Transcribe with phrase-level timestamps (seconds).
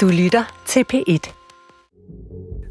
[0.00, 1.39] Du lytter til P1.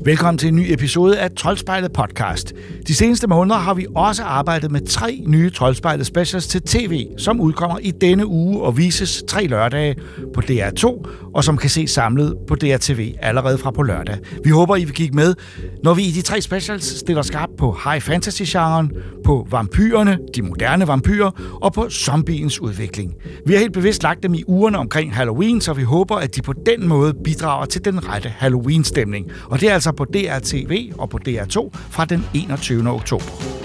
[0.05, 2.53] Velkommen til en ny episode af Troldspejlet podcast.
[2.87, 7.41] De seneste måneder har vi også arbejdet med tre nye Troldspejlet specials til tv, som
[7.41, 9.95] udkommer i denne uge og vises tre lørdage
[10.33, 14.17] på DR2, og som kan ses samlet på DRTV allerede fra på lørdag.
[14.43, 15.35] Vi håber, I vil kigge med,
[15.83, 18.91] når vi i de tre specials stiller skarpt på high fantasy-genren,
[19.25, 23.13] på vampyrerne, de moderne vampyrer, og på zombiens udvikling.
[23.45, 26.41] Vi har helt bevidst lagt dem i ugerne omkring Halloween, så vi håber, at de
[26.41, 29.31] på den måde bidrager til den rette Halloween-stemning.
[29.45, 32.89] Og det er altså på DRTV og på DR2 fra den 21.
[32.89, 33.58] oktober.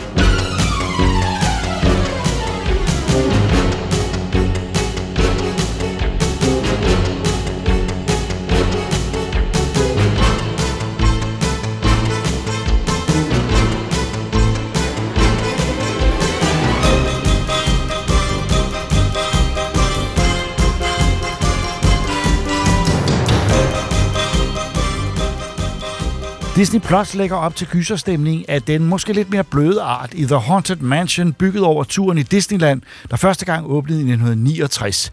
[26.57, 30.37] Disney Plus lægger op til gyserstemning af den måske lidt mere bløde art i The
[30.37, 35.13] Haunted Mansion, bygget over turen i Disneyland, der første gang åbnede i 1969.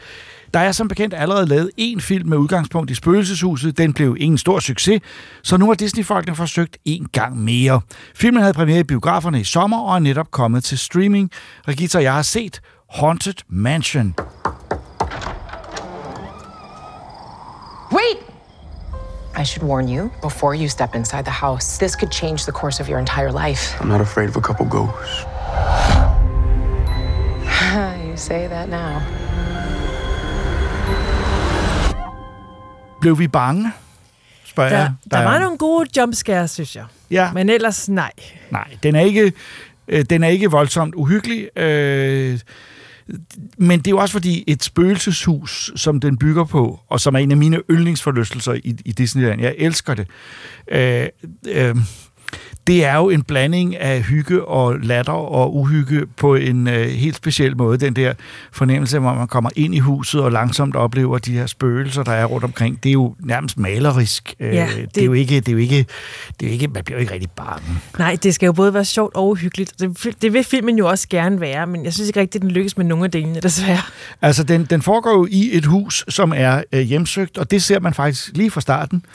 [0.53, 3.78] Der er som bekendt allerede lavet en film med udgangspunkt i spøgelseshuset.
[3.78, 5.02] Den blev ingen stor succes,
[5.44, 7.81] så nu har Disney-folkene forsøgt en gang mere.
[8.16, 11.31] Filmen havde premiere i biograferne i sommer og er netop kommet til streaming.
[11.67, 14.16] Regita jeg har set Haunted Mansion.
[19.36, 21.78] I should warn you before you step inside the house.
[21.78, 23.82] This could change the course of your entire life.
[23.82, 25.26] I'm not afraid of a couple ghosts.
[28.08, 29.02] you say that now.
[33.02, 33.72] Blev vi bange?
[34.46, 34.94] Spørger Der, jeg.
[35.12, 36.86] der var nogle gode jumpscares, synes jeg.
[37.12, 37.32] Ja.
[37.34, 38.12] Men ellers nej.
[38.50, 39.34] Nej, den er ikke,
[39.88, 41.58] øh, den er ikke voldsomt uhyggelig.
[41.60, 42.40] Øh,
[43.58, 47.20] men det er jo også fordi et spøgelseshus, som den bygger på, og som er
[47.20, 50.08] en af mine yndlingsforlystelser i, i Disneyland, jeg elsker det,
[50.72, 51.08] øh,
[51.48, 51.76] øh,
[52.67, 57.16] det er jo en blanding af hygge og latter og uhygge på en øh, helt
[57.16, 57.77] speciel måde.
[57.77, 58.14] Den der
[58.52, 62.26] fornemmelse, hvor man kommer ind i huset og langsomt oplever de her spøgelser, der er
[62.26, 62.83] rundt omkring.
[62.83, 64.33] Det er jo nærmest malerisk.
[64.39, 64.95] Øh, Ja, det...
[64.95, 65.77] det- er jo ikke, det er jo ikke,
[66.39, 67.64] det er jo ikke, man bliver jo ikke rigtig bange.
[67.99, 69.73] Nej, det skal jo både være sjovt og uhyggeligt.
[69.80, 72.78] Det, det vil filmen jo også gerne være, men jeg synes ikke rigtigt, den lykkes
[72.78, 73.82] med nogle af delene, desværre.
[74.22, 77.80] Altså, den, den foregår jo i et hus, som er øh, hjemsøgt, og det ser
[77.80, 79.05] man faktisk lige fra starten.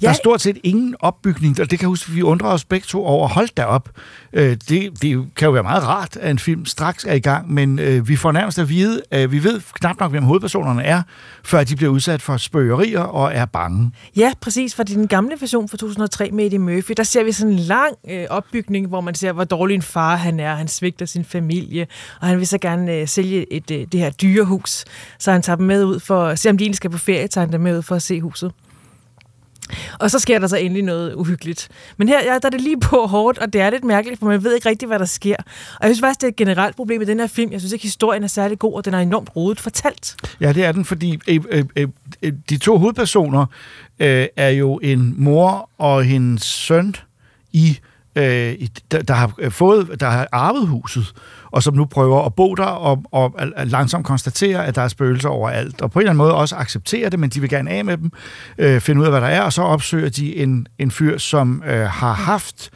[0.00, 0.14] Der er Ja.
[0.16, 3.28] stort set ingen opbygning, og det kan jeg huske, vi undrer os begge to over,
[3.28, 3.88] hold da op.
[4.32, 7.52] Øh, det, det kan jo være meget rart, at en film straks er i gang,
[7.52, 11.02] men øh, vi får nærmest at vide, øh, vi ved knap nok, hvem hovedpersonerne er,
[11.44, 13.92] før de bliver udsat for spøgerier og er bange.
[14.16, 17.52] Ja, præcis, for den gamle version fra 2003 med Eddie Murphy, der ser vi sådan
[17.52, 20.54] en lang øh, opbygning, hvor man ser, hvor dårlig en far han er.
[20.54, 21.86] Han svigter sin familie,
[22.20, 24.84] og han vil så gerne øh, sælge et, øh, det her dyrehus.
[25.18, 27.28] Så han tager dem med ud for at se, om de egentlig skal på ferie,
[27.28, 28.52] tager han dem med ud for at se huset.
[29.98, 31.68] Og så sker der så endelig noget uhyggeligt.
[31.96, 34.26] Men her ja, der er det lige på hårdt, og det er lidt mærkeligt, for
[34.26, 35.36] man ved ikke rigtigt, hvad der sker.
[35.80, 37.52] Og jeg synes faktisk, det er et generelt problem med den her film.
[37.52, 40.16] Jeg synes ikke, historien er særlig god, og den er enormt rodet fortalt.
[40.40, 41.88] Ja, det er den, fordi øh, øh, øh,
[42.22, 43.46] øh, de to hovedpersoner
[43.98, 46.96] øh, er jo en mor og hendes søn
[47.52, 47.78] i
[48.16, 48.54] øh,
[48.90, 51.12] der, der har fået, der har arvet huset,
[51.50, 55.28] og som nu prøver at bo der og, og langsomt konstatere, at der er spøgelser
[55.28, 57.84] overalt, og på en eller anden måde også acceptere det, men de vil gerne af
[57.84, 58.12] med dem,
[58.58, 61.62] øh, finde ud af, hvad der er, og så opsøger de en, en fyr, som
[61.66, 62.70] øh, har haft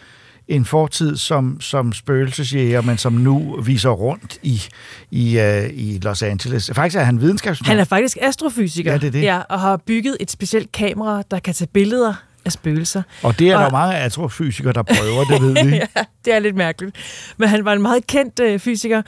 [0.49, 4.63] en fortid som, som spøgelsesjæger, men som nu viser rundt i,
[5.11, 6.71] i, uh, i Los Angeles.
[6.75, 7.69] Faktisk er han videnskabsmand.
[7.69, 8.93] Han er faktisk astrofysiker.
[8.93, 9.23] Ja, det er det.
[9.23, 12.15] Ja, og har bygget et specielt kamera, der kan tage billeder
[12.49, 13.03] af spøgelser.
[13.23, 15.75] Og det er der Og- mange astrofysikere, der prøver, det ved vi.
[15.97, 16.97] ja, det er lidt mærkeligt.
[17.37, 19.03] Men han var en meget kendt øh, fysiker,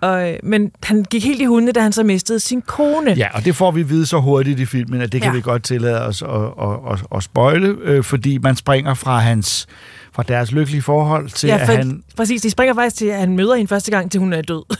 [0.00, 3.10] og, men han gik helt i hunde, da han så mistede sin kone.
[3.12, 5.36] Ja, og det får vi vide så hurtigt i filmen, at det kan Ja.
[5.36, 9.66] vi godt tillade os at, at, at, at spoile, øh, fordi man springer fra hans
[10.14, 12.02] fra deres lykkelige forhold til, ja at for, han...
[12.16, 12.42] præcis.
[12.42, 14.76] De springer faktisk til, at han møder hende første gang, til hun er død.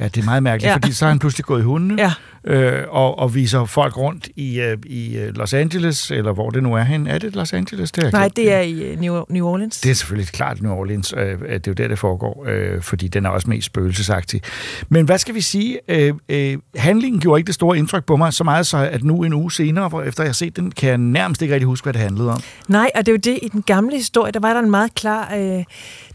[0.00, 0.68] Ja, det er meget mærkeligt.
[0.70, 0.74] Ja.
[0.74, 2.12] fordi så er han pludselig gået i hundene Ja.
[2.44, 6.62] Øh, og, og viser folk rundt i, øh, i øh, Los Angeles, eller hvor det
[6.62, 7.06] nu er hen.
[7.06, 7.92] Er det Los Angeles?
[7.92, 9.80] Det er Nej, det er i øh, New, New Orleans.
[9.80, 11.14] Det er selvfølgelig klart New Orleans.
[11.16, 14.40] Øh, det er jo der, det foregår, øh, fordi den er også mest spøgelsesagtig.
[14.88, 15.78] Men hvad skal vi sige?
[15.88, 19.22] Øh, øh, handlingen gjorde ikke det store indtryk på mig, så meget så, at nu
[19.22, 21.84] en uge senere, hvor efter jeg har set den, kan jeg nærmest ikke rigtig huske,
[21.84, 22.40] hvad det handlede om.
[22.68, 24.94] Nej, og det er jo det, i den gamle historie, der var der en meget
[24.94, 25.34] klar...
[25.34, 25.64] Øh,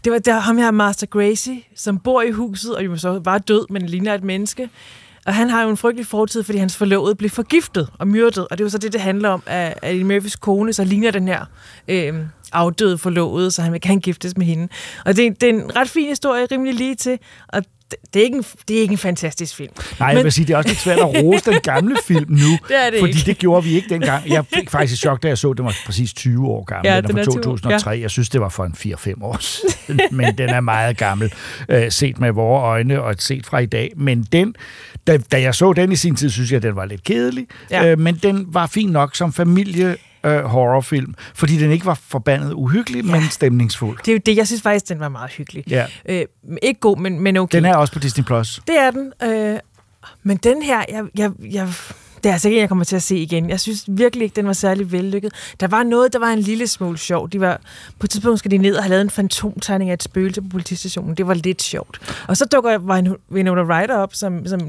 [0.04, 3.38] det var der ham her, Master Gracie, som bor i huset, og jo så var
[3.38, 4.68] død, men ligner et menneske.
[5.28, 8.48] Og han har jo en frygtelig fortid, fordi hans forlovede blev forgiftet og myrdet.
[8.50, 10.84] Og det er jo så det, det handler om, at, at Eddie Murphys kone så
[10.84, 11.44] ligner den her
[11.88, 12.14] øh,
[12.52, 14.68] afdøde forlovede, så han vil gerne giftes med hende.
[15.04, 17.62] Og det, det er en ret fin historie, rimelig lige til, og
[18.14, 19.72] det, er ikke en, det er ikke en fantastisk film.
[20.00, 22.36] Nej, jeg vil sige, det er også lidt svært at rose den gamle film nu,
[22.68, 23.26] Det er det fordi ikke.
[23.26, 24.28] det gjorde vi ikke dengang.
[24.30, 26.90] Jeg fik faktisk et chok, da jeg så, den var præcis 20 år gammel.
[26.90, 27.42] Ja, den den fra er 20 år.
[27.42, 27.90] 2003.
[28.00, 31.32] Jeg synes, det var for en 4-5 år siden, men den er meget gammel,
[31.68, 33.92] øh, set med vores øjne og set fra i dag.
[33.96, 34.54] Men den,
[35.06, 37.90] da, da jeg så den i sin tid, synes jeg, den var lidt kedelig, Ja.
[37.90, 42.52] øh, men den var fin nok som familie øh, horrorfilm, fordi den ikke var forbandet
[42.52, 43.10] uhyggelig, ja.
[43.10, 43.98] men stemningsfuld.
[43.98, 45.64] Det er jo det, jeg synes faktisk, den var meget hyggelig.
[45.70, 45.86] Ja.
[46.08, 46.24] Øh,
[46.62, 47.56] ikke god, men, men okay.
[47.56, 48.24] Den er også på Disney+.
[48.24, 48.60] Plus.
[48.66, 49.12] Det er den.
[49.22, 49.58] Øh,
[50.22, 51.68] men den her, jeg, jeg, jeg,
[52.24, 53.50] det er altså ikke, jeg kommer til at se igen.
[53.50, 55.32] Jeg synes virkelig ikke, den var særlig vellykket.
[55.60, 57.30] Der var noget, der var en lille smule sjov.
[57.30, 57.60] De var,
[57.98, 60.48] på et tidspunkt skal de ned og have lavet en fantomtegning af et spøgelse på
[60.48, 61.14] politistationen.
[61.14, 62.00] Det var lidt sjovt.
[62.26, 64.60] Og så dukker Winona Ryder op som, som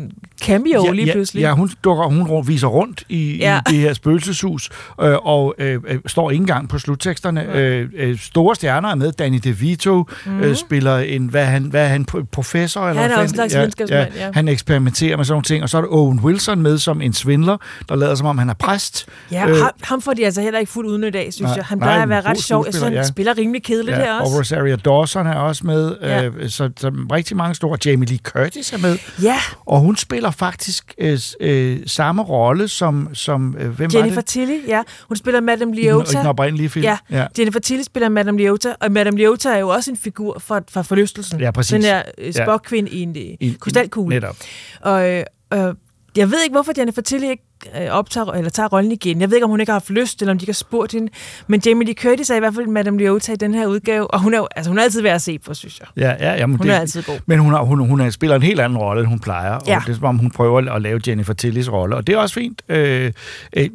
[0.42, 1.42] cameo ja, lige ja, pludselig.
[1.42, 3.54] Ja, hun, dukker, hun viser rundt i, ja.
[3.54, 3.60] Ja.
[3.72, 4.70] i det her spøgelseshus,
[5.02, 7.44] øh, og øh, øh, står ikke engang på slutteksterne.
[7.44, 7.56] Mhm.
[7.56, 9.12] Øh, øh, store stjerner er med.
[9.12, 10.40] Danny DeVito mm.
[10.40, 12.90] øh, spiller en, hvad han, hvad han, pro- professor?
[12.90, 14.32] Eller Han er også en slags videnskabsmand, ja.
[14.34, 17.14] Han eksperimenterer med sådan nogle ting, og så er der Owen Wilson med som en
[17.40, 17.58] svindler,
[17.90, 19.06] der lader som om han er præst.
[19.32, 21.66] Ja, Øh, ham, ham får de altså heller ikke fuldt udnyttet af, synes Nej, jeg.
[21.66, 22.66] Han nej, plejer at en være ret sjov.
[22.66, 23.04] Jeg synes, han ja.
[23.04, 24.38] spiller rimelig kedeligt her og også.
[24.40, 26.24] Rosario Dawson er også med, Ja.
[26.26, 27.78] øh, så, så rigtig mange store.
[27.86, 33.10] Jamie Lee Curtis er med, Ja, og hun spiller faktisk øh, øh, samme rolle som,
[33.14, 34.30] som øh, hvem var Jennifer det?
[34.30, 34.82] Tilly, ja.
[35.08, 36.18] Hun spiller Madame I den, i Leota.
[36.20, 36.84] den oprindelige film.
[36.84, 37.18] Ja, ja.
[37.20, 37.26] ja.
[37.38, 40.82] Jennifer Tilly spiller Madame Leota, og Madame Leota er jo også en figur fra, fra
[40.82, 41.40] forlystelsen.
[41.40, 41.72] Ja, præcis.
[41.72, 42.32] Den her øh, Ja.
[42.46, 44.16] spokkvinde i en I- I, krystalkugle.
[44.16, 44.36] Netop.
[44.82, 45.74] Og øh, øh,
[46.20, 47.49] jeg ved ikke, hvorfor Jennifer Tilly ikke
[47.92, 49.22] optager, eller tager rollen igen.
[49.22, 50.92] Jeg ved ikke, om hun ikke har haft lyst, eller om de ikke har spurgt
[50.92, 51.12] hende.
[51.48, 54.22] Men Jamie Lee Curtis er i hvert fald Madame Leota i den her udgave, og
[54.22, 55.88] hun er, jo- altså, hun er altid værd at se på, synes jeg.
[55.98, 57.20] Ja, ja, jamen, Hun det, er altid god.
[57.26, 59.52] Men hun, har, hun, hun er- spiller en helt anden rolle, end hun plejer.
[59.52, 59.82] Og Ja.
[59.86, 61.96] det er som om, hun prøver at lave Jennifer Tillys rolle.
[61.96, 62.62] Og det er også fint.
[62.70, 63.12] Øh,
[63.58, 63.70] øh,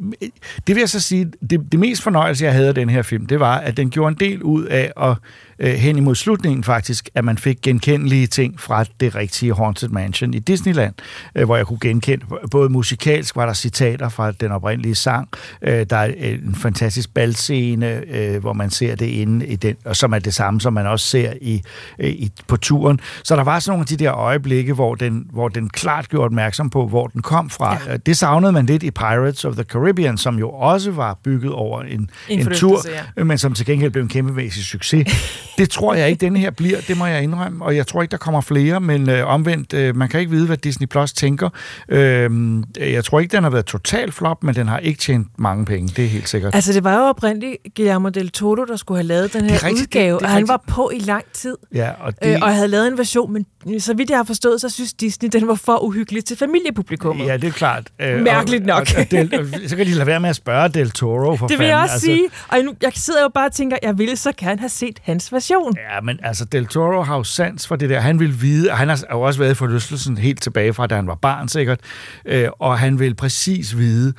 [0.67, 3.25] det vil jeg så sige, det, det mest fornøjelse, jeg havde af den her film,
[3.25, 5.15] det var, at den gjorde en del ud af at
[5.59, 10.33] øh, hen imod slutningen faktisk, at man fik genkendelige ting fra det rigtige Haunted Mansion
[10.33, 10.93] i Disneyland,
[11.35, 15.29] øh, hvor jeg kunne genkende, både musikalsk var der citater fra den oprindelige sang,
[15.61, 19.95] øh, der er en fantastisk balscene, øh, hvor man ser det inde i den, og
[19.95, 21.61] som er det samme, som man også ser i,
[21.99, 22.99] øh, i, på turen.
[23.23, 26.25] Så der var sådan nogle af de der øjeblikke, hvor den, hvor den klart gjorde
[26.25, 27.77] opmærksom på, hvor den kom fra.
[27.87, 27.97] Ja.
[27.97, 31.81] Det savnede man lidt i Pirates of the Caribbean, som jo også var bygget over
[31.81, 32.79] en, En tur,
[33.17, 33.23] ja.
[33.23, 35.07] men som til gengæld blev en kæmpemæssig succes.
[35.57, 38.11] Det tror jeg ikke, denne her bliver, det må jeg indrømme, og jeg tror ikke,
[38.11, 41.49] der kommer flere, men øh, omvendt, øh, man kan ikke vide, hvad Disney Plus tænker.
[41.89, 42.31] Øh,
[42.79, 45.93] jeg tror ikke, den har været total flop, men den har ikke tjent mange penge,
[45.95, 46.55] det er helt sikkert.
[46.55, 49.63] Altså, det var jo oprindeligt Guillermo del Toro, der skulle have lavet den her er
[49.63, 51.57] rigtigt, udgave, det- det og han var på i lang tid.
[51.73, 52.23] Ja, og Det...
[52.23, 53.45] det, Øh, og havde lavet en version, men
[53.79, 57.27] så vidt jeg har forstået, så synes Disney, den var for uhyggelig til familiepublikummet.
[57.27, 57.87] Ja, det er klart.
[58.01, 58.87] Øh, Mærkeligt og, nok.
[58.95, 61.47] Og, og del, og, så kan de lade være med at spørge Del Toro, for
[61.47, 61.83] det vil jeg fanden.
[61.83, 62.05] også altså...
[62.05, 62.27] sige.
[62.47, 65.33] Og nu, jeg sidder jo bare og tænker, jeg ville så gerne have set hans
[65.33, 65.75] version.
[65.77, 67.99] Ja, men altså, Del Toro har jo sans for det der.
[67.99, 70.95] Han vil vide, og han har jo også været i forlystelsen helt tilbage fra, da
[70.95, 71.79] han var barn sikkert,
[72.25, 74.13] øh, og han vil præcis vide,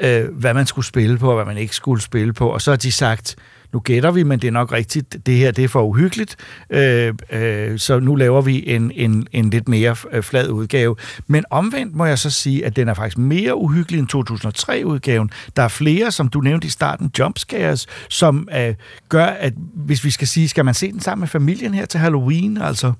[0.00, 2.48] øh, hvad man skulle spille på, og hvad man ikke skulle spille på.
[2.48, 3.36] Og så har de sagt,
[3.74, 6.36] nu gætter vi, men det er nok rigtigt, det her det er for uhyggeligt,
[6.70, 10.96] øh, øh, så nu laver vi en, en, en lidt mere øh, flad udgave.
[11.26, 15.30] Men omvendt må jeg så sige, at den er faktisk mere uhyggelig end 2003-udgaven.
[15.56, 18.74] Der er flere, som du nævnte i starten, jumpscares, som øh,
[19.08, 22.00] gør, at hvis vi skal sige, skal man se den sammen med familien her til
[22.00, 22.92] Halloween, altså?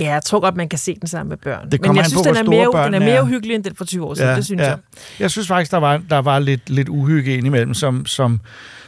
[0.00, 1.70] Ja, jeg tror godt, man kan se den sammen med børn.
[1.70, 3.22] Det Men jeg synes, på, den er, mere, den børnene er mere er.
[3.22, 4.78] uhyggelig end den for 20 år siden, det synes jeg.
[5.18, 8.40] Jeg synes faktisk, der var, der var lidt, lidt uhygge indimellem, som, som,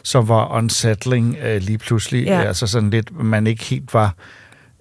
[0.02, 2.24] som var unsettling øh, lige pludselig.
[2.24, 2.40] Ja.
[2.42, 4.14] Altså sådan lidt, man ikke helt var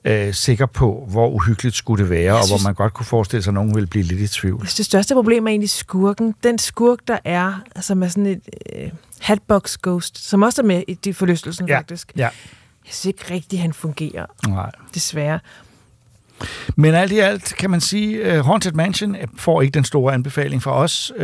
[0.05, 3.43] øh, sikker på, hvor uhyggeligt skulle det være, og synes- hvor man godt kunne forestille
[3.43, 4.57] sig, at nogen ville blive lidt i tvivl.
[4.61, 6.35] Jeg synes, det største problem er egentlig skurken.
[6.43, 8.41] Den skurk, der er, som er sådan et
[8.75, 8.89] øh,
[9.19, 12.11] hatbox ghost, som også er med i forlystelsen Ja, faktisk.
[12.17, 12.29] ja.
[12.85, 14.71] Jeg synes ikke rigtigt, han fungerer, Nej.
[14.93, 15.39] desværre.
[16.75, 20.63] Men alt i alt kan man sige, uh, Haunted Mansion får ikke den store anbefaling
[20.63, 21.11] fra os.
[21.15, 21.23] Uh,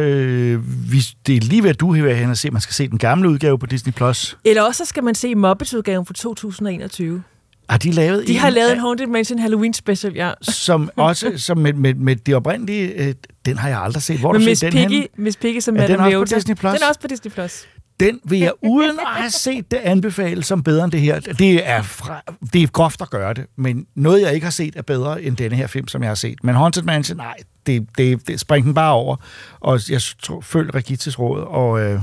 [0.91, 2.97] vi, det er lige ved, at du vil hen og se, man skal se den
[2.97, 3.93] gamle udgave på Disney+.
[3.93, 4.37] Plus.
[4.45, 7.23] Eller også så skal man se Muppets-udgaven fra 2021.
[7.69, 10.31] Har de lavet De en har lavet en Haunted Mansion Halloween special, ja.
[10.41, 13.13] som også som med, med, med det oprindelige, øh,
[13.45, 14.19] den har jeg aldrig set.
[14.19, 15.07] Hvor Med du Miss set den Piggy, henne?
[15.17, 16.39] Miss Piggy som Er den Madame også på.
[16.39, 16.55] Disney+?
[16.55, 17.31] Den er også på Disney+.
[17.31, 17.67] Plus.
[17.99, 21.19] Den vil jeg uden at have set det anbefale som bedre end det her.
[21.19, 22.21] Det er, fra,
[22.53, 25.37] det er groft at gøre det, men noget, jeg ikke har set, er bedre end
[25.37, 26.43] denne her film, som jeg har set.
[26.43, 27.35] Men Haunted Mansion, nej,
[27.65, 29.15] det, det, det spring den bare over.
[29.59, 31.99] Og jeg tror, følg Regittes råd og, øh,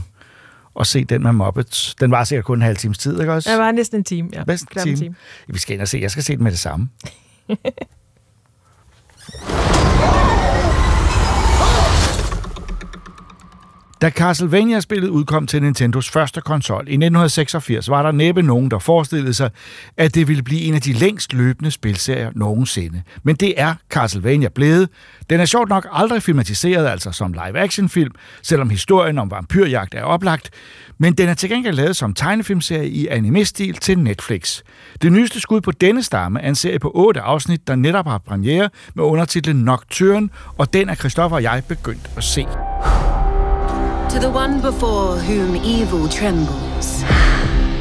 [0.75, 1.95] og se den med Muppets.
[1.95, 3.51] Den var sikkert kun en halv times tid, ikke også?
[3.51, 4.45] Der var næsten en time, ja.
[4.45, 5.15] Bedst en en time.
[5.49, 5.99] Vi skal ind og se.
[5.99, 6.89] Jeg skal se den med det samme.
[14.05, 19.35] Da Castlevania-spillet udkom til Nintendos første konsol i 1986, var der næppe nogen, der forestillede
[19.35, 19.51] sig,
[19.97, 23.03] at det ville blive en af de længst løbende spilserier nogensinde.
[23.23, 24.89] Men det er Castlevania blevet.
[25.31, 30.51] Den er sjovt nok aldrig filmatiseret, altså som live-action-film, selvom historien om vampyrjagt er oplagt,
[30.99, 34.61] men den er til gengæld lavet som tegnefilmserie i anime-stil til Netflix.
[35.03, 38.19] Det nyeste skud på denne stamme er en serie på otte afsnit, der netop har
[38.19, 42.47] premiere med undertitlen Nocturne, og den er Christoffer og jeg begyndt at se.
[44.15, 47.03] To the one before whom evil trembles,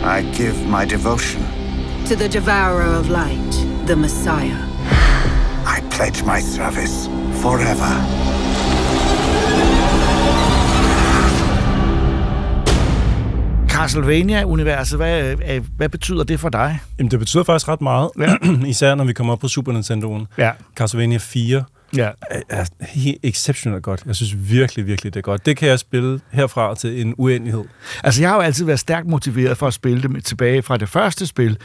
[0.03, 1.41] I give my devotion.
[2.07, 3.51] to the devourer of light,
[3.87, 4.57] the Messiah.
[5.65, 7.07] I pledge my service
[7.41, 7.93] forever.
[13.69, 16.79] Castlevania-universet, hvad, øh, hvad betyder det for dig?
[16.99, 18.35] Jamen, det betyder faktisk ret meget, Ja.
[18.73, 20.27] især når vi kommer op på Super Nintendoen.
[20.37, 20.51] Ja.
[20.75, 21.63] Castlevania 4
[21.95, 22.09] Ja.
[22.29, 24.03] er, er helt exceptionelt godt.
[24.05, 25.45] Jeg synes virkelig, virkelig, det er godt.
[25.45, 27.63] Det kan jeg spille herfra til en uendelighed.
[28.03, 30.89] Altså, jeg har jo altid været stærkt motiveret for at spille det tilbage fra det
[30.89, 31.57] første spil,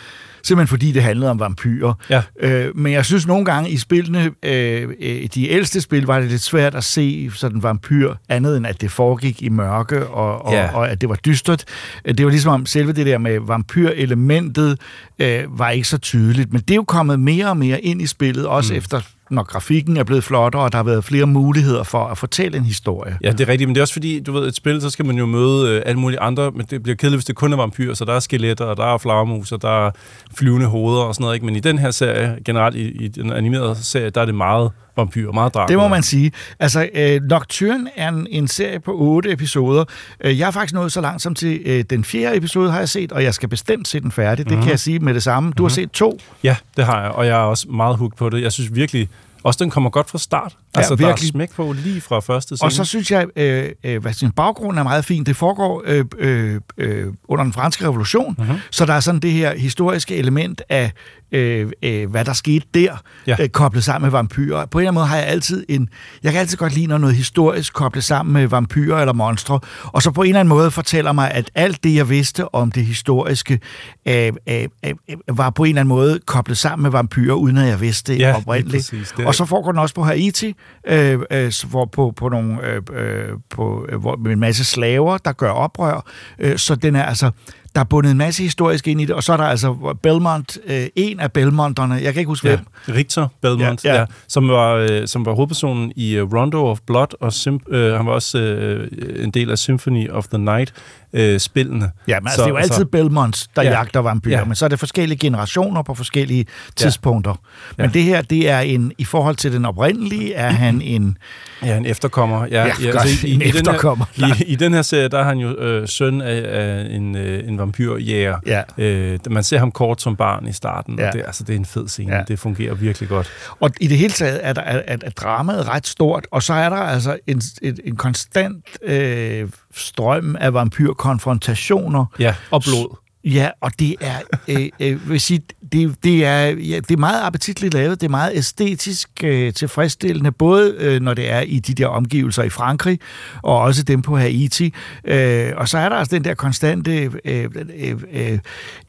[0.43, 1.95] simpelthen fordi det handlede om vampyrer.
[2.11, 2.23] Ja.
[2.41, 6.31] Øh, men jeg synes nogle gange i spillene, øh, øh, de ældste spil, var det
[6.31, 10.45] lidt svært at se sådan en vampyr, andet end at det foregik i mørke, og,
[10.45, 10.71] og, Ja.
[10.75, 11.65] og at det var dystert.
[12.07, 14.79] Det var ligesom om selve det der med vampyrelementet
[15.19, 18.07] øh, var ikke så tydeligt, men det er jo kommet mere og mere ind i
[18.07, 18.79] spillet, også mm.
[18.79, 22.59] efter når grafikken er blevet flottere, og der har været flere muligheder for at fortælle
[22.59, 23.19] en historie.
[23.23, 25.07] Ja, det er rigtigt, men det er også fordi, du ved, et spil, så skal
[25.07, 27.57] man jo møde øh, alle mulige andre, men det bliver kedeligt, hvis det kun er
[27.57, 29.91] vampyrer, så der er skeletter, og der er flagermus, og der er
[30.35, 31.47] flyvende hoveder og sådan noget, ikke?
[31.47, 34.71] Men i den her serie, generelt i, i den animerede serie, der er det meget
[34.99, 35.69] vampyrer, meget Dracula.
[35.77, 36.33] Det må man sige.
[36.59, 39.85] Altså, øh, Nocturne er en, en serie på otte episoder.
[40.21, 42.89] Øh, Jeg har faktisk nået så langt som til øh, den fjerde episode, har jeg
[42.89, 44.45] set, og jeg skal bestemt se den færdig.
[44.45, 44.63] Det Mhm.
[44.63, 45.53] kan jeg sige med det samme.
[45.53, 46.21] Du har set to.
[46.45, 48.43] Ja, det har jeg, og jeg er også meget hooked på det.
[48.43, 49.09] Jeg synes virkelig,
[49.43, 50.53] også den kommer godt fra start.
[50.79, 51.29] Ja, altså, der er virkelig.
[51.29, 52.67] smæk på lige fra første scene.
[52.67, 55.25] Og så synes jeg, øh, øh, hvad sin baggrund er meget fin.
[55.25, 58.47] Det foregår øh, øh, øh, under den franske revolution, Mhm.
[58.47, 58.59] mm-hmm.
[58.71, 60.93] så der er sådan det her historiske element af,
[61.33, 62.81] øh, øh, hvad der skete der,
[63.27, 63.35] Ja.
[63.39, 63.43] ja.
[63.45, 64.67] øh, koblet sammen med vampyrer.
[64.67, 65.89] På en eller anden måde har jeg altid en...
[66.23, 70.03] Jeg kan altid godt lide, når noget historisk koblet sammen med vampyrer eller monstre, og
[70.03, 72.85] så på en eller anden måde fortæller mig, at alt det, jeg vidste om det
[72.85, 73.61] historiske,
[74.09, 74.95] øh, øh, øh,
[75.29, 78.19] var på en eller anden måde koblet sammen med vampyrer, uden at jeg vidste det
[78.19, 78.91] Ja, oprindeligt.
[78.91, 79.13] præcis.
[79.17, 80.55] Det er- Og så foregår den også på Haiti,
[80.87, 85.19] øh, øh, hvor på, på, nogle, øh, øh, på øh, hvor, med en masse slaver,
[85.19, 86.05] der gør oprør.
[86.39, 87.31] Øh, så den er altså,
[87.75, 90.59] der er bundet en masse historisk ind i det, og så er der altså Belmont,
[90.67, 92.97] øh, en af Belmonterne, jeg kan ikke huske Ja, hvem.
[92.97, 94.07] Richter Belmont, Ja, ja, ja.
[94.29, 98.07] som, var, øh, som var hovedpersonen i uh, Rondo of Blood, og Sym- øh, han
[98.07, 98.89] var også øh,
[99.25, 100.75] en del af Symphony of the Night
[101.19, 101.91] øh, spillene.
[102.09, 103.69] Ja, men altså, det er jo altid Belmonts, der Ja.
[103.71, 103.77] ja.
[103.77, 104.39] jagter vampyrer, Ja.
[104.39, 104.45] ja.
[104.45, 106.47] men så er det forskellige generationer på forskellige
[106.77, 107.31] tidspunkter.
[107.31, 107.83] Ja.
[107.83, 107.93] Men Ja.
[107.93, 111.19] det her, det er en, i forhold til den oprindelige, er han en,
[111.63, 112.47] Ja, en efterkommer.
[112.47, 113.25] Ja, Ja, godt.
[113.25, 114.05] En efterkommer.
[114.17, 116.87] Den her, i, I den her serie, der er han jo øh, søn af, af
[116.91, 118.37] en, øh, en vampyrjæger.
[118.47, 118.63] Ja.
[118.79, 121.07] Øh, man ser ham kort som barn i starten, Ja.
[121.07, 122.13] og det, altså, det er en fed scene.
[122.13, 122.19] Ja.
[122.19, 122.25] Ja.
[122.29, 123.29] Det fungerer virkelig godt.
[123.61, 126.53] Og i det hele taget er, der, er, er, er dramaet ret stort, og så
[126.55, 129.49] er der altså en, en, en konstant øh,
[129.79, 132.05] strøm af vampyrkonfrontationer.
[132.19, 132.97] Ja, og blod.
[133.25, 134.17] Ja, og det er,
[134.49, 135.41] øh, øh, vil sige,
[135.73, 140.33] det, det, er, ja, det er meget appetitligt lavet, det er meget æstetisk øh, tilfredsstillende,
[140.33, 142.99] både øh, når det er i de der omgivelser i Frankrig,
[143.43, 144.75] og også dem på Haiti.
[145.05, 148.39] Øh, og så er der altså den der konstante øh, øh, øh,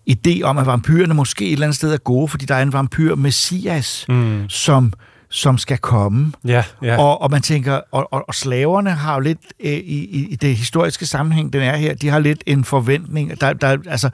[0.10, 2.74] idé om, at vampyrerne måske et eller andet sted er gode, fordi der er en
[2.74, 4.50] vampyr messias, mm.
[4.50, 4.94] som
[5.30, 6.32] som skal komme.
[6.46, 6.98] Ja, ja.
[6.98, 10.36] Og, og man tænker, og, og, og slaverne har jo lidt, øh, i, i, i
[10.36, 13.42] det historiske sammenhæng, den er her, de har lidt en forventning.
[13.42, 14.10] Der, der, altså,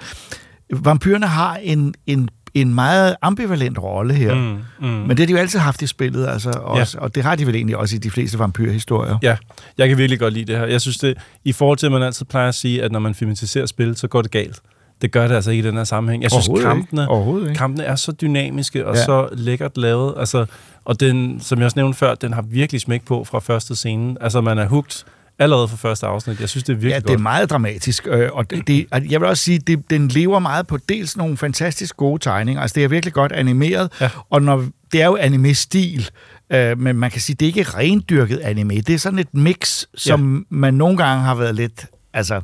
[0.74, 4.36] vampyrerne har en, en, en meget ambivalent rolle her.
[4.36, 4.88] Mm, mm.
[4.88, 7.48] Men det har de jo altid haft i spillet, altså, også, og det har de
[7.48, 9.18] vel egentlig også i de fleste vampyrhistorier.
[9.22, 9.38] Ja,
[9.78, 10.66] jeg kan virkelig godt lide det her.
[10.66, 13.16] Jeg synes, det i forhold til, at man altid plejer at sige, at når man
[13.16, 14.60] filmatiserer spil, så går det galt.
[15.02, 16.24] Det gør det altså ikke i den her sammenhæng.
[16.24, 16.62] Jeg synes, ikke.
[16.62, 17.58] kampene, Overhovedet ikke.
[17.58, 19.00] kampene er så dynamiske og Ja.
[19.00, 19.06] ja.
[19.06, 20.14] så lækkert lavet.
[20.18, 20.46] Altså,
[20.86, 24.16] og den, som jeg også nævnte før, den har virkelig smæk på fra første scene.
[24.22, 25.06] Altså, man er hugt
[25.40, 26.40] allerede fra første afsnit.
[26.40, 27.08] Jeg synes, det er virkelig Ja, godt.
[27.08, 30.40] det er meget dramatisk, øh, og det, det, jeg vil også sige, det, den lever
[30.40, 34.10] meget på dels nogle fantastisk gode tegninger, altså det er virkelig godt animeret, Ja.
[34.30, 36.10] og når, det er jo anime-stil,
[36.50, 39.84] øh, men man kan sige, det er ikke rendyrket anime, det er sådan et mix,
[39.96, 42.42] som man nogle gange har været lidt, altså,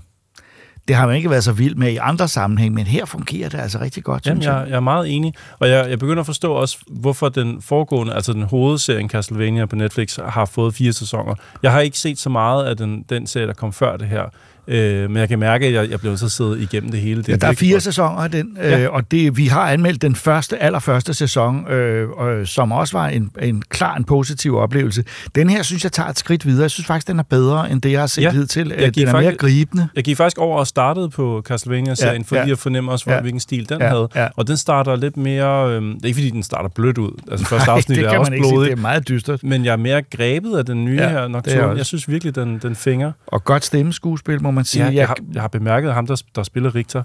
[0.87, 3.59] Det har man ikke været så vild med i andre sammenhæng, men her fungerer det
[3.59, 6.25] altså rigtig godt, Jamen, synes jeg, jeg er meget enig, og jeg, jeg begynder at
[6.25, 11.35] forstå også, hvorfor den foregående, altså den hovedserien Castlevania på Netflix, har fået fire sæsoner.
[11.63, 14.23] Jeg har ikke set så meget af den, den serie, der kom før det her,
[14.71, 17.21] øh, men jeg kan mærke, at jeg, jeg blev så siddet igennem det hele.
[17.21, 17.83] Det Ja, der er fire godt.
[17.83, 18.83] sæsoner af den, Ja.
[18.83, 23.07] øh, og det, vi har anmeldt den første, allerførste sæson, øh, øh, som også var
[23.07, 25.03] en, en klar en positiv oplevelse.
[25.35, 26.61] Den her synes jeg tager et skridt videre.
[26.61, 28.31] Jeg synes faktisk, den er bedre, end det, jeg har set Ja.
[28.31, 28.67] hidtil.
[28.67, 29.87] Jeg Øh, Den er mere faktisk- gribende.
[29.95, 32.43] Jeg gik faktisk over og startede på Castlevania-serien, Ja, ja, for ja.
[32.43, 33.17] lige at fornemme også, hvor, Ja.
[33.17, 33.21] ja.
[33.21, 34.07] hvilken stil den Ja, havde.
[34.15, 34.27] ja.
[34.35, 35.69] Og den starter lidt mere...
[35.69, 37.11] Øh, det er ikke, fordi den starter blødt ud.
[37.31, 38.53] Altså, første Nej, afsnit det er kan også man ikke sige.
[38.53, 38.71] blodigt.
[38.71, 39.43] Det er meget dystert.
[39.43, 41.67] Men jeg er mere grebet af den nye Ja, ja, her er Nocturne.
[41.67, 41.77] jeg.
[41.77, 43.11] Jeg synes virkelig, den, den finger.
[43.27, 44.85] Og godt stemmeskuespil, må man sige.
[44.85, 47.03] Ja, jeg, har, jeg har bemærket ham, der, der spiller Richter.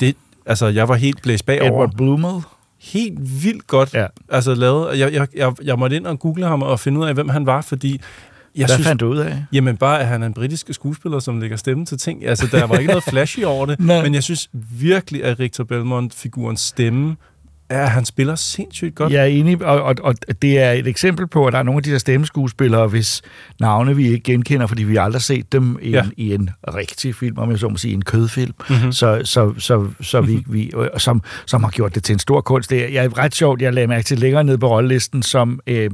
[0.00, 1.70] Det, altså, jeg var helt blæst bagover.
[1.70, 2.42] Edward Blumel.
[2.78, 4.06] Helt vildt godt Ja.
[4.28, 4.98] altså, lavet.
[4.98, 7.46] Jeg, jeg, jeg, jeg måtte ind og google ham og finde ud af, hvem han
[7.46, 8.00] var, fordi
[8.56, 9.44] jeg Hvad synes, fandt du ud af?
[9.52, 12.26] Jamen bare, at han er en britisk skuespiller, som lægger stemme til ting.
[12.26, 14.50] Altså, der var ikke noget flashy over det, men jeg synes
[14.80, 17.16] virkelig, at Richter Belmont-figurens stemme,
[17.70, 19.12] at han spiller sindssygt godt.
[19.12, 21.78] Jeg er enig, og, og, og det er et eksempel på, at der er nogle
[21.78, 23.22] af de der stemmeskuespillere, hvis
[23.60, 25.96] navne vi ikke genkender, fordi vi aldrig har set dem i, ja.
[25.96, 26.02] Ja.
[26.04, 28.76] en, i en rigtig film, om jeg så må sige, en kødfilm, Mhm.
[28.76, 28.92] mm-hmm.
[28.92, 32.40] så, så, så, så vi, vi øh, som, som har gjort det til en stor
[32.40, 32.70] kunst.
[32.70, 35.60] Det er, jeg er ret sjovt, jeg lagde mærke til længere ned på rollelisten, som,
[35.66, 35.90] øh,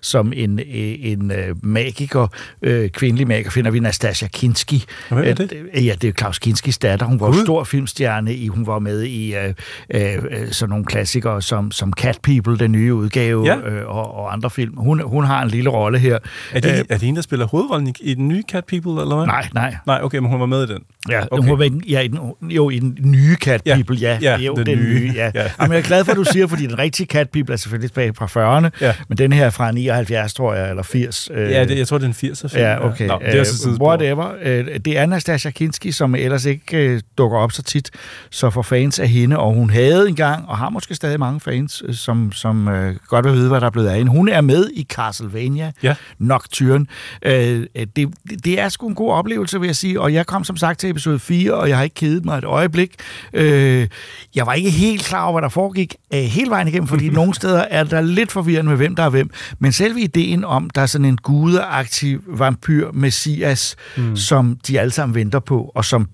[0.00, 0.64] som en, øh,
[0.98, 2.26] en øh, magiker,
[2.62, 4.84] øh, kvindelig magiker, finder vi Nastasia Kinski.
[5.08, 5.52] Hvem er det?
[5.74, 7.06] Øh, Ja, det er Claus Kinskis datter.
[7.06, 8.34] Hun var jo stor filmstjerne.
[8.34, 9.54] I, hun var med i øh,
[9.94, 10.84] øh, øh, sådan nogle
[11.20, 13.56] klassikere som, som Cat People, den nye udgave, Ja.
[13.56, 14.76] øh, og, og andre film.
[14.76, 16.18] Hun, hun har en lille rolle her.
[16.52, 19.02] Er det, Øh, er det hende, der spiller hovedrollen i, i den nye Cat People,
[19.02, 19.26] eller hvad?
[19.26, 19.76] Nej, nej.
[19.86, 20.82] Nej, okay, men hun var med i den.
[21.08, 21.42] Ja, okay.
[21.42, 22.18] Hun var med, i den- ja, i den,
[22.50, 23.74] jo, i den nye Cat Ja.
[23.74, 24.18] People, ja.
[24.22, 24.94] Ja, jo, den den nye.
[25.00, 25.12] nye.
[25.14, 25.30] ja.
[25.34, 25.50] Ja.
[25.60, 27.90] Jamen, jeg er glad for, at du siger, fordi den rigtige Cat People er selvfølgelig
[27.90, 28.94] tilbage fra 40'erne, Ja.
[29.08, 31.30] men den her er fra 79, tror jeg, eller 80.
[31.34, 32.62] øh, Ja, det, jeg tror, det er en 80'er film.
[32.62, 33.06] Ja, okay.
[33.06, 33.74] Nå, det er så Øh.
[33.80, 34.26] Whatever.
[34.42, 37.90] Øh, Det er Nastasia Kinski, som ellers ikke øh, dukker op så tit,
[38.30, 41.82] så for fans af hende, og hun havde engang, og har måske stadig mange fans,
[41.86, 44.10] øh, som, som øh, godt vil vide, hvad der er blevet af hende.
[44.10, 45.94] Hun er med i Castlevania Ja.
[46.18, 46.86] Nocturne.
[47.22, 48.08] Øh, det,
[48.44, 50.90] det er sgu en god oplevelse, vil jeg sige, og jeg kom som sagt til
[50.90, 52.94] episode 4, og jeg har ikke kedet mig et øjeblik.
[53.32, 53.88] Øh,
[54.34, 57.34] jeg var ikke helt klar over, hvad der foregik øh, hele vejen igennem, fordi nogle
[57.34, 59.30] steder er der lidt forvirrende med, hvem der er hvem.
[59.58, 64.16] Men selve ideen om, der er sådan en gudeaktiv vampyr, messias, mm.
[64.16, 66.08] som de alle sammen venter på, og som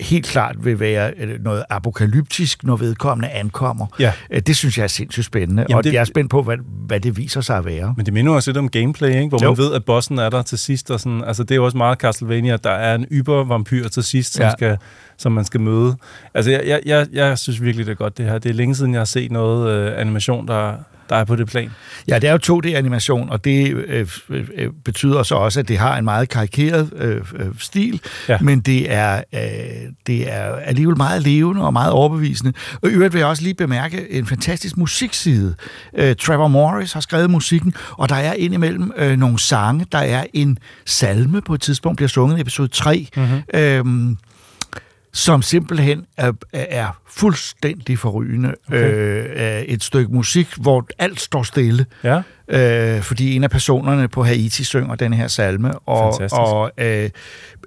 [0.00, 3.86] helt klart vil være øh, noget apokalyptisk, når vedkommende ankommer.
[4.00, 4.12] Ja.
[4.30, 6.56] Øh, Det synes jeg er sindssygt spændende, Jamen, og det- jeg er spændt på, hvad,
[6.86, 7.94] hvad det viser sig at være.
[7.96, 9.28] Men det minder også lidt om gameplay, ikke?
[9.28, 9.50] hvor Jo.
[9.50, 10.90] man ved, at bossen er der til sidst.
[10.90, 14.02] Og sådan, altså, det er jo også meget Castlevania, at der er en yber-vampyr til
[14.02, 14.50] sidst, som, ja.
[14.50, 14.76] skal,
[15.18, 15.96] som man skal møde.
[16.34, 18.38] Altså, jeg, jeg, jeg, jeg synes virkelig, det er godt, det her.
[18.38, 20.74] Det er længe siden, jeg har set noget øh, animation, der,
[21.08, 21.70] der er på det plan.
[22.08, 25.98] Ja, det er jo 2D-animation, og det øh, øh, betyder så også, at det har
[25.98, 28.32] en meget karikeret øh, øh, stil, ja.
[28.32, 28.38] Ja.
[28.40, 29.40] men det er, øh,
[30.06, 32.52] det er alligevel meget levende og meget overbevisende.
[32.82, 35.54] Og i øvrigt vil jeg også lige bemærke en fantastisk musikside.
[35.94, 39.86] Øh, Trevor Morris har skrevet musikken, og der er indimellem øh, nogle sange.
[39.92, 43.42] Der er en salme på et tidspunkt, bliver sunget i episode 3, mm-hmm.
[43.54, 44.16] øh,
[45.12, 48.54] som simpelthen er, er fuldstændig forrygende.
[48.68, 49.56] Okay.
[49.58, 52.22] Øh, et stykke musik, hvor alt står stille, Ja.
[52.96, 56.40] øh, fordi en af personerne på Haiti synger den her salme, og, Fantastisk.
[56.40, 57.10] og øh,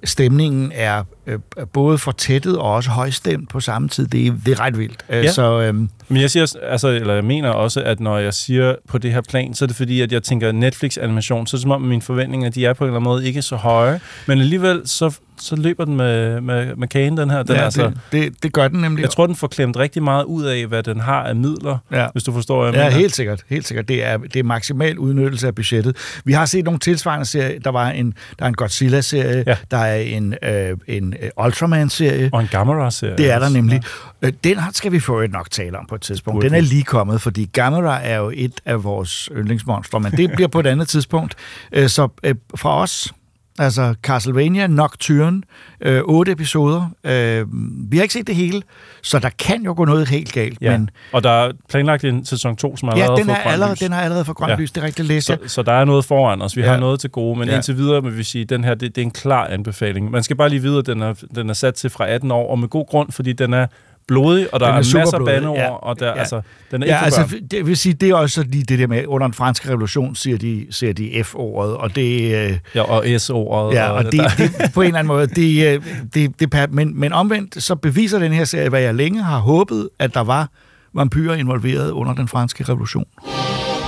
[0.04, 1.38] stemningen er øh,
[1.72, 4.06] både fortættet og også højstemt på samme tid.
[4.06, 5.04] Det er, det er ret vildt.
[5.10, 5.32] Øh, Ja.
[5.32, 5.88] Så øh, Men
[6.22, 9.54] jeg siger, altså, eller jeg mener også, at når jeg siger på det her plan,
[9.54, 12.02] så er det fordi, at jeg tænker Netflix-animation, så er det som om, at mine
[12.02, 14.00] forventninger, de er på en eller anden måde ikke så høje.
[14.26, 17.42] Men alligevel, så, så løber den med, med, med kagen, den her.
[17.42, 19.02] Den ja, er altså, det, det, det gør den nemlig.
[19.02, 22.06] jeg tror, den får klemt rigtig meget ud af, hvad den har af midler, Ja.
[22.12, 22.98] hvis du forstår, hvad jeg Ja, mener.
[23.00, 23.42] helt sikkert.
[23.48, 23.88] Helt sikkert.
[23.88, 25.96] Det er, det er maksimal udnyttelse af budgettet.
[26.24, 27.60] Vi har set nogle tilsvarende serier.
[27.60, 29.56] Der, var en, der er en Godzilla-serie, Ja.
[29.70, 32.30] der er en, øh, en øh, Ultraman-serie.
[32.32, 33.16] Og en Gamera-serie.
[33.16, 33.82] Det er der nemlig.
[34.22, 36.34] Øh, Den skal vi få et nok tale om på et tidspunkt.
[36.34, 40.30] Burde Den er lige kommet, fordi Gamera er jo et af vores yndlingsmonstre, men det
[40.34, 41.34] bliver på et andet tidspunkt.
[41.72, 43.12] Øh, Så øh, fra os,
[43.58, 45.42] altså Castlevania Nocturne,
[45.80, 46.90] øh, otte episoder.
[47.04, 47.44] Øh,
[47.90, 48.62] vi har ikke set det hele,
[49.02, 50.78] så der kan jo gå noget helt galt, Ja.
[50.78, 53.52] men Og der er planlagt en sæson 2, som ja, allerede den, har er fået
[53.52, 54.56] allerede, den har allerede fået grønt Ja.
[54.56, 55.26] lys, det er rigtigt læst.
[55.26, 56.56] Så, så der er noget foran os.
[56.56, 56.66] Vi Ja.
[56.66, 56.72] ja.
[56.72, 57.52] har noget til gode, men Ja.
[57.52, 57.56] ja.
[57.58, 60.10] indtil videre vil vi sige, at den her, det, det er en klar anbefaling.
[60.10, 62.50] Man skal bare lige vide, at den er, den er sat til fra 18 år,
[62.50, 63.66] og med god grund, fordi den er
[64.12, 65.68] blodig, og der Den er er, super masser af bandeord, ja.
[65.70, 66.18] og der, Ja.
[66.18, 67.46] altså, den er ikke Ja, for altså, børn.
[67.50, 70.38] det vil sige, det er også lige det der med, under den franske revolution siger
[70.38, 72.34] de, siger de F-ordet, og det...
[72.34, 73.74] Øh, Ja, og S-ordet.
[73.76, 75.82] Ja, og det, det, på en eller anden måde, det, øh,
[76.14, 79.88] det, det, men, men omvendt, så beviser den her serie, hvad jeg længe har håbet,
[79.98, 80.48] at der var
[80.94, 83.04] vampyrer involveret under den franske revolution.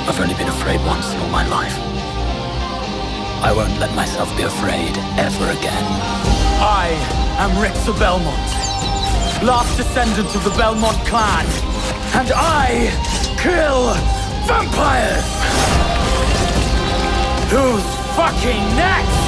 [0.08, 1.76] I've only been afraid once in all my life.
[3.48, 4.92] I won't let myself be afraid
[5.26, 5.84] ever again.
[6.82, 6.86] I
[7.44, 8.50] am Richter Belmont,
[9.44, 11.46] last descendant of the Belmont clan,
[12.18, 12.28] and
[12.62, 12.88] I
[13.44, 13.80] kill
[14.48, 15.26] vampires!
[17.52, 17.86] Who's
[18.18, 19.24] fucking next?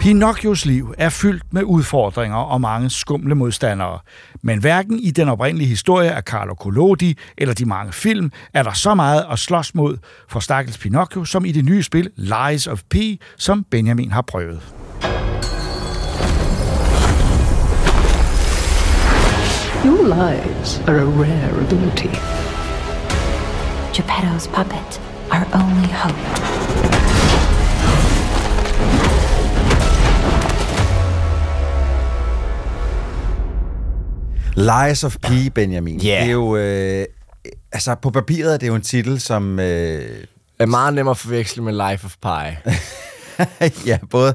[0.00, 3.98] Pinocchios liv er fyldt med udfordringer og mange skumle modstandere.
[4.42, 8.72] Men hverken i den oprindelige historie af Carlo Collodi eller de mange film er der
[8.72, 9.96] så meget at slås mod
[10.28, 12.96] for stakkels Pinocchio, som i det nye spil Lies of P,
[13.36, 14.79] som Benjamin har prøvet.
[19.82, 22.10] Your lies are a rare ability.
[23.94, 25.00] Geppetto's puppet,
[25.32, 26.20] our only hope.
[34.56, 36.00] Lies of P, Benjamin.
[36.00, 36.20] Ja.
[36.20, 36.56] Det er jo...
[36.56, 37.06] Øh,
[37.72, 39.58] altså, på papiret er det jo en titel, som...
[39.58, 40.24] Øh,
[40.58, 42.70] er meget nemmere at forveksle med Life of Pi.
[43.90, 44.34] ja, både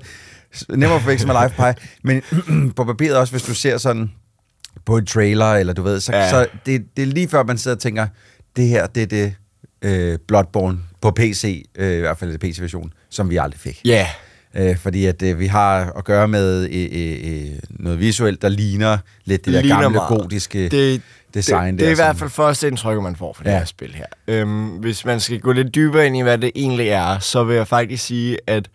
[0.69, 2.21] nemmere at forveksle med Life of Pi, men
[2.77, 4.11] på papiret også, hvis du ser sådan
[4.85, 6.29] på en trailer, eller du ved, så, Ja.
[6.29, 8.07] så det, det er lige før, man sidder og tænker,
[8.55, 9.33] det her, det er det
[9.81, 13.81] øh, Bloodborne på PC, øh, i hvert fald det PC-version, som vi aldrig fik.
[13.85, 14.07] Ja.
[14.55, 18.49] Øh, fordi at øh, vi har at gøre med øh, øh, øh, noget visuelt, der
[18.49, 20.21] ligner lidt det der Ligner gamle meget.
[20.21, 21.01] gotiske det,
[21.33, 21.73] design.
[21.73, 23.51] Det, det er i der, hvert fald første indtryk, man får fra ja.
[23.51, 24.05] det her spil her.
[24.27, 27.55] Øhm, hvis man skal gå lidt dybere ind i, hvad det egentlig er, så vil
[27.55, 28.69] jeg faktisk sige, at,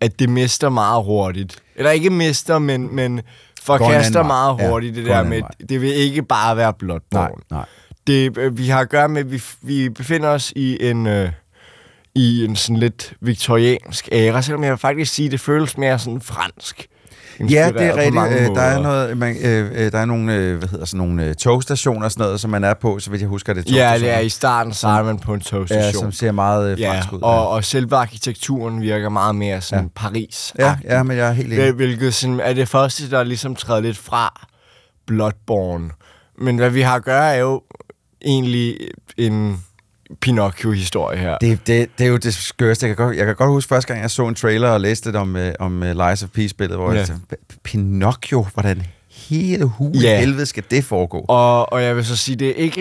[0.00, 1.58] at det mister meget hurtigt.
[1.76, 3.20] Eller ikke mister, men, men
[3.64, 7.28] forkaster meget Ja, hurtigt det går en der med, det vil ikke bare være Bloodborne.
[7.50, 7.64] Nej, nej.
[8.06, 11.30] Det, øh, vi har at gøre med, at vi, vi befinder os i en, øh,
[12.14, 15.98] i en sådan lidt viktoriansk æra, selvom jeg vil faktisk sige, at det føles mere
[15.98, 16.86] sådan fransk.
[17.40, 18.50] Ja, det er rigtigt.
[18.50, 21.24] Øh, Der er, noget, man, øh, øh, der er nogle, øh, hvad hedder sådan nogle
[21.24, 23.70] øh, togstationer og sådan noget, som man er på, så vidt jeg husker det.
[23.70, 25.84] er Ja, det er i starten, så er man på en togstation.
[25.84, 27.20] Ja, som ser meget øh, Ja, fransk ud.
[27.22, 29.90] og, og selve arkitekturen virker meget mere sådan ja.
[29.94, 30.52] Paris.
[30.58, 31.64] Ja, ja, men jeg er helt enig.
[31.64, 34.48] Hvil- Hvilket sådan, er det første, der ligesom træder lidt fra
[35.06, 35.90] Bloodborne.
[36.38, 37.62] Men hvad vi har at gøre, er jo
[38.24, 38.76] egentlig
[39.16, 39.64] en
[40.20, 41.38] Pinocchio-historie her.
[41.38, 42.86] Det, det, det er jo det skørste.
[42.86, 45.12] Jeg kan, godt, jeg kan godt huske første gang, jeg så en trailer og læste
[45.12, 46.98] det om, øh, om uh, Lies of P-spillet, hvor Ja.
[46.98, 48.82] jeg tænkte, "P- Pinocchio, hvordan
[49.28, 50.20] hele hul Ja.
[50.20, 51.24] helvede skal det foregå?
[51.28, 52.80] Og, og jeg vil så sige, det er ikke,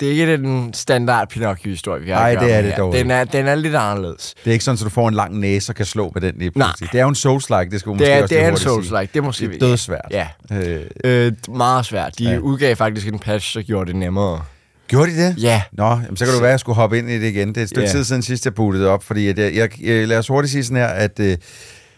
[0.00, 3.24] det er ikke den standard Pinocchio-historie, vi har Nej, det er det dog Den er,
[3.24, 4.34] den er lidt anderledes.
[4.44, 6.34] Det er ikke sådan, at du får en lang næse og kan slå med den
[6.38, 6.68] lige Nej.
[6.80, 8.50] Det er jo en Souls-like, det skal vi Det måske er, også det er en
[8.50, 9.00] hurtigt sige.
[9.00, 9.48] Souls-like, det må sige.
[9.48, 10.00] Det er dødsvært.
[10.10, 10.26] Ja.
[10.52, 12.18] Øh, Øh, meget svært.
[12.18, 12.38] De ja.
[12.38, 14.40] udgav faktisk en patch, der gjorde det nemmere.
[14.88, 15.42] Gjorde de det?
[15.42, 15.62] Ja.
[15.72, 17.48] Nå, jamen, så kan du være, at jeg skulle hoppe ind i det igen.
[17.48, 17.92] Det er et stykke Ja.
[17.92, 20.64] tid siden sidst, jeg bootede op, fordi at jeg, jeg, jeg, lad os hurtigt sige
[20.64, 21.36] sådan her, at øh,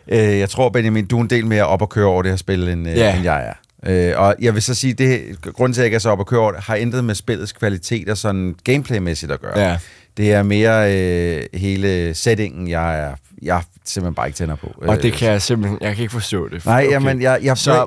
[0.09, 2.37] øh, jeg tror, Benjamin, du er en del mere op at køre over det her
[2.37, 3.14] spil, end, øh, Ja.
[3.16, 3.53] end jeg er.
[3.87, 5.22] Øh, og jeg vil så sige, det
[5.55, 7.14] grunden til, at jeg ikke er så op at køre over det, har intet med
[7.14, 9.59] spillets kvalitet og sådan gameplaymæssigt at gøre.
[9.59, 9.79] Ja.
[10.16, 14.66] Det er mere øh, hele settingen, jeg er jeg simpelthen bare ikke tænder på.
[14.83, 16.66] Og det Øh, kan jeg simpelthen, jeg kan ikke forstå det.
[16.66, 16.90] Nej, okay.
[16.92, 17.87] jamen, jeg, jeg, så,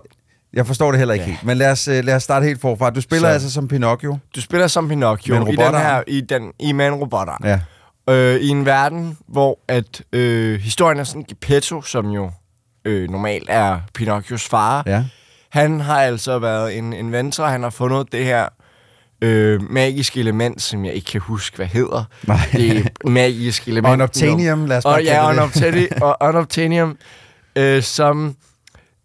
[0.53, 1.31] jeg forstår det heller ikke Ja.
[1.31, 1.43] helt.
[1.43, 2.89] Men lad os, øh, lad os starte helt forfra.
[2.89, 3.33] Du spiller Så- så.
[3.33, 4.17] altså som Pinocchio.
[4.35, 7.41] Du spiller som Pinocchio i den her, i, den, i med en robotarm.
[7.43, 7.59] Ja.
[8.13, 12.31] Øh, I en verden, hvor at øh, historien er sådan, Geppetto, som jo
[12.85, 15.03] øh, normalt er Pinocchios far, Ja.
[15.49, 18.45] han har altså været en inventor, han har fundet det her
[19.21, 22.03] øh, magiske element, som jeg ikke kan huske, hvad hedder.
[22.27, 22.38] Nej.
[22.53, 23.93] Det magiske element.
[23.93, 26.97] Unobtainium, lad os bare og, ja, unobtainium, og unobtainium
[27.55, 28.35] øh, som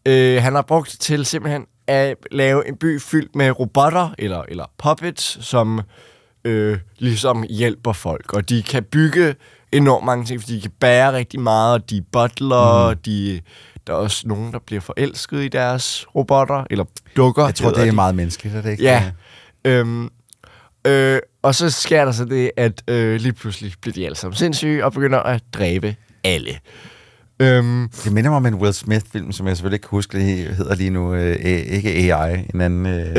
[0.06, 4.64] øh, han har brugt til simpelthen at lave en by fyldt med robotter, eller, eller
[4.78, 5.80] puppets, som
[6.44, 8.32] øh, ligesom hjælper folk.
[8.32, 9.34] Og de kan bygge
[9.72, 12.96] enormt mange ting, fordi de kan bære rigtig meget, og de er butler, mm.
[12.96, 13.40] de,
[13.86, 16.84] der er også nogen, der bliver forelsket i deres robotter, eller
[17.16, 17.44] dukker.
[17.44, 17.92] Jeg tror, det er de.
[17.92, 18.82] meget menneskeligt, er det ikke?
[18.82, 19.12] Ja.
[19.64, 20.10] Øhm,
[20.86, 24.36] øh, og så sker der så det, at øh, lige pludselig bliver de alle sammen
[24.36, 26.58] sindssyge og begynder at dræbe alle.
[27.40, 30.56] Øhm, Det minder mig om en Will Smith-film, som jeg selvfølgelig ikke kan huske, det
[30.56, 31.14] hedder lige nu.
[31.14, 32.86] Øh, ikke AI, en anden...
[32.86, 33.16] Øh,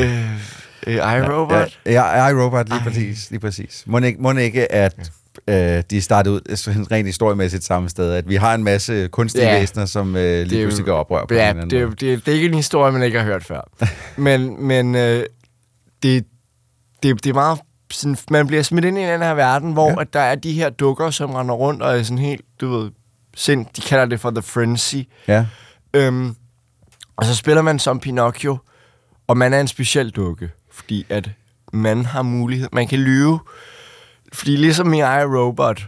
[0.86, 1.78] øh, iRobot?
[1.86, 3.30] Ja, ja, iRobot, lige præcis.
[3.30, 3.84] Lige præcis.
[3.86, 5.10] Må ikke, må ikke at
[5.48, 9.44] øh, de startede ud sådan rent historiemæssigt samme sted, at vi har en masse kunstige
[9.44, 9.54] Ja.
[9.54, 9.60] ja.
[9.60, 11.90] væsener, som øh, lige Det pludselig gør oprør på ja, en eller anden det, måde.
[11.90, 13.70] det, det, det er ikke en historie, man ikke har hørt før.
[14.16, 15.24] men men øh,
[16.02, 16.24] det,
[17.02, 17.58] det, det er meget...
[17.92, 20.00] Sådan, man bliver smidt ind i den her verden, hvor ja.
[20.00, 22.90] at der er de her dukker, som render rundt og er sådan helt, du ved,
[23.36, 23.66] sind.
[23.76, 24.96] De kalder det for The Frenzy.
[25.28, 25.46] Ja.
[25.94, 26.34] Øhm,
[27.16, 28.58] og så spiller man som Pinocchio,
[29.28, 31.30] og man er en speciel dukke, fordi at
[31.72, 33.40] man har mulighed, man kan lyve,
[34.32, 35.86] fordi ligesom i iRobot,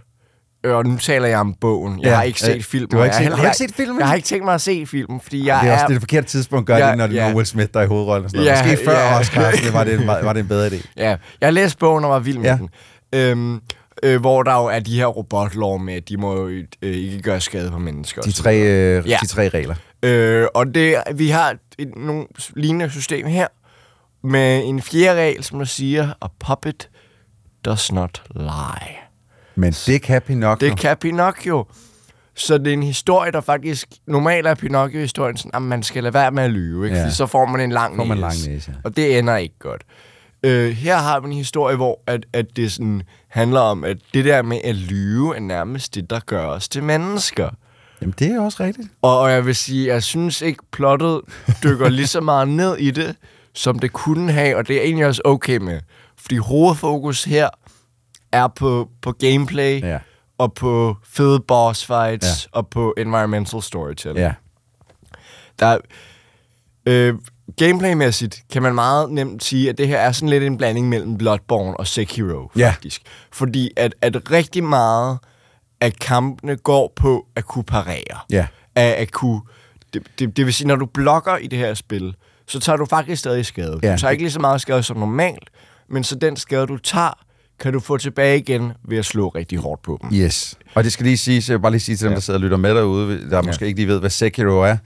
[0.65, 2.91] øh, og nu taler jeg om bogen, jeg Ja, har ikke øh, set filmen.
[2.91, 3.99] du har ikke set- jeg, har du ikke set filmen?
[4.01, 5.87] Jeg har ikke tænkt mig at se filmen, fordi jeg det er også er...
[5.87, 7.29] det, er det forkerte tidspunkt at gøre Ja, det, når det ja.
[7.31, 8.25] er Will Smith, der er i hovedrollen.
[8.25, 8.73] Og sådan Ja, noget.
[8.73, 9.19] Måske før ja.
[9.19, 10.87] Oscar, var det, en, var det en bedre idé.
[10.97, 12.57] Ja, jeg læste bogen og var vild med Ja.
[12.57, 12.69] den.
[13.15, 13.61] Øhm,
[14.03, 16.49] øh, hvor der jo er de her robotlov med, de må jo
[16.83, 18.23] øh, ikke gøre skade på mennesker.
[18.23, 19.75] De tre, øh, de tre regler.
[20.03, 23.47] Øh, og det, vi har et, nogle lignende system her,
[24.23, 26.89] med en fjerde regel, som der siger, a puppet
[27.65, 28.97] does not lie.
[29.55, 30.69] Men det kan Pinocchio.
[30.69, 31.65] Det kan Pinocchio.
[32.35, 33.89] Så det er en historie, der faktisk...
[34.07, 36.95] Normalt er Pinocchio-historien sådan, at man skal lade være med at lyve, ikke?
[36.97, 37.01] Ja.
[37.01, 37.07] Ja.
[37.07, 38.21] Fordi så får man en lang Får man næse.
[38.47, 38.81] lang næse, ja.
[38.85, 39.83] Og det ender ikke godt.
[40.43, 44.25] Øh, her har vi en historie, hvor at, at det sådan handler om, at det
[44.25, 47.51] der med at lyve er nærmest det, der gør os til mennesker.
[48.01, 48.89] Jamen, det er også rigtigt.
[49.03, 51.21] Og, og jeg vil sige, jeg synes ikke, plottet
[51.63, 53.17] dykker lige så meget ned i det,
[53.55, 55.81] som det kunne have, og det er egentlig også okay med.
[56.17, 57.49] Fordi hovedfokus her
[58.33, 59.99] er på, på gameplay, Ja.
[60.39, 62.59] og på fede boss fights, Ja.
[62.59, 64.19] og på environmental storytelling.
[64.27, 64.33] Ja.
[65.61, 65.79] Der, er-
[66.87, 67.15] øh,
[67.57, 71.19] gameplaymæssigt kan man meget nemt sige, at det her er sådan lidt en blanding mellem
[71.19, 72.71] Bloodborne og Sekiro, Ja.
[72.71, 73.03] faktisk.
[73.33, 75.19] Fordi at, at rigtig meget
[75.81, 78.19] af kampene går på at kunne parere.
[78.31, 78.47] Ja.
[78.75, 79.41] At, at kunne,
[79.95, 82.15] det, det, det vil sige, når du blokker i det her spil,
[82.47, 83.81] så tager du faktisk stadig skade.
[83.83, 83.93] Ja.
[83.93, 85.51] Du tager ikke lige så meget skade som normalt,
[85.91, 87.19] men så den skade, du tager,
[87.61, 90.11] kan du få tilbage igen ved at slå rigtig hårdt på dem.
[90.19, 90.55] Yes.
[90.75, 92.15] Og det skal lige sige, så jeg vil bare lige sige til dem, Ja.
[92.15, 94.77] der sidder og lytter med derude, der måske ikke lige ved, hvad Sekiro er.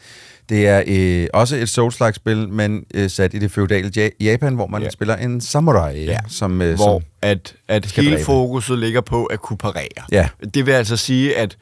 [0.52, 4.54] Det er øh, også et Souls-like spil, men øh, sat i det feudale ja- Japan,
[4.54, 4.90] hvor man Ja.
[4.90, 6.18] spiller en samurai, ja.
[6.28, 8.24] som, øh, hvor som at, at hele dræbe.
[8.24, 9.88] fokuset ligger på at kunne parere.
[10.12, 10.28] Ja.
[10.54, 11.56] Det vil altså sige, at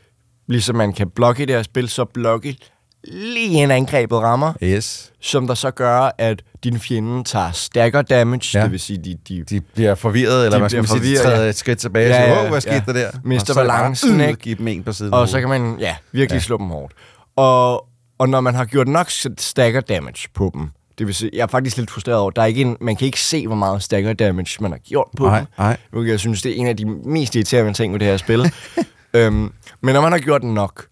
[0.48, 2.56] ligesom man kan blokke i det her spil, så blokke
[3.04, 5.12] lige en angrebet rammer, Yes.
[5.20, 8.62] som der så gør, at din fjende tager stagger damage, Ja.
[8.64, 11.42] det vil sige, de, de, De bliver forvirret, eller De hvad skal man sige, træder
[11.42, 11.48] ja.
[11.48, 12.82] et skridt tilbage, Ja, ja, siger, åh, hvad skete ja.
[12.86, 13.10] der der?
[13.24, 14.40] Mister så er balancen, øh, ikke?
[14.40, 16.42] Give dem en på siden og så kan man ja, virkelig ja.
[16.42, 16.92] slå dem hårdt.
[17.36, 17.86] Og,
[18.20, 21.46] og når man har gjort nok stagger damage på dem, det vil sige, jeg er
[21.46, 24.12] faktisk lidt frustreret over, der er ikke en, man kan ikke se, hvor meget stagger
[24.12, 25.46] damage man har gjort på Nej, dem.
[25.58, 25.76] nej.
[25.90, 28.52] Hvilket jeg synes, det er en af de mest irriterende ting ved det her spil.
[29.14, 30.86] øhm, men når man har gjort nok,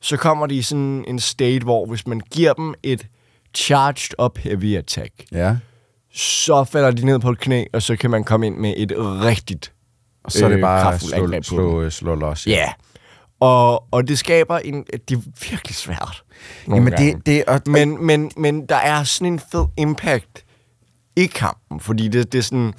[0.00, 3.06] så kommer de i sådan en state, hvor hvis man giver dem et
[3.54, 5.56] charged up heavy attack, Ja.
[6.14, 8.92] så falder de ned på et knæ, og så kan man komme ind med et
[8.98, 9.72] rigtigt
[10.24, 11.42] Og så er det øh, bare slå, slå, dem.
[11.42, 12.46] slå, slå los.
[12.46, 12.72] Ja.
[13.40, 14.84] Og, og det skaber en...
[15.08, 16.22] Det er virkelig svært.
[16.66, 17.12] nogle Jamen, gange.
[17.12, 20.44] det, det, og, Men, men, men der er sådan en fed impact
[21.16, 22.72] i kampen, fordi det, det er sådan...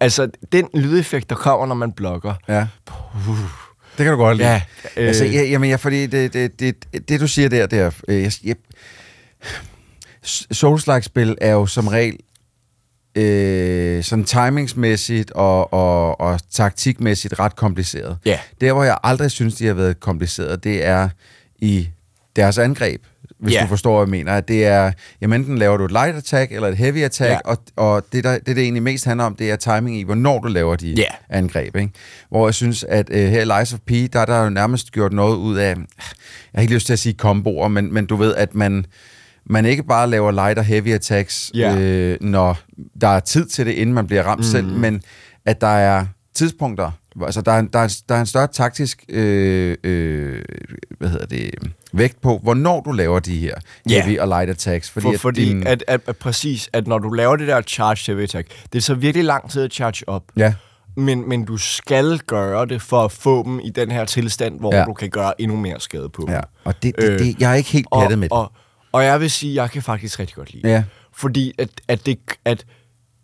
[0.00, 2.34] Altså, den lydeffekt, der kommer, når man blokker.
[2.48, 2.66] Ja.
[3.98, 4.48] Det kan du godt lide.
[4.48, 4.62] Ja,
[4.96, 5.34] øh, altså, øh.
[5.34, 8.32] ja, jamen, jeg, fordi det, det, det, det, du siger der, det er, øh, jeg,
[8.44, 8.56] jeg,
[10.52, 12.18] Souls-like-spil er jo som regel
[13.14, 18.16] øh, sådan timingsmæssigt og, og, og taktikmæssigt ret kompliceret.
[18.24, 18.38] Ja.
[18.60, 21.08] Der, hvor jeg aldrig synes, de har været kompliceret, det er
[21.58, 21.88] i
[22.36, 23.02] deres angreb,
[23.38, 23.62] hvis Ja.
[23.62, 24.32] du forstår, hvad jeg mener.
[24.32, 27.38] At det er, jamen enten laver du et light attack eller et heavy attack, Ja.
[27.44, 30.38] og, og det, der, det, det egentlig mest handler om, det er timing i, hvornår
[30.40, 31.04] du laver de Ja.
[31.30, 31.76] angreb.
[31.76, 31.90] Ikke?
[32.30, 34.92] Hvor jeg synes, at øh, her i Lies of P, der er der jo nærmest
[34.92, 35.76] gjort noget ud af, jeg
[36.54, 38.86] har ikke lyst til at sige komboer, men, men du ved, at man,
[39.48, 41.76] man ikke bare laver light og heavy attacks, Ja.
[41.78, 42.58] øh, når
[43.00, 44.42] der er tid til det, inden man bliver ramt mm.
[44.44, 45.02] selv, men
[45.46, 46.90] at der er tidspunkter,
[47.22, 50.42] altså der er, der er, der er en større taktisk øh, øh,
[50.98, 51.50] hvad hedder det,
[51.92, 53.54] vægt på, hvornår du laver de her
[53.90, 54.02] Ja.
[54.02, 54.90] heavy og light attacks.
[54.90, 57.98] Fordi, for, fordi din, at, at, at, præcis, at når du laver det der charge
[58.06, 60.22] heavy attack, det er så virkelig lang tid at charge op.
[60.36, 60.54] Ja.
[60.96, 64.74] Men, men du skal gøre det for at få dem i den her tilstand, hvor
[64.74, 64.84] Ja.
[64.84, 66.34] du kan gøre endnu mere skade på dem.
[66.34, 68.32] Ja, og det, det, det, jeg er ikke helt og, pjattet med det.
[68.36, 68.52] og,
[68.98, 70.68] og jeg vil sige, at jeg kan faktisk rigtig godt lide.
[70.68, 70.84] Ja.
[71.12, 72.64] Fordi at, at, det, at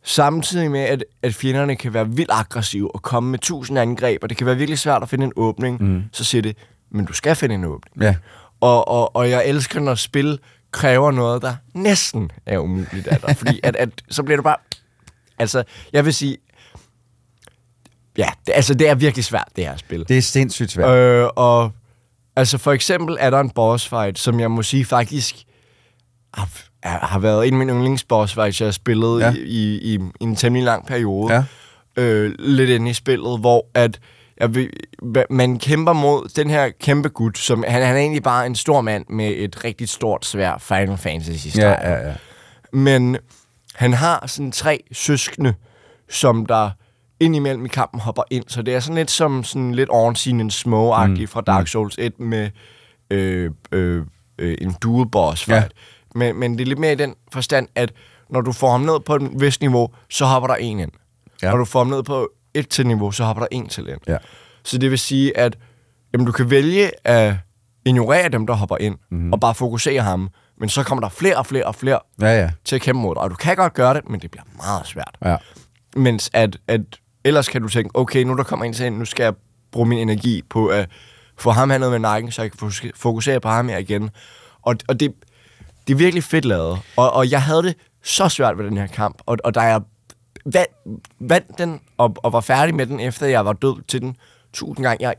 [0.05, 4.29] samtidig med, at, at fjenderne kan være vildt aggressive og komme med tusind angreb, og
[4.29, 6.03] det kan være virkelig svært at finde en åbning, mm.
[6.13, 6.57] så siger det,
[6.91, 8.03] men du skal finde en åbning.
[8.03, 8.15] Ja.
[8.61, 10.39] Og, og, og jeg elsker, når spil
[10.71, 13.37] kræver noget, der næsten er umuligt af dig.
[13.37, 14.57] fordi at, at, så bliver det bare...
[15.39, 16.37] Altså, jeg vil sige...
[18.19, 20.05] Ja, det, altså, det er virkelig svært, det her spil.
[20.09, 20.99] Det er sindssygt svært.
[20.99, 21.73] Øh, og
[22.37, 25.45] altså for eksempel er der en boss fight, som jeg må sige faktisk
[26.35, 26.49] har,
[26.83, 29.33] er- har været en af mine yndlingsboss fights, jeg har spillet Ja.
[29.37, 31.35] i, i, i en temmelig lang periode.
[31.35, 31.45] Ja.
[32.03, 34.01] Øh, lidt inde i spillet, hvor at
[34.41, 34.49] jeg
[35.03, 38.55] hva- man kæmper mod den her kæmpe gut, som han, han er egentlig bare en
[38.55, 41.59] stor mand med et rigtig stort svær Final Fantasy.
[41.59, 42.15] Ja, ja, ja.
[42.73, 43.17] Men
[43.75, 45.55] han har sådan tre søskende,
[46.11, 46.71] som der
[47.21, 48.45] indimellem i kampen hopper ind.
[48.49, 51.29] Så det er sådan lidt som sådan lidt Ornstein and Smoke-agtigt mm.
[51.29, 52.51] fra Dark Souls 1 med
[53.11, 54.03] øh, øh,
[54.39, 55.63] øh, en dual boss fight.
[55.63, 55.69] Ja.
[56.15, 57.93] Men, men det er lidt mere i den forstand, at
[58.31, 60.91] når du får ham ned på et vist niveau, så hopper der en ind.
[61.43, 61.51] Ja.
[61.51, 64.01] Når du får ham ned på et til niveau, så hopper der en til ind.
[64.09, 64.17] Ja.
[64.65, 65.59] Så det vil sige, at
[66.13, 67.35] jamen, du kan vælge at
[67.85, 69.21] ignorere dem, der hopper ind, Mhm.
[69.21, 69.33] mm.
[69.33, 70.29] og bare fokusere ham.
[70.61, 72.51] Men så kommer der flere og flere og flere Ja, ja.
[72.65, 73.23] til at kæmpe mod dig.
[73.23, 75.17] Og du kan godt gøre det, men det bliver meget svært.
[75.25, 75.37] Ja.
[75.97, 76.81] Mens at, at
[77.25, 79.35] ellers kan du tænke, okay, nu der kommer en til ind, nu skal jeg
[79.73, 80.89] bruge min energi på at
[81.39, 84.11] få ham hernede med nakken, så jeg kan fokus- fokusere på ham her igen.
[84.63, 85.13] Og, og det,
[85.87, 86.79] det er virkelig fedt lavet.
[86.97, 89.17] Og, og jeg havde det så svært ved den her kamp.
[89.27, 89.81] Og, og da jeg
[90.45, 90.71] vandt,
[91.21, 94.17] vandt den og, og var færdig med den, efter jeg var død til den
[94.53, 95.15] tusind gange, jeg,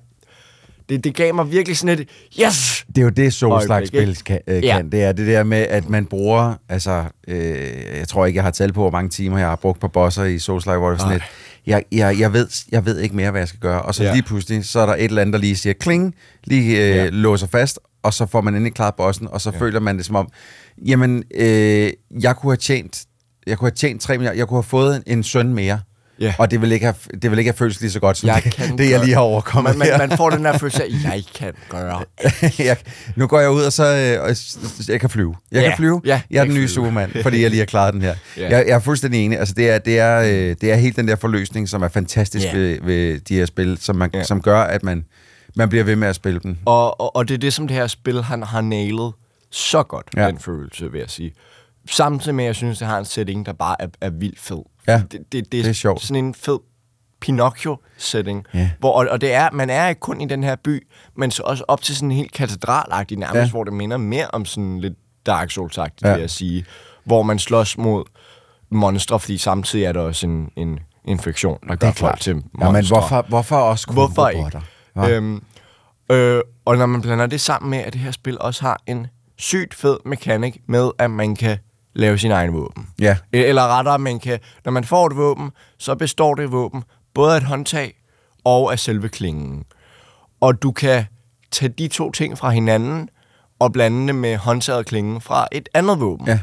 [0.89, 2.09] det, det gav mig virkelig sådan et,
[2.41, 2.85] yes!
[2.87, 4.23] Det er jo det, Souls-like Øjeblik, spil ikke?
[4.23, 4.77] kan, øh, Ja.
[4.77, 4.91] kan.
[4.91, 8.51] Det er det der med, at man bruger, altså, øh, jeg tror ikke, jeg har
[8.51, 10.99] talt på, hvor mange timer jeg har brugt på bosser i Souls-like, hvor det er
[10.99, 11.15] sådan Nej.
[11.15, 11.23] et,
[11.65, 13.81] jeg, jeg, jeg, ved, jeg ved ikke mere, hvad jeg skal gøre.
[13.81, 14.13] Og så Ja.
[14.13, 17.09] lige pludselig, så er der et eller andet, der lige siger kling, lige øh, ja.
[17.09, 19.59] låser fast, og så får man endelig klaret bossen, og så ja.
[19.59, 20.27] føler man det som om,
[20.85, 21.91] jamen, øh,
[22.21, 23.03] jeg kunne have tjent,
[23.47, 25.79] jeg kunne have tjent 3 milliarder, jeg kunne have fået en, en søn mere.
[26.19, 26.33] Ja.
[26.39, 28.41] Og det vil ikke have, det vil ikke have føltes lige så godt, som Jeg
[28.43, 29.97] det, kan det jeg lige har overkommet man, her.
[29.97, 32.03] man, man får den der følelse af, jeg kan gøre
[32.67, 32.77] jeg,
[33.15, 34.35] nu går jeg ud, og så øh, og
[34.89, 35.35] jeg kan flyve.
[35.51, 36.01] Jeg Ja, kan flyve.
[36.05, 36.67] ja, jeg er den nye flyve.
[36.69, 38.15] Superman, fordi jeg lige har klaret den her.
[38.37, 38.43] Ja.
[38.49, 39.39] jeg, jeg er fuldstændig enig.
[39.39, 42.45] Altså, det, er, det, er, øh, det er helt den der forløsning, som er fantastisk
[42.45, 42.57] Ja.
[42.57, 44.23] ved, ved de her spil, som, man, Ja.
[44.23, 45.03] som gør, at man,
[45.55, 46.57] man bliver ved med at spille dem.
[46.65, 49.13] Og, og, og det er det, som det her spil, han har nailet
[49.51, 50.27] så godt, ja.
[50.27, 51.33] Den følelse, vil jeg sige.
[51.89, 54.61] Samtidig med, at jeg synes, det har en setting, der bare er, er vildt fed.
[54.87, 56.01] Ja, det, det, det, det er sjovt.
[56.01, 56.59] sådan en fed
[57.21, 58.45] Pinocchio-setting.
[58.53, 58.69] Ja.
[58.79, 61.43] Hvor, og, og det er, man er ikke kun i den her by, men så
[61.43, 63.49] også op til sådan en helt katedralagtig nærmest, Ja.
[63.49, 64.93] hvor det minder mere om sådan lidt
[65.25, 66.13] Dark Souls-agtigt, Ja.
[66.13, 66.65] vil jeg sige.
[67.03, 68.03] Hvor man slås mod
[68.69, 72.65] monstre, fordi samtidig er der også en, en infektion, der gør folk til monstre.
[72.65, 74.59] Ja, men hvorfor, hvorfor også kun Hvorfor robotter?
[74.59, 74.71] ikke?
[75.09, 75.43] Øhm,
[76.11, 79.07] øh, og når man blander det sammen med, at det her spil også har en
[79.37, 81.57] sygt fed mekanik med, at man kan
[81.93, 82.87] lave sin egen våben.
[82.99, 83.17] Ja.
[83.35, 87.33] E- Eller rettere, man kan, når man får et våben, så består det våben både
[87.33, 88.01] af et håndtag
[88.43, 89.63] og af selve klingen.
[90.41, 91.05] Og du kan
[91.51, 93.09] tage de to ting fra hinanden
[93.59, 96.27] og blande det med håndtaget og klingen fra et andet våben.
[96.27, 96.39] Ja.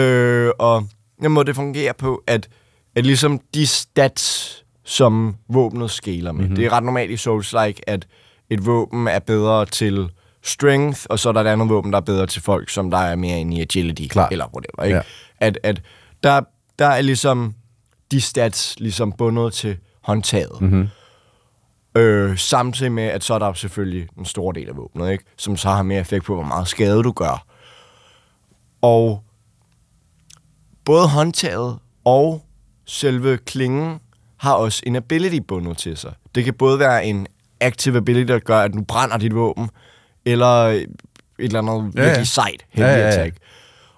[0.00, 0.88] Øh, og
[1.22, 2.48] den måde, det fungerer på, at,
[2.96, 4.61] at ligesom de stats,
[4.92, 6.32] som våbnet skaler med.
[6.32, 6.42] Mhm.
[6.42, 6.56] Mm-hmm.
[6.56, 8.06] Det er ret normalt i Souls-like, at
[8.50, 10.10] et våben er bedre til
[10.42, 12.98] strength, og så er der et andet våben, der er bedre til folk, som der
[12.98, 14.32] er mere inde i agility, Klart.
[14.32, 14.84] eller whatever.
[14.84, 14.96] Ikke?
[14.96, 15.02] Ja.
[15.46, 15.82] At, at
[16.22, 16.40] der,
[16.78, 17.54] der er ligesom
[18.10, 20.60] de stats ligesom bundet til håndtaget.
[20.60, 20.88] Mhm.
[21.94, 25.24] Øh, samtidig med, at så er der selvfølgelig en stor del af våbnet, ikke?
[25.36, 27.46] som så har mere effekt på, hvor meget skade du gør.
[28.82, 29.22] Og
[30.84, 32.42] både håndtaget og
[32.86, 34.00] selve klingen
[34.42, 36.12] har også en ability bundet til sig.
[36.34, 37.26] Det kan både være en
[37.60, 39.68] active ability, der gør, at du brænder dit våben,
[40.24, 40.86] eller et
[41.38, 43.08] eller andet Ja, ja, virkelig sejt heavy Ja, ja, ja.
[43.08, 43.36] attack.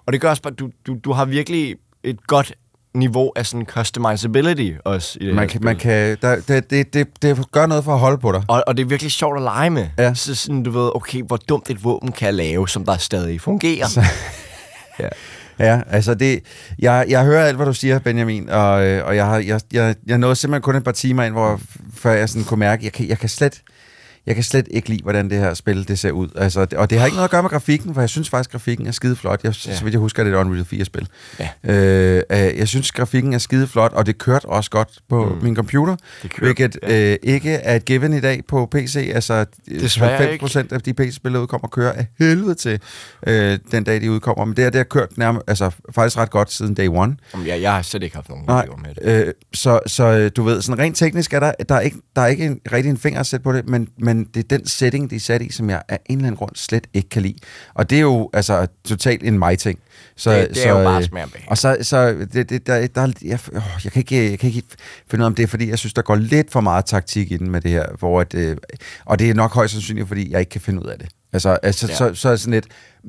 [0.06, 2.52] Og det gør også bare, at du, du, du har virkelig et godt
[2.94, 5.64] niveau af sådan customizability også i det Man kan, spil.
[5.64, 8.42] man kan, der, det, det, det, det gør noget for at holde på dig.
[8.48, 9.88] Og, og det er virkelig sjovt at lege med.
[9.98, 10.14] Ja.
[10.14, 13.86] Så sådan, du ved, okay, hvor dumt et våben kan lave, som der stadig fungerer.
[15.00, 15.08] ja.
[15.58, 16.40] Ja, altså det,
[16.78, 19.94] jeg, jeg hører alt, hvad du siger, Benjamin, og, øh, og jeg, har, jeg, jeg,
[20.06, 21.60] jeg nåede simpelthen kun et par timer ind, hvor,
[21.94, 23.62] før jeg sådan kunne mærke, jeg kan, jeg kan slet,
[24.26, 26.28] jeg kan slet ikke lide, hvordan det her spil det ser ud.
[26.36, 28.86] Altså, og det har ikke noget at gøre med grafikken, for jeg synes faktisk, grafikken
[28.86, 29.40] er skide flot.
[29.44, 29.74] Jeg, ja.
[29.76, 31.08] Så vidt jeg husker, det er et Unreal 4-spil.
[31.38, 31.48] Ja.
[31.64, 35.44] Øh, øh, jeg synes, grafikken er skide flot, og det kørte også godt på mm.
[35.44, 37.12] min computer, Det kørte, hvilket ja.
[37.12, 39.10] øh, ikke er et given i dag på PC.
[39.14, 39.44] Altså,
[39.80, 42.80] Desværre 90 af de PC-spil, der udkommer, kører af helvede til
[43.26, 44.44] øh, den dag, de udkommer.
[44.44, 47.16] Men det, her, det har kørt nærmest, altså, faktisk ret godt siden day one.
[47.34, 49.26] Jamen, jeg, jeg har slet ikke haft nogen Nej, med det.
[49.26, 52.22] øh, så, så øh, du ved, sådan rent teknisk er der, der er ikke, der
[52.22, 54.66] er ikke en, rigtig en finger at sætte på det, men, men det er den
[54.66, 57.22] setting, de er sat i, som jeg af en eller anden grund slet ikke kan
[57.22, 57.34] lide.
[57.74, 59.78] Og det er jo altså totalt en mig-ting.
[60.16, 62.86] Så, Det- det er så, jo bare øh, smag og så, så det, det, der,
[62.86, 64.62] der, jeg, åh, jeg, kan ikke, jeg kan ikke
[65.10, 67.32] finde ud af, om det er, fordi jeg synes, der går lidt for meget taktik
[67.32, 68.56] i den med det her, hvor at, øh,
[69.04, 71.08] og det er nok højst sandsynligt, fordi jeg ikke kan finde ud af det.
[71.32, 71.94] Altså, altså Ja.
[71.94, 72.66] så, så er det sådan lidt,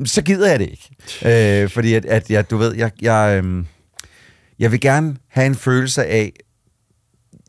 [0.09, 1.63] så gider jeg det ikke.
[1.63, 3.65] øh, fordi at, at jeg, du ved, jeg, jeg, øhm,
[4.59, 6.33] jeg vil gerne have en følelse af,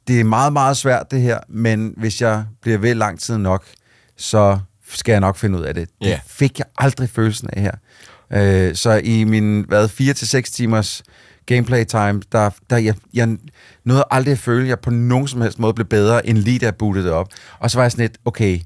[0.08, 3.64] det er meget, meget svært det her, men hvis jeg bliver ved lang tid nok,
[4.16, 5.88] så skal jeg nok finde ud af det.
[6.02, 6.20] Det Ja.
[6.26, 7.72] fik jeg aldrig følelsen af her.
[8.32, 11.02] Øh, så i min, hvad, 4-6 timers
[11.46, 13.36] gameplay time, der, der jeg, jeg
[13.84, 16.58] nåede aldrig at føle, at jeg på nogen som helst måde blev bedre, end lige
[16.58, 17.28] da jeg bootede det op.
[17.58, 18.60] Og så var jeg sådan lidt, okay,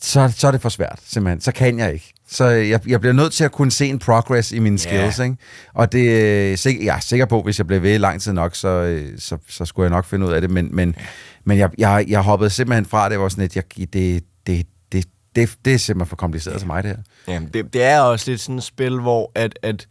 [0.00, 1.40] så, så er det for svært, simpelthen.
[1.40, 2.12] Så kan jeg ikke.
[2.32, 5.36] Så jeg, jeg bliver nødt til at kunne se en progress i mine skills, ikke?
[5.74, 8.68] Og det, øh, jeg er sikker på, hvis jeg bliver ved lang tid nok, så,
[8.68, 10.50] øh, så, så skulle jeg nok finde ud af det.
[10.50, 10.96] Men, men,
[11.44, 14.66] men jeg, jeg, jeg hoppede simpelthen fra det, var sådan lidt, jeg, det, det, det,
[14.92, 17.34] det, det, det er simpelthen for kompliceret til mig, det her.
[17.34, 19.86] Jamen, det, det er også lidt sådan et spil, hvor at, at,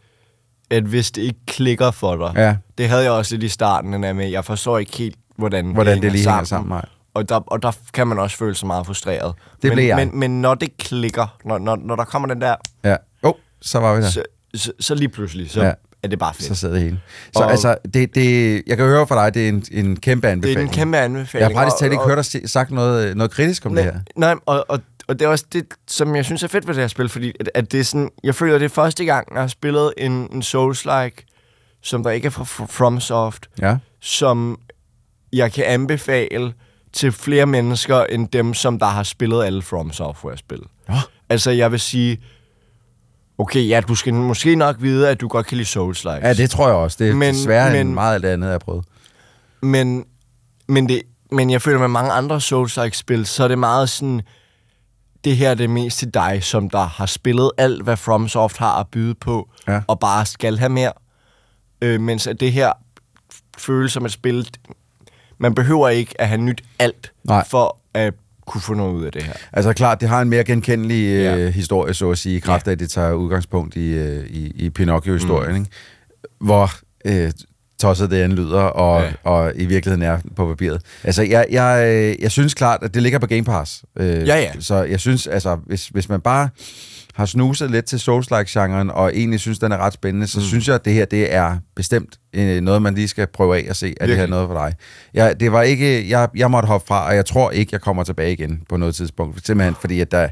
[0.70, 2.56] at hvis det ikke klikker for dig, Ja.
[2.78, 5.66] det havde jeg også lidt i starten, den der med, jeg forstår ikke helt, hvordan,
[5.72, 6.84] Hvordan det lige hænger sammen, nej.
[7.14, 9.34] Og der, og der kan man også føle sig meget frustreret.
[9.62, 9.96] Det men, blev jeg.
[9.96, 12.96] Men, men når det klikker, når, når, når der kommer den der, Ja.
[13.22, 14.08] Oh, så var vi der.
[14.08, 14.22] så,
[14.54, 15.72] så, så lige pludselig, så Ja.
[16.02, 16.46] er det bare fedt.
[16.48, 17.00] Så sidder det hele.
[17.36, 20.22] Så Og- altså, det, det, jeg kan høre fra dig, det er en, en kæmpe
[20.26, 20.68] det er anbefaling.
[20.68, 21.52] en kæmpe Jeg anbefaling.
[21.52, 23.94] har faktisk talt ikke hørt dig sagt noget, noget kritisk om det her.
[24.16, 26.82] Nej, og, og, og det er også det, som jeg synes er fedt ved det
[26.82, 29.40] her spil, fordi at, at det er sådan, jeg føler, det er første gang, jeg
[29.40, 31.26] har spillet en, en Souls-like,
[31.82, 33.76] som der ikke er fra FromSoft, Ja.
[34.00, 34.58] som
[35.32, 36.52] jeg kan anbefale
[36.92, 40.60] til flere mennesker, end dem, som der har spillet alle From Software-spil.
[40.88, 41.00] Ja.
[41.28, 42.20] Altså, jeg vil sige,
[43.38, 46.26] okay, ja, du skal måske nok vide, at du godt kan lide Souls-likes.
[46.26, 46.96] Ja, det tror jeg også.
[47.00, 48.84] Det er men, desværre men, end meget af det andet, jeg har prøvet.
[49.62, 50.04] Men,
[50.68, 54.22] men, det, men jeg føler med mange andre Souls-like-spil, så er det meget sådan,
[55.24, 58.80] det her er det mest til dig, som der har spillet alt, hvad FromSoft har
[58.80, 59.80] at byde på, Ja.
[59.88, 60.92] og bare skal have mere.
[61.82, 62.72] Øh, mens at det her
[63.58, 64.48] føles som et spil,
[65.40, 67.44] man behøver ikke at have nyt alt, Nej.
[67.48, 68.14] for at
[68.46, 69.32] kunne få noget ud af det her.
[69.52, 71.36] Altså klart, det har en mere genkendelig Ja.
[71.36, 74.52] øh, historie, så at sige, i kraft af, at det tager udgangspunkt i, øh, i,
[74.56, 75.56] i Pinocchio-historien, mm.
[75.56, 75.70] ikke?
[76.40, 76.70] hvor
[77.04, 77.32] øh,
[77.80, 79.06] tosset det end lyder, og, Ja.
[79.06, 79.12] ja.
[79.30, 80.82] og i virkeligheden er på papiret.
[81.04, 83.84] Altså, jeg, jeg, øh, jeg synes klart, at det ligger på Game Pass.
[83.96, 84.50] Øh, Ja, ja.
[84.60, 86.48] Så jeg synes, altså, hvis, hvis man bare
[87.14, 90.44] har snuset lidt til Souls-like-genren, og egentlig synes, den er ret spændende, så mm.
[90.44, 93.66] synes jeg, at det her, det er bestemt øh, noget, man lige skal prøve af
[93.70, 94.30] og se, er det her Virkelig.
[94.30, 94.74] noget for dig?
[95.14, 98.04] Jeg, det var ikke, jeg, jeg måtte hoppe fra, og jeg tror ikke, jeg kommer
[98.04, 99.46] tilbage igen på noget tidspunkt.
[99.46, 100.28] Simpelthen fordi, at der,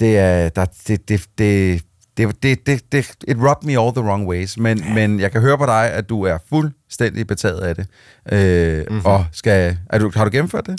[0.00, 1.82] det er, der, det, det, det,
[2.16, 5.40] det, det, det, det, it rubbed me all the wrong ways, men, men jeg kan
[5.40, 7.86] høre på dig, at du er fuldstændig betaget af det.
[8.32, 8.86] Øh, Mhm.
[8.92, 9.06] mm-hmm.
[9.06, 10.78] Og skal, er du, har du gennemført det?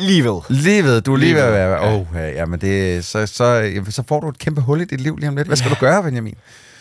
[0.00, 0.40] Lige ved.
[0.48, 1.86] Lige ved, du er lige Lige ved at være...
[1.86, 1.94] ja.
[1.96, 5.16] Oh, ja, jamen det, så, så, så får du et kæmpe hul i dit liv
[5.16, 5.46] lige om lidt.
[5.48, 6.34] Hvad skal du gøre, Benjamin?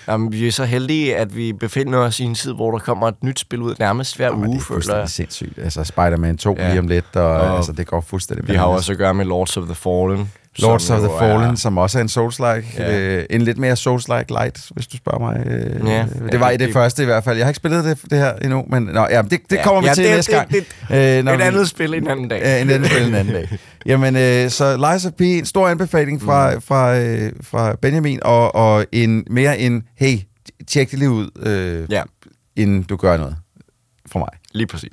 [0.07, 3.07] Jamen, vi er så heldige, at vi befinder os i en tid, hvor der kommer
[3.07, 5.09] et nyt spil ud nærmest hver Jamen, det uge, er føler jeg.
[5.09, 5.57] sindssygt.
[5.63, 6.63] Altså, Spider-Man 2 Ja.
[6.63, 6.69] ja.
[6.69, 9.25] lige om lidt, og, Og altså, det går fuldstændig Vi har også at gøre med
[9.25, 10.31] Lords of the Fallen.
[10.57, 12.73] Lords som of the Fallen, er- som også er en Souls-like.
[12.77, 12.97] Ja.
[12.99, 15.45] Øh, en lidt mere Souls-like light, hvis du spørger mig.
[15.47, 16.05] Øh, Ja.
[16.31, 17.37] det var i Ja, det, det- første i hvert fald.
[17.37, 19.63] Jeg har ikke spillet det, det her endnu, men nå, ja, det, det Ja.
[19.63, 20.51] kommer vi Ja, til det- næste det- gang.
[20.89, 22.41] det- Øh, når Et vi- andet spil en anden dag.
[22.41, 23.49] Ja, en anden spil en anden dag.
[23.85, 26.61] Jamen, øh, så Lies of P, en stor anbefaling fra, mm.
[26.61, 30.17] fra, øh, fra Benjamin, og, og en mere en, hey,
[30.67, 32.03] tjek det lige ud, øh, Ja.
[32.55, 33.35] inden du gør noget
[34.11, 34.29] for mig.
[34.53, 34.89] Lige præcis.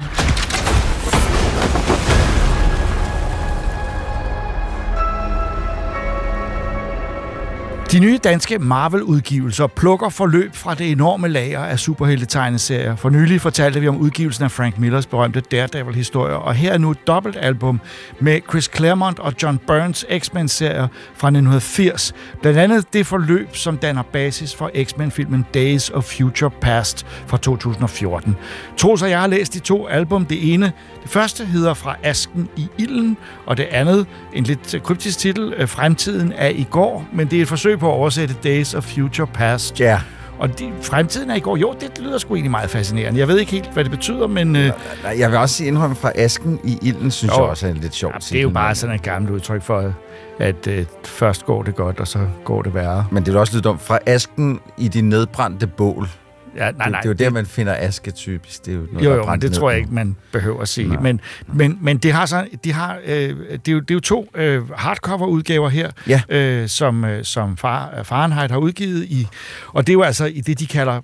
[7.96, 12.96] De nye danske Marvel-udgivelser plukker forløb fra det enorme lager af superhelte-tegneserier.
[12.96, 16.90] For nylig fortalte vi om udgivelsen af Frank Millers berømte Daredevil-historier, og her er nu
[16.90, 17.80] et dobbeltalbum
[18.20, 22.14] med Chris Claremont og John Burns X-Men-serier fra 1980.
[22.42, 28.36] Blandt andet det forløb, som danner basis for X-Men-filmen Days of Future Past fra 2014.
[28.76, 30.24] Troels og jeg har læst de to album.
[30.24, 30.72] Det ene,
[31.02, 33.16] det første hedder Fra Asken i Ilden,
[33.46, 37.48] og det andet, en lidt kryptisk titel, Fremtiden er i går, men det er et
[37.48, 39.80] forsøg på at oversætte Days of Future Past.
[39.80, 40.00] Ja.
[40.38, 41.56] Og de, fremtiden er i går.
[41.56, 43.20] Jo, det lyder sgu egentlig meget fascinerende.
[43.20, 44.70] Jeg ved ikke helt, hvad det betyder, men øh,
[45.02, 47.42] Nej, Jeg vil også indrømme fra asken i ilden, synes Jo.
[47.42, 49.62] jeg også er en lidt sjov ja, det er jo bare sådan et gammelt udtryk
[49.62, 49.92] for,
[50.38, 53.06] at øh, først går det godt, og så går det værre.
[53.10, 53.80] Men det vil også lyde dumt.
[53.82, 56.08] Fra asken i de nedbrændte bål.
[56.56, 58.66] Ja, nej, det, nej, det er jo det- der, man finder aske typisk.
[58.66, 60.88] Det er jo, noget, Jo, jo, men det tror jeg ikke, man behøver at sige.
[60.88, 61.00] Nej.
[61.00, 64.00] Men, men, men det har så, de har, øh, det, er jo, det er jo
[64.00, 66.22] to øh, hardcover-udgaver her, Ja.
[66.28, 69.26] øh, som, øh, som far, Fahrenheit har udgivet i,
[69.68, 71.00] og det er jo altså i det, de kalder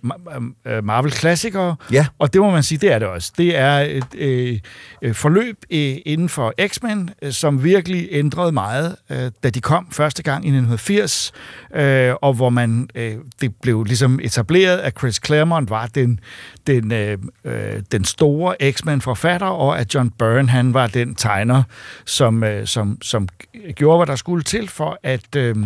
[0.67, 2.07] øh, Marvel-klassikere, Ja.
[2.19, 3.33] og det må man sige, det er det også.
[3.39, 4.15] Det er et
[5.03, 9.87] øh, forløb øh, inden for X-Men, øh, som virkelig ændrede meget, øh, da de kom
[9.93, 11.33] første gang i 1980,
[11.75, 16.21] øh, og hvor man øh, det blev ligesom etableret, at Chris Claremont var den,
[16.67, 21.63] den, øh, øh, den store X-Men-forfatter, og at John Byrne han var den tegner,
[22.05, 23.29] som, øh, som, som
[23.75, 25.57] gjorde, hvad der skulle til for at, øh,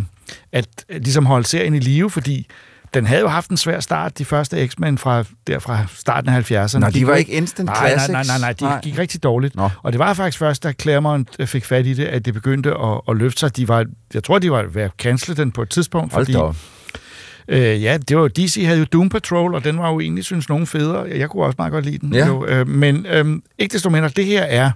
[0.53, 2.47] at ligesom holde serien i live, fordi
[2.95, 6.51] den havde jo haft en svær start, de første X-Men fra, der fra starten af
[6.51, 6.79] 70'erne.
[6.79, 8.13] Nå, de var ikke instant nej, classics?
[8.13, 8.81] Nej, nej, nej, nej, de Nej.
[8.81, 9.57] gik rigtig dårligt.
[9.57, 9.71] Nå.
[9.83, 12.71] Og det var faktisk først, da Claremont øh, fik fat i det, at det begyndte
[12.71, 13.57] at, at løfte sig.
[13.57, 16.39] De var, jeg tror, de var ved at cancele den på et tidspunkt, Hold fordi...
[16.39, 16.53] da.
[17.49, 20.49] Øh, ja, det var, DC havde jo Doom Patrol, og den var jo egentlig, synes
[20.49, 21.09] nogen federe.
[21.19, 22.15] Jeg kunne også meget godt lide den.
[22.15, 22.27] Ja.
[22.27, 23.27] Jo, øh, men øh,
[23.59, 24.71] ikke desto mindre, det her er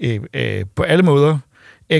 [0.00, 1.38] øh, øh, på alle måder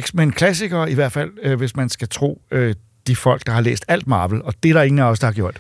[0.00, 2.74] X-Men klassikere, i hvert fald, øh, hvis man skal tro øh,
[3.06, 5.26] de folk, der har læst alt Marvel, og det er der ingen af os, der
[5.26, 5.56] har gjort.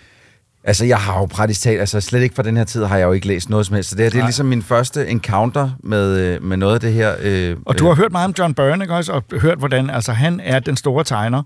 [0.64, 3.04] Altså, jeg har jo praktisk talt, altså slet ikke fra den her tid har jeg
[3.06, 3.90] jo ikke læst noget som helst.
[3.90, 4.26] Så det her, det er Nej.
[4.28, 7.14] ligesom min første encounter med, øh, med noget af det her.
[7.20, 9.12] Øh, Og du har hørt meget om John Byrne, ikke også?
[9.12, 11.42] Og hørt, hvordan altså, han er den store tegner.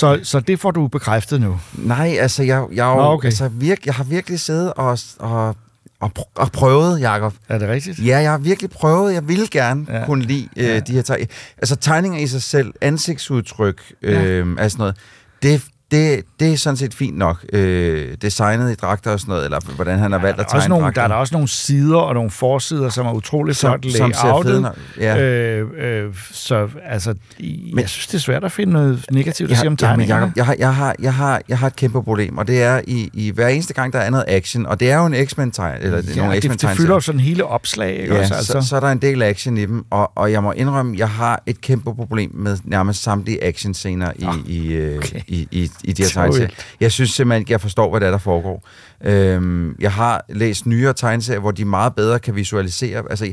[0.00, 1.60] Så, så det får du bekræftet nu.
[1.72, 3.26] Nej, altså, jeg, jeg, jeg, Nå, okay.
[3.26, 5.56] altså, virk, jeg har virkelig siddet og, og,
[6.00, 7.34] og, pr- og prøvet, Jacob.
[7.48, 7.98] Er det rigtigt?
[8.06, 9.14] Ja, jeg har virkelig prøvet.
[9.14, 9.98] Jeg ville gerne Ja.
[9.98, 10.06] ja.
[10.06, 11.34] kunne lide øh, de her tegninger.
[11.58, 14.44] Altså, tegninger i sig selv, ansigtsudtryk, øh, ja.
[14.62, 14.96] altså noget,
[15.42, 17.44] det, det, det er sådan set fint nok.
[17.52, 20.54] Øh, designet i dragter og sådan noget, eller hvordan han har valgt Der at er,
[20.54, 21.00] også tegne nogle, dragter.
[21.00, 24.12] der er der også nogle sider og nogle forsider, som er utroligt Som- flot som
[24.22, 24.72] layoutet.
[25.00, 25.22] ja.
[25.22, 29.56] øh, øh, så altså, men, jeg synes, det er svært at finde noget negativt at
[29.58, 30.22] sige om tegningerne.
[30.22, 32.80] Jacob, jeg, har, jeg, har, jeg, har, jeg har et kæmpe problem, og det er
[32.86, 35.50] i, i hver eneste gang, der er noget action, og det er jo en X-Men
[35.50, 36.76] tegn, eller ja, nogle det, X-Men det tegn.
[36.76, 38.34] fylder jo sådan hele opslag, ikke Ja, også?
[38.34, 38.52] Altså.
[38.52, 41.08] så, så er der en del action i dem, og, og jeg må indrømme, jeg
[41.10, 44.12] har et kæmpe problem med nærmest samtlige actionscener
[44.46, 45.20] i, øh, okay.
[45.26, 46.48] i, i, i de her tegneserier.
[46.80, 48.68] Jeg synes simpelthen ikke, jeg forstår, hvad det er, der foregår.
[49.04, 53.32] Øhm, jeg har læst nyere tegneserier, hvor de meget bedre kan visualisere, altså,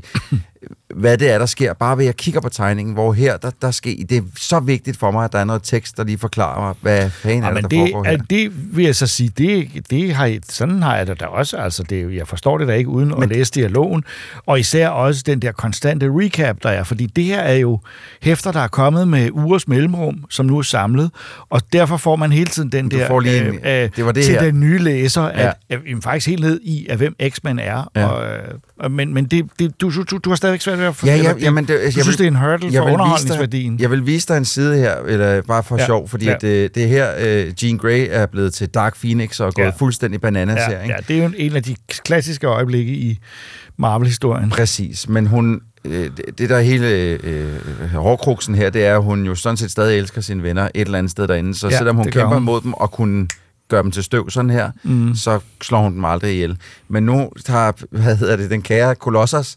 [0.96, 3.52] hvad det er, der sker, bare ved at jeg kigger på tegningen, hvor her, der,
[3.62, 6.18] der sker, det er så vigtigt for mig, at der er noget tekst, der lige
[6.18, 8.12] forklarer mig, hvad fanden er Ja, det, men der det, foregår her.
[8.12, 11.26] er, det vil jeg så sige, det, det har, jeg- sådan har jeg det da
[11.26, 11.58] også.
[11.58, 14.04] Altså, det, er jeg forstår det da ikke uden men, at læse dialogen.
[14.46, 16.84] Og især også den der konstante recap, der er.
[16.84, 17.80] Fordi det her er jo
[18.22, 21.12] hæfter, der er kommet med ugers mellemrum, som nu er samlet.
[21.50, 24.24] Og derfor får man hele tiden den der får lige en- øh, det var det
[24.24, 24.42] til her.
[24.42, 25.30] den nye læser, Ja.
[25.30, 27.90] at, at, at, faktisk helt ned i, at hvem X-Men er.
[27.96, 28.06] Ja.
[28.06, 28.26] Og,
[28.84, 31.34] øh, men men det, det, du, du, du har stadigvæk svært ved at Ja, ja,
[31.40, 33.74] jamen, det, du synes, det er en hurdle jeg for underholdningsværdien.
[33.78, 36.34] Dig, jeg vil vise dig en side her, eller bare for Ja, sjov, fordi ja.
[36.36, 39.52] at det, det er her, uh, Jean Grey er blevet til Dark Phoenix og er
[39.52, 39.72] gået Ja.
[39.80, 40.82] fuldstændig bananas ja, her.
[40.82, 40.94] Ikke?
[40.94, 43.20] ja, det er jo en af de klassiske øjeblikke i
[43.78, 44.50] Marvel-historien.
[44.50, 46.88] Præcis, men hun, øh, det, der er hele
[47.24, 47.50] øh,
[47.94, 50.98] hårdkruksen her, det er, at hun jo sådan set stadig elsker sine venner et eller
[50.98, 52.44] andet sted derinde, så Ja, selvom hun kæmper hun.
[52.44, 53.28] mod dem og kunne
[53.70, 55.16] gøre dem til støv sådan her, Mm.
[55.16, 56.58] så slår hun dem aldrig ihjel.
[56.88, 59.56] Men nu har, hvad hedder det, den kære Kolossos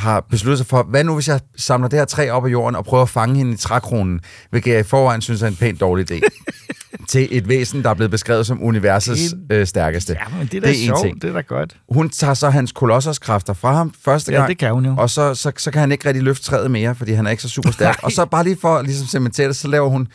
[0.00, 2.76] har besluttet sig for, hvad nu hvis jeg samler det her træ op af jorden
[2.76, 4.20] og prøver at fange hende i trækronen,
[4.50, 6.20] hvilket jeg i forvejen synes er en pænt dårlig idé,
[7.08, 10.16] til et væsen, der er blevet beskrevet som universets øh, stærkeste.
[10.20, 11.22] Ja, men det er da en sjovt, ting.
[11.22, 11.76] det er da godt.
[11.88, 14.48] Hun tager så hans kolosserskræfter fra ham første Ja, gang.
[14.48, 14.94] det kan hun jo.
[14.98, 17.42] Og så, så, så kan han ikke rigtig løfte træet mere, fordi han er ikke
[17.42, 17.98] så super stærk.
[18.02, 20.08] og så bare lige for ligesom cementere det, så laver hun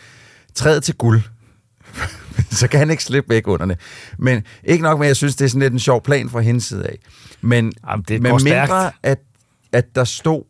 [0.56, 1.22] træet til guld.
[2.52, 3.78] så kan han ikke slippe væk under det.
[4.20, 6.40] Men ikke nok med, at jeg synes, det er sådan lidt en sjov plan fra
[6.40, 6.98] hendes side af.
[7.42, 8.96] Men Jamen, det med mindre, stærkt.
[9.04, 9.18] at,
[9.76, 10.44] at der stod,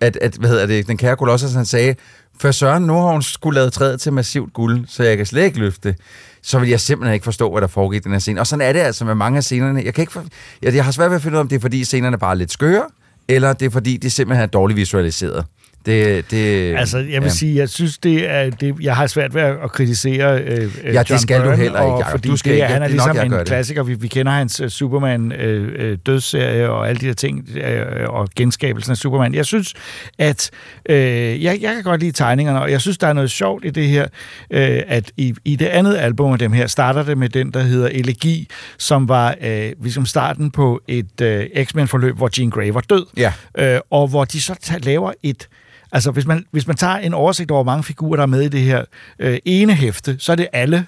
[0.00, 1.94] at, at hvad hedder det, den kære Kolossus, altså, han sagde,
[2.40, 5.44] for Søren, nu har hun skulle lavet træet til massivt guld, så jeg kan slet
[5.44, 5.94] ikke løfte.
[6.42, 8.40] Så vil jeg simpelthen ikke forstå, hvad der foregik i den her scene.
[8.40, 9.82] Og sådan er det altså med mange af scenerne.
[9.84, 10.24] Jeg, kan ikke for,
[10.62, 12.30] jeg, jeg har svært ved at finde ud af, om det er fordi scenerne bare
[12.30, 12.86] er lidt skøre,
[13.28, 15.44] eller det er fordi, de simpelthen er dårligt visualiseret.
[15.86, 17.28] Det, det, Altså, jeg vil ja.
[17.28, 20.98] sige, jeg synes, det er, det, jeg har svært ved at kritisere øh, øh, Ja,
[21.02, 22.10] det John skal du Byrne, heller ikke, Jacob.
[22.10, 22.66] Fordi Du skal det, ikke.
[22.66, 23.46] han er Det nok, ligesom gør en det.
[23.48, 23.82] klassiker.
[23.82, 28.08] Vi, vi kender hans uh, Superman øh, øh, dødsserie og alle de her ting, øh,
[28.08, 29.34] og genskabelsen af Superman.
[29.34, 29.74] Jeg synes,
[30.18, 30.50] at
[30.88, 30.96] øh,
[31.44, 33.86] jeg, jeg kan godt lide tegningerne, og jeg synes, der er noget sjovt i det
[33.88, 34.06] her,
[34.50, 37.60] øh, at i, i det andet album af dem her, starter det med den, der
[37.62, 42.80] hedder Elegi, som var øh, ligesom starten på et øh, X-Men-forløb, hvor Jean Grey var
[42.80, 43.06] død.
[43.16, 43.32] Ja.
[43.58, 45.48] Øh, og hvor de så laver et...
[45.92, 48.42] Altså, hvis man, hvis man tager en oversigt over, hvor mange figurer, der er med
[48.42, 48.84] i det her
[49.18, 50.86] øh, ene hæfte, så er det alle,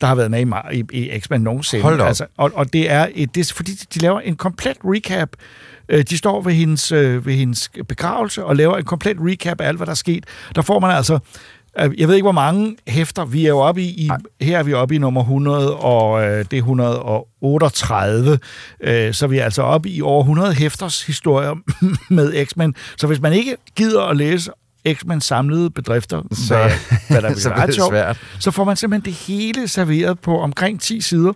[0.00, 0.40] der har været med
[0.72, 1.82] i, i, i X-Men nogensinde.
[1.82, 2.06] Hold op.
[2.06, 5.28] Altså, og, og det er, et, det er fordi, de laver en komplet recap.
[5.88, 9.68] Øh, De står ved hendes, øh, ved hendes begravelse og laver en komplet recap af
[9.68, 10.24] alt, hvad der er sket.
[10.54, 11.18] Der får man altså
[11.78, 13.86] jeg ved ikke, hvor mange hæfter vi er jo oppe i.
[13.88, 14.10] i
[14.44, 18.38] her er vi oppe i nummer 100, og øh, det er 138.
[18.80, 21.54] Øh, så vi er altså oppe i over 100 hæfters historier
[22.14, 22.74] med X-Men.
[22.96, 24.50] Så hvis man ikke gider at læse
[24.92, 26.70] X-Men samlede bedrifter, Så- hvad,
[27.20, 28.18] hvad der så bliver ret det sjovt, svært.
[28.40, 31.32] så får man simpelthen det hele serveret på omkring 10 sider,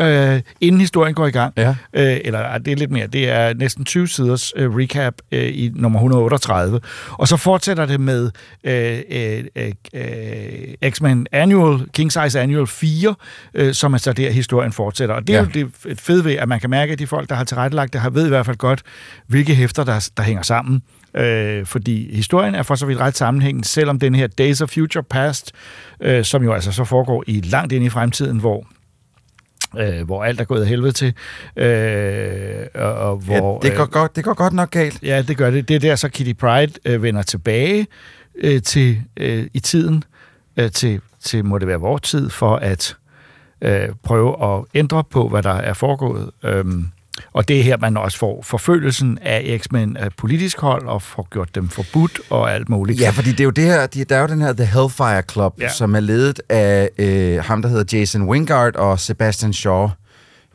[0.00, 1.52] øh, inden historien går i gang.
[1.56, 1.74] Ja.
[1.94, 3.06] Øh, eller det er lidt mere.
[3.06, 6.80] Det er næsten 20 siders øh, recap øh, i nummer 138.
[7.10, 8.30] Og så fortsætter det med
[8.64, 13.14] øh, øh, øh, øh, X-Men Annual, King Size Annual 4,
[13.54, 15.14] øh, som er så der, historien fortsætter.
[15.14, 15.44] Og det er Ja.
[15.44, 18.00] jo det fede ved, at man kan mærke, at de folk, der har tilrettelagt det,
[18.00, 18.82] har ved i hvert fald godt,
[19.26, 20.82] hvilke hæfter, der, der hænger sammen.
[21.16, 25.04] Øh, fordi historien er for så vidt ret sammenhængende, selvom den her Days of Future
[25.10, 25.52] Past,
[26.00, 28.66] øh, som jo altså så foregår i langt ind i fremtiden, hvor
[29.78, 31.14] øh, hvor alt er gået af helvede til,
[31.56, 33.60] øh, og, og hvor...
[33.62, 35.02] ja, det, går godt, det går godt nok galt.
[35.02, 35.68] Ja, det gør det.
[35.68, 37.86] Det er der, så Kitty Pride øh, vender tilbage
[38.34, 40.04] øh, til øh, i tiden,
[40.56, 42.96] øh, til, til, må det være vores tid, for at
[43.60, 46.30] øh, prøve at ændre på, hvad der er foregået.
[46.42, 46.88] Øhm,
[47.34, 51.28] og det er her, man også får forfølgelsen af X-Men af politisk hold, og får
[51.30, 53.00] gjort dem forbudt og alt muligt.
[53.00, 55.22] Ja, fordi det er jo det her, de- der er jo den her The Hellfire
[55.32, 55.64] Club, Ja.
[55.64, 55.70] ja.
[55.72, 59.88] som er ledet af øh, ham, der hedder Jason Wingard og Sebastian Shaw,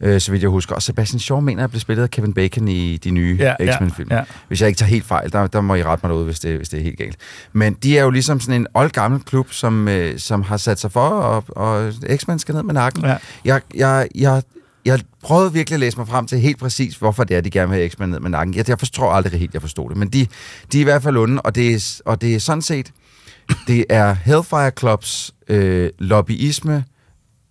[0.01, 0.75] øh, så vidt jeg husker.
[0.75, 3.75] Og Sebastian Shaw mener, at blev spillet af Kevin Bacon i de nye Ja, ja,
[3.77, 4.07] X-Men-film.
[4.11, 4.23] ja.
[4.47, 6.57] Hvis jeg ikke tager helt fejl, der, der må I rette mig ud, hvis det,
[6.57, 7.17] hvis det er helt galt.
[7.53, 10.91] Men de er jo ligesom sådan en oldgammel klub, som, øh, som har sat sig
[10.91, 13.03] for, og, og X-Men skal ned med nakken.
[13.05, 13.15] Ja.
[13.45, 14.41] Jeg, jeg, jeg,
[14.85, 17.69] jeg prøvede virkelig at læse mig frem til helt præcis, hvorfor det er, de gerne
[17.69, 18.55] vil have X-Men ned med nakken.
[18.55, 19.97] Jeg, jeg forstår aldrig helt, jeg forstod det.
[19.97, 20.27] Men de,
[20.71, 22.91] de er i hvert fald onde, og det er, og det er sådan set,
[23.67, 26.83] det er Hellfire Clubs øh, lobbyisme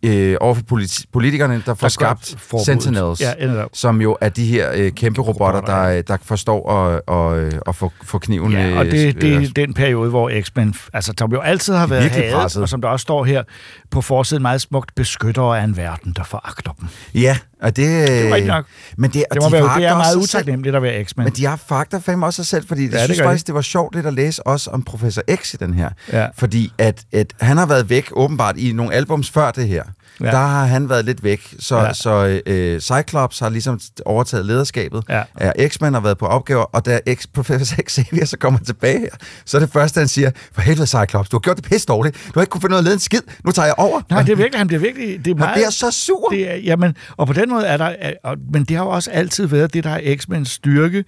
[0.02, 2.66] øh, overfor politi- politikerne, der får gør skabt forbuddet.
[2.66, 7.38] Sentinels, Ja, som jo er de her øh, kæmpe robotter, der, der forstår at, og,
[7.68, 8.52] at få, få kniven...
[8.52, 11.74] Ja, og øh, det, det øh, er den periode, hvor X-Men, altså som jo altid
[11.74, 12.62] har været hadet, presset.
[12.62, 13.42] og som der også står her
[13.90, 16.88] på forsiden meget smukt, beskyttere af en verden, der foragter dem.
[17.14, 18.08] Ja, og det...
[18.08, 18.64] Det er rigtigt nok.
[18.96, 21.24] Men det, og Det, må de være, det er meget utaknemmeligt at være X-Men.
[21.24, 23.28] Men de har fakta fandme også sig selv, fordi Ja, jeg det synes gør de.
[23.28, 25.90] faktisk, det var sjovt lidt at læse også om Professor X i den her.
[26.12, 26.26] Ja.
[26.38, 29.82] Fordi at, at han har været væk åbenbart i nogle albums før det her.
[30.20, 30.26] Ja.
[30.26, 31.54] Der har han været lidt væk.
[31.58, 31.92] Så, Ja.
[31.92, 35.02] så øh, Cyclops har ligesom overtaget lederskabet.
[35.08, 35.22] Ja.
[35.40, 35.68] Ja.
[35.68, 39.08] X-Men har været på opgaver, og da X, Professor Xavier så kommer tilbage her,
[39.44, 42.16] så er det første, han siger, for helvede Cyclops, du har gjort det pisse dårligt.
[42.26, 43.20] Du har ikke kunne finde noget at lede en skid.
[43.44, 44.00] Nu tager jeg over.
[44.10, 45.24] Nej, det er virkelig, han bliver virkelig...
[45.24, 46.28] Det er meget, bliver så sur.
[46.28, 47.94] Det er, jamen, og på den måde er der...
[48.00, 51.04] er- men det har jo også altid været det, der er X-Men's styrke, øh,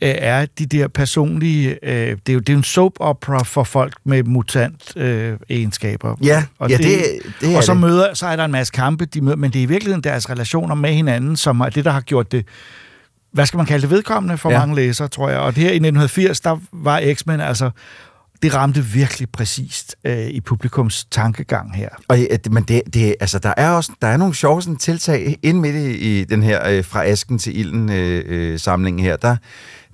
[0.00, 1.78] er de der personlige...
[1.82, 5.36] Øh, det, er jo, det er jo en soap opera for folk med mutant øh,
[5.50, 6.16] egenskaber.
[6.22, 6.86] Ja, og ja, det-
[7.40, 7.80] det er Og så, det.
[7.80, 10.30] møder, så er der en masse kampe, de møder, men det er i virkeligheden deres
[10.30, 12.46] relationer med hinanden, som er det, der har gjort det
[13.32, 14.50] hvad skal man kalde det, vedkommende for.
[14.50, 14.58] Ja.
[14.58, 15.38] mange læsere, tror jeg.
[15.38, 17.70] Og det her i 1980, der var X-Men altså,
[18.42, 21.88] det ramte virkelig præcist øh, i publikums tankegang her.
[22.08, 24.76] Og, ja, det- men det, det, altså, der er også der er nogle sjove sådan,
[24.76, 29.02] tiltag ind midt i, i den her øh, fra asken til ilden øh, øh, samling
[29.02, 29.16] her.
[29.16, 29.36] Der,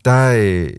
[0.05, 0.71] der, øh,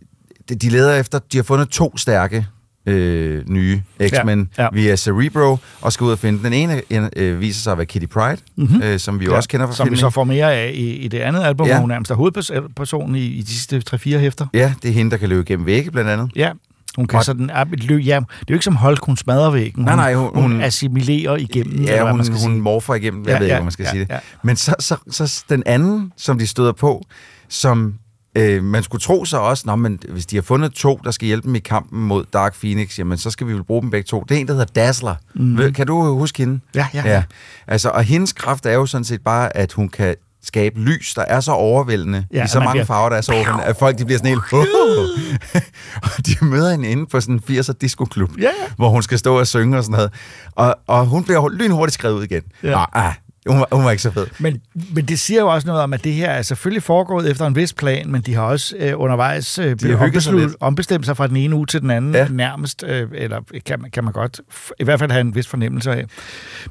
[0.49, 2.45] de- de leder efter, de har fundet to stærke
[2.86, 4.63] øh, nye X-Men Ja, ja, ja.
[4.63, 4.70] ja.
[4.74, 6.82] via Cerebro, og skal ud og finde den ene,
[7.15, 8.67] øh, viser sig at være Kitty Pride, Mhm.
[8.67, 8.82] mm-hmm.
[8.84, 9.99] øh, som vi jo også kender fra Som vi filmen.
[9.99, 11.72] så får mere af i, i det andet album, ja.
[11.72, 11.78] Ja.
[11.78, 14.47] hvor hun nærmest er hovedpersonen i, i de sidste 3-4 hæfter.
[14.53, 16.32] Ja, det er hende, der kan løbe gennem vægge, blandt andet.
[16.36, 16.51] Ja,
[16.95, 18.05] hun kan Og- sådan et løb.
[18.05, 19.83] Ja, det er jo ikke som Hulk, hun smadrer væggen.
[19.83, 21.73] Nej, hun, nej, hun- hun, hun- assimilerer igennem.
[21.79, 23.71] eller Ja, hvad hun, man hun morfer igennem, jeg Ja, ved ikke, ja, hvad man
[23.71, 24.09] skal ja, sige det.
[24.09, 24.19] ja.
[24.43, 27.05] Men så, så, så den anden, som de støder på,
[27.49, 27.93] som
[28.37, 31.25] øh, man skulle tro så også, Nå, men hvis de har fundet to, der skal
[31.27, 34.05] hjælpe dem i kampen mod Dark Phoenix, jamen så skal vi vel bruge dem begge
[34.07, 34.23] to.
[34.29, 35.15] Det er en, der hedder Dazzler.
[35.35, 35.73] Mm.
[35.73, 36.59] Kan du huske hende?
[36.75, 37.01] Ja, ja.
[37.05, 37.23] ja.
[37.67, 41.21] Altså, og hendes kraft er jo sådan set bare, at hun kan skabe lys, der
[41.21, 43.77] er så overvældende, Ja, i så man mange bliver- farver, der er så overvældende, at
[43.77, 44.53] folk de bliver sådan helt...
[44.53, 44.61] Oh!
[46.03, 48.49] og de møder hende inde på sådan en 80'er disco-klub, Ja, ja.
[48.75, 50.11] hvor hun skal stå og synge og sådan noget.
[50.51, 52.41] Og, og hun bliver lynhurtigt skrevet ud igen.
[52.63, 52.69] Ja.
[52.69, 52.75] Ja.
[52.75, 53.13] Nå, ah,
[53.49, 54.27] hun, var, hun var ikke så fed.
[54.39, 54.61] Men,
[54.93, 57.55] men det siger jo også noget om, at det her er selvfølgelig foregået efter en
[57.55, 60.55] vis plan, men de har også øh, undervejs øh, sig ombeslut- lidt.
[60.59, 62.27] ombestemt sig fra den ene uge til den anden, ja.
[62.29, 64.41] Nærmest, øh, eller kan man, kan man godt
[64.79, 66.05] i hvert fald have en vis fornemmelse af.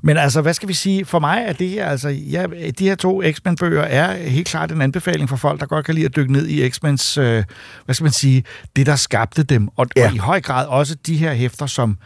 [0.03, 1.05] Men altså, hvad skal vi sige?
[1.05, 2.47] For mig er det her, altså, ja,
[2.79, 6.07] de her to X-Men-bøger er helt klart en anbefaling for folk, der godt kan lide
[6.07, 7.45] at dykke ned i X-Mens, øh,
[7.85, 8.45] hvad skal man sige,
[8.77, 9.87] det der skabte dem, og.
[9.97, 10.09] Ja.
[10.09, 11.99] og i høj grad også de her hæfter, som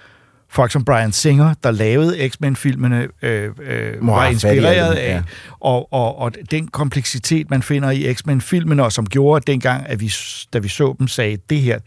[0.53, 5.14] folk som Brian Singer, der lavede X-Men-filmene, øh, øh, Må var inspireret af.
[5.14, 5.22] ja.
[5.61, 10.12] Og, og, og den kompleksitet, man finder i X-Men-filmene, og som gjorde dengang, at vi,
[10.53, 11.78] da vi så dem, sagde, det her,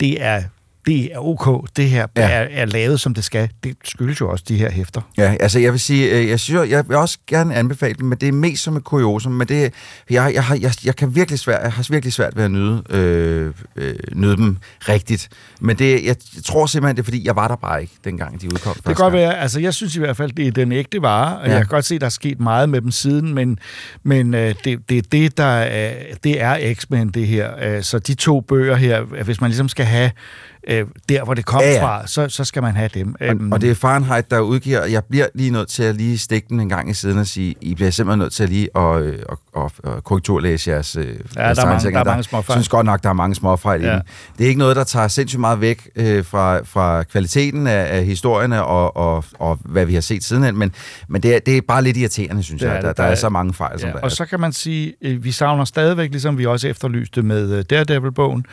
[0.00, 0.42] det er,
[0.86, 2.22] det er ok, det her ja.
[2.22, 3.48] Er, er lavet, som det skal.
[3.64, 5.00] Det skyldes jo også de her hæfter.
[5.18, 8.18] Ja, altså jeg vil sige, øh, jeg synes, jeg vil også gerne anbefale dem, men
[8.18, 9.72] det er mest som et kuriosum, men det,
[10.10, 12.82] jeg, jeg, har, jeg, jeg kan virkelig svært, jeg har virkelig svært ved at nyde,
[12.90, 14.56] øh, øh, nyde dem
[14.88, 15.28] rigtigt.
[15.60, 18.46] Men det, jeg, tror simpelthen, det er fordi, jeg var der bare ikke, dengang de
[18.46, 18.74] udkom.
[18.74, 21.38] Det kan godt være, altså jeg synes i hvert fald, det er den ægte vare,
[21.38, 21.52] og ja.
[21.52, 23.58] Jeg kan godt se, der er sket meget med dem siden, men,
[24.02, 27.50] men øh, det, det er det, der er, det er X-Men, det her.
[27.62, 30.10] Øh, så de to bøger her, øh, hvis man ligesom skal have
[30.68, 31.84] øh, der, hvor det kom Ja, ja.
[31.84, 33.14] fra, så, så skal man have dem.
[33.20, 36.18] Og, og det er Fahrenheit, der udgiver, og jeg bliver lige nødt til at lige
[36.18, 38.68] stikke den en gang i siden og sige, I bliver simpelthen nødt til at lige
[38.78, 41.18] øh, at, at, at korrekturlæse jeres, øh, jeres
[41.58, 42.54] der er mange- der er mange småfejl.
[42.56, 43.90] Jeg synes godt nok, der er mange småfejl Ja.
[43.90, 44.02] i den.
[44.38, 48.04] Det er ikke noget, der tager sindssygt meget væk øh, fra, fra kvaliteten af, af
[48.04, 50.72] historierne og, og, og hvad vi har set sidenhen, men,
[51.08, 52.82] men det, er, det er bare lidt irriterende, synes Det er jeg.
[52.82, 54.02] Der, der, Der er er- så mange fejl, som Ja, der er.
[54.04, 57.64] og så kan man sige, øh, vi savner stadigvæk, ligesom vi også efterlyste med øh,
[57.70, 58.46] Daredevil-bogen,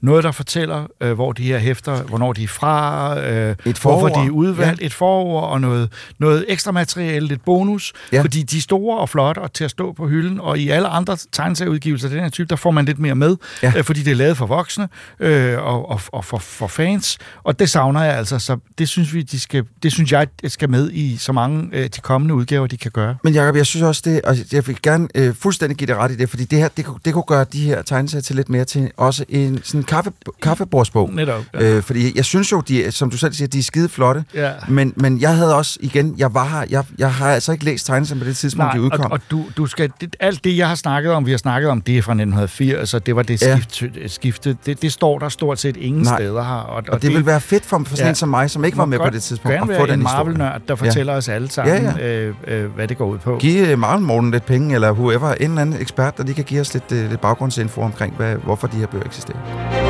[0.00, 3.78] noget, der fortæller, øh, hvor de her hæfter, hvornår de er fra, øh, Et hvorfor
[4.08, 4.22] forord.
[4.22, 4.86] de er udvalgt, ja.
[4.86, 8.22] et forord og noget, noget ekstra materiale, lidt bonus, ja.
[8.22, 10.88] Fordi de er store og flotte og til at stå på hylden, og i alle
[10.88, 13.72] andre tegneserieudgivelser af den her type, der får man lidt mere med, ja.
[13.76, 14.88] Øh, fordi det er lavet for voksne
[15.20, 19.14] øh, og, og, og for, for fans, og det savner jeg altså, så det synes,
[19.14, 22.66] vi, de skal, det synes jeg skal med i så mange øh, de kommende udgaver,
[22.66, 23.16] de kan gøre.
[23.24, 26.10] Men Jacob, jeg synes også det, og jeg vil gerne øh, fuldstændig give det ret
[26.10, 28.48] i det, fordi det her, det, kunne- det kunne gøre de her tegneserier til lidt
[28.48, 31.10] mere til også en sådan kaffe, kaffebordsbog.
[31.14, 31.62] Netop, ja.
[31.76, 34.50] Øh, fordi jeg synes jo, de, som du selv siger, de er skide flotte, Ja.
[34.68, 37.86] men, men jeg havde også, igen, jeg var her, jeg, jeg har altså ikke læst
[37.86, 39.04] tegneserier på det tidspunkt, de udkom.
[39.04, 41.70] Og, og du, du skal, det, alt det, jeg har snakket om, vi har snakket
[41.70, 43.58] om, det er fra 1980, og det var det Ja.
[43.68, 44.56] skift, skifte.
[44.66, 46.16] Det, det står der stort set ingen Nej.
[46.18, 46.50] steder her.
[46.50, 48.08] Og, Og det vil være fedt for, for sådan Ja.
[48.08, 50.24] en som mig, som ikke var med på det tidspunkt, at få den en historie.
[50.24, 52.26] Marvel-nørd, der fortæller os alle sammen, ja, ja.
[52.26, 53.36] Øh, øh, hvad det går ud på.
[53.40, 56.44] Giv øh, Marvel Morten lidt penge, eller whoever, en eller anden ekspert, der lige kan
[56.44, 59.85] give os lidt, øh, lidt baggrundsinfo omkring, hvad, hvorfor de her bøger eksisterer.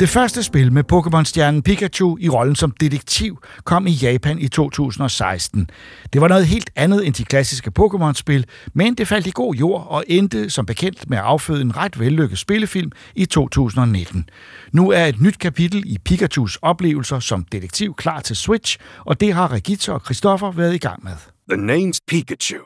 [0.00, 5.70] Det første spil med Pokémon-stjernen Pikachu i rollen som detektiv kom i Japan i 2016.
[6.12, 8.44] Det var noget helt andet end de klassiske Pokémon-spil,
[8.74, 12.00] men det faldt i god jord og endte som bekendt med at afføde en ret
[12.00, 14.28] vellykket spillefilm i 2019.
[14.72, 19.34] Nu er et nyt kapitel i Pikachus oplevelser som detektiv klar til Switch, og det
[19.34, 21.16] har Regitta og Christoffer været i gang med.
[21.50, 22.62] The name's Pikachu,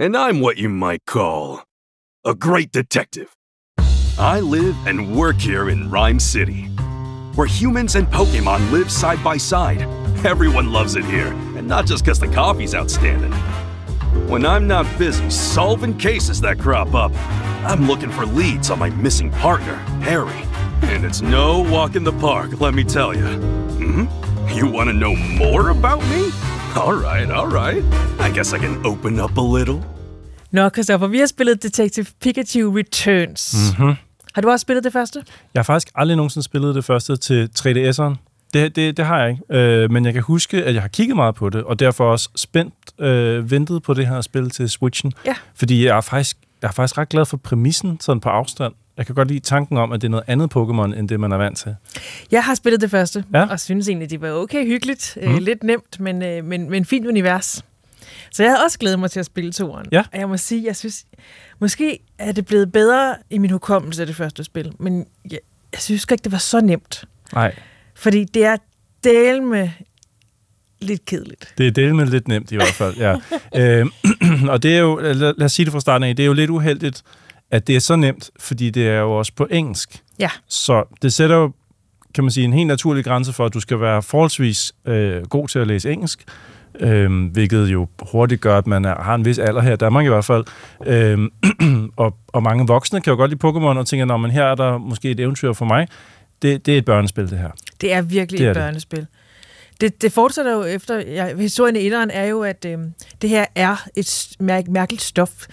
[0.00, 1.58] and I'm what you might call
[2.24, 3.26] a great detective.
[4.18, 6.66] I live and work here in Rhyme City,
[7.34, 9.82] where humans and Pokemon live side by side.
[10.24, 13.32] Everyone loves it here, and not just because the coffee's outstanding.
[14.28, 17.10] When I'm not busy solving cases that crop up,
[17.68, 20.44] I'm looking for leads on my missing partner, Harry.
[20.82, 23.26] And it's no walk in the park, let me tell you.
[23.26, 24.04] Hmm?
[24.56, 26.30] You want to know more about me?
[26.76, 27.82] All right, all right.
[28.20, 29.82] I guess I can open up a little.
[30.50, 33.52] Nå, Christoffer, vi har spillet Detective Pikachu Returns.
[33.54, 34.03] Mm-hmm.
[34.34, 35.24] Har du også spillet det første?
[35.54, 38.14] Jeg har faktisk aldrig nogensinde spillet det første til 3DS'eren.
[38.54, 39.42] Det, det, det har jeg ikke.
[39.50, 42.28] Øh, men jeg kan huske, at jeg har kigget meget på det, og derfor også
[42.36, 45.12] spændt øh, ventet på det her spil til Switchen.
[45.26, 45.34] Ja.
[45.54, 48.72] Fordi jeg er, faktisk, jeg er faktisk ret glad for præmissen sådan på afstand.
[48.96, 51.32] Jeg kan godt lide tanken om, at det er noget andet Pokémon, end det man
[51.32, 51.74] er vant til.
[52.30, 53.46] Jeg har spillet det første, Ja.
[53.50, 55.18] og synes egentlig, det var okay hyggeligt.
[55.22, 55.28] Mm.
[55.28, 55.34] Mhm.
[55.36, 57.64] Øh, lidt nemt, men, øh, men, men fint univers.
[58.34, 59.86] Så jeg havde også glædet mig til at spille toeren.
[59.92, 60.02] Ja.
[60.12, 61.04] Og jeg må sige, jeg synes,
[61.60, 65.38] måske er det blevet bedre i min hukommelse af det første spil, men jeg,
[65.72, 67.04] jeg synes ikke, det var så nemt.
[67.34, 67.54] Nej,
[67.94, 68.56] Fordi det er
[69.04, 69.68] del med
[70.80, 71.54] lidt kedeligt.
[71.58, 73.16] det er det med lidt nemt i hvert fald, ja.
[73.80, 73.86] øh,
[74.52, 76.32] og det er jo, lad, lad os sige det fra starten af, det er jo
[76.32, 77.02] lidt uheldigt,
[77.50, 80.02] at det er så nemt, fordi det er jo også på engelsk.
[80.18, 80.30] Ja.
[80.48, 81.52] Så det sætter jo,
[82.14, 85.48] kan man sige, en helt naturlig grænse for, at du skal være forholdsvis øh, god
[85.48, 86.24] til at læse engelsk,
[86.80, 90.04] øh, hvilket jo hurtigt gør, at man er, har en vis alder her i Danmark
[90.04, 90.44] i hvert fald.
[90.86, 91.18] Øh,
[91.96, 94.78] og, og mange voksne kan jo godt lide Pokémon og tænker, men her er der
[94.78, 95.88] måske et eventyr for mig.
[96.42, 97.50] Det, det er et børnespil, det her.
[97.80, 99.06] Det er virkelig Det er et børnespil.
[99.80, 100.98] Det, det fortsætter jo efter...
[100.98, 102.78] Ja, historien i etteren er jo, at øh,
[103.22, 105.46] det her er et mær- mærkeligt stof,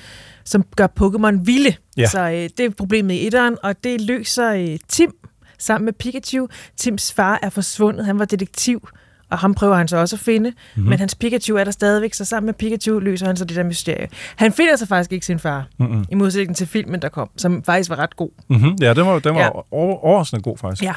[0.45, 1.75] som gør Pokémon vilde.
[1.97, 2.07] Ja.
[2.07, 5.13] Så øh, det er problemet i etteren, og det løser øh, Tim
[5.57, 6.47] sammen med Pikachu.
[6.77, 8.87] Tims far er forsvundet, han var detektiv,
[9.31, 10.49] og ham prøver han så også at finde.
[10.49, 10.55] Mhm.
[10.75, 10.89] Mm-hmm.
[10.89, 13.63] Men hans Pikachu er der stadigvæk, så sammen med Pikachu løser han så det der
[13.63, 14.07] mysterie.
[14.35, 16.05] Han finder så faktisk ikke sin far, Mhm.
[16.11, 18.29] i modsætning til filmen, der kom, som faktisk var ret god.
[18.49, 18.75] Mm-hmm.
[18.81, 19.49] Ja, den var, den var Ja.
[19.71, 20.83] over, overraskende god, faktisk.
[20.83, 20.93] Ja.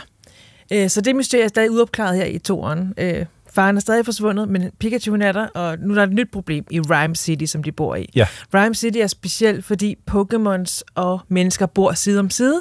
[0.73, 2.95] Øh, så det mysterie er stadig uopklaret her i toeren.
[2.99, 6.29] Øh, faren er stadig forsvundet, men Pikachu er der, og nu er der et nyt
[6.33, 8.09] problem i Rhyme City, som de bor i.
[8.15, 8.27] Ja.
[8.55, 12.61] Rhyme City er specielt, fordi Pokémons og mennesker bor side om side.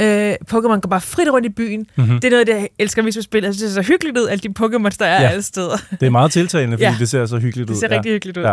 [0.00, 1.80] Øh, Pokémon går bare frit rundt i byen.
[1.80, 2.04] Mhm.
[2.04, 2.20] Mm-hmm.
[2.20, 3.46] Det er noget, jeg elsker ved spillet.
[3.46, 5.28] Jeg synes, det ser så hyggeligt ud, alle de Pokémons, der er Ja.
[5.28, 5.76] alle steder.
[5.90, 6.90] Det er meget tiltalende, fordi Ja.
[6.92, 6.96] ja.
[6.98, 7.80] det ser så hyggeligt Det ud.
[7.80, 7.96] ser ja.
[7.96, 8.42] rigtig hyggeligt ud.
[8.42, 8.52] Ja,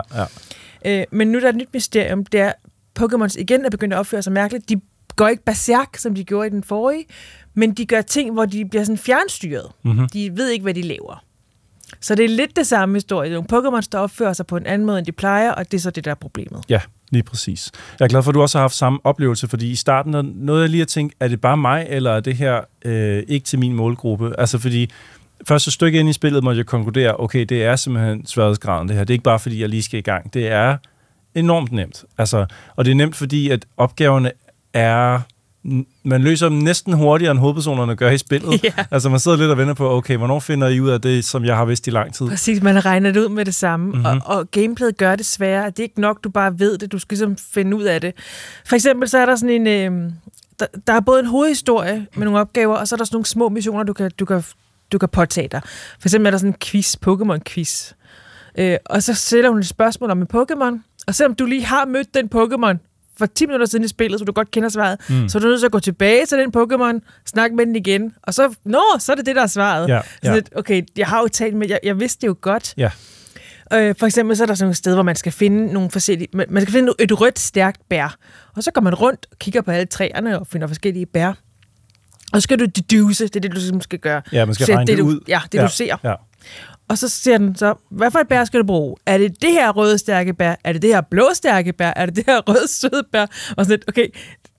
[0.86, 1.00] ja.
[1.00, 2.52] Øh, men nu er der et nyt mysterium, det er,
[3.00, 4.70] Pokémons igen er begyndt at opføre sig mærkeligt.
[4.70, 4.82] De
[5.16, 7.06] går ikke berserk, som de gjorde i den forrige,
[7.54, 9.66] men de gør ting, hvor de bliver sådan fjernstyret.
[9.84, 10.10] Mhm.
[10.14, 11.24] De ved ikke, hvad de laver.
[12.02, 13.32] Så det er lidt det samme historie.
[13.32, 15.82] Nogle Pokémon, der opfører sig på en anden måde, end de plejer, og det er
[15.82, 16.64] så det, der er problemet.
[16.70, 16.82] Ja,
[17.12, 17.72] lige præcis.
[18.00, 20.22] Jeg er glad for, at du også har haft samme oplevelse, fordi i starten der
[20.22, 23.46] nåede jeg lige at tænke, er det bare mig, eller er det her øh, ikke
[23.46, 24.40] til min målgruppe?
[24.40, 24.92] Altså fordi
[25.48, 29.04] første stykke ind i spillet må jeg konkludere, okay, det er simpelthen sværhedsgraden det her.
[29.04, 30.34] Det er ikke bare, fordi jeg lige skal i gang.
[30.34, 30.78] Det er
[31.36, 32.06] enormt nemt.
[32.18, 34.32] Altså, og det er nemt, fordi at opgaverne
[34.74, 35.20] er...
[36.04, 38.64] Man løser dem næsten hurtigere, end hovedpersonerne gør i spillet.
[38.64, 38.72] Ja.
[38.92, 41.46] Altså, man sidder lidt og venter på, okay, hvornår finder I ud af det, som
[41.46, 42.28] jeg har vidst i lang tid?
[42.30, 43.96] Præcis, man regner det ud med det samme, Mhm.
[43.96, 44.22] mm-hmm.
[44.26, 45.66] og, og gameplayet gør det sværere.
[45.70, 48.14] Det er ikke nok, du bare ved det, du skal ligesom finde ud af det.
[48.66, 49.68] For eksempel så er der sådan en...
[49.68, 50.12] Øh,
[50.60, 53.26] der, der er både en hovedhistorie med nogle opgaver, og så er der sådan nogle
[53.26, 54.44] små missioner, du kan, du kan,
[54.92, 55.62] du kan påtage dig.
[56.00, 57.94] For eksempel er der sådan en quiz, Pokémon-quiz.
[58.58, 61.86] Øh, og så stiller hun et spørgsmål om en Pokémon, og selvom du lige har
[61.86, 62.78] mødt den Pokémon
[63.18, 65.30] for 10 minutter siden i spillet, så du godt kender svaret, Mm.
[65.30, 68.14] så er du nødt til at gå tilbage til den Pokémon, snakke med den igen,
[68.24, 69.90] og så, nå, så er det det, der er svaret.
[69.90, 70.34] Ja, Så ja.
[70.36, 72.74] lidt, okay, jeg har jo talt med, jeg, jeg vidste det jo godt.
[72.78, 72.90] Ja.
[73.74, 76.28] Øh, for eksempel så er der sådan et sted, hvor man skal finde nogle forskellige,
[76.34, 78.16] man skal finde et rødt, stærkt bær.
[78.56, 81.28] Og så går man rundt og kigger på alle træerne og finder forskellige bær.
[81.28, 81.36] Og
[82.34, 84.22] så skal du deduce, det er det, du ligesom skal gøre.
[84.32, 85.20] Ja, man skal regne det du, ud.
[85.28, 85.98] Ja, det Ja, du ser.
[86.04, 86.14] ja.
[86.90, 88.96] Og så siger den så, hvad for et bær skal du bruge?
[89.06, 90.56] Er det det her røde stærke bær?
[90.64, 91.94] Er det det her blå stærke bær?
[91.96, 93.22] Er det det her røde søde bær?
[93.58, 94.08] Og sådan lidt, okay,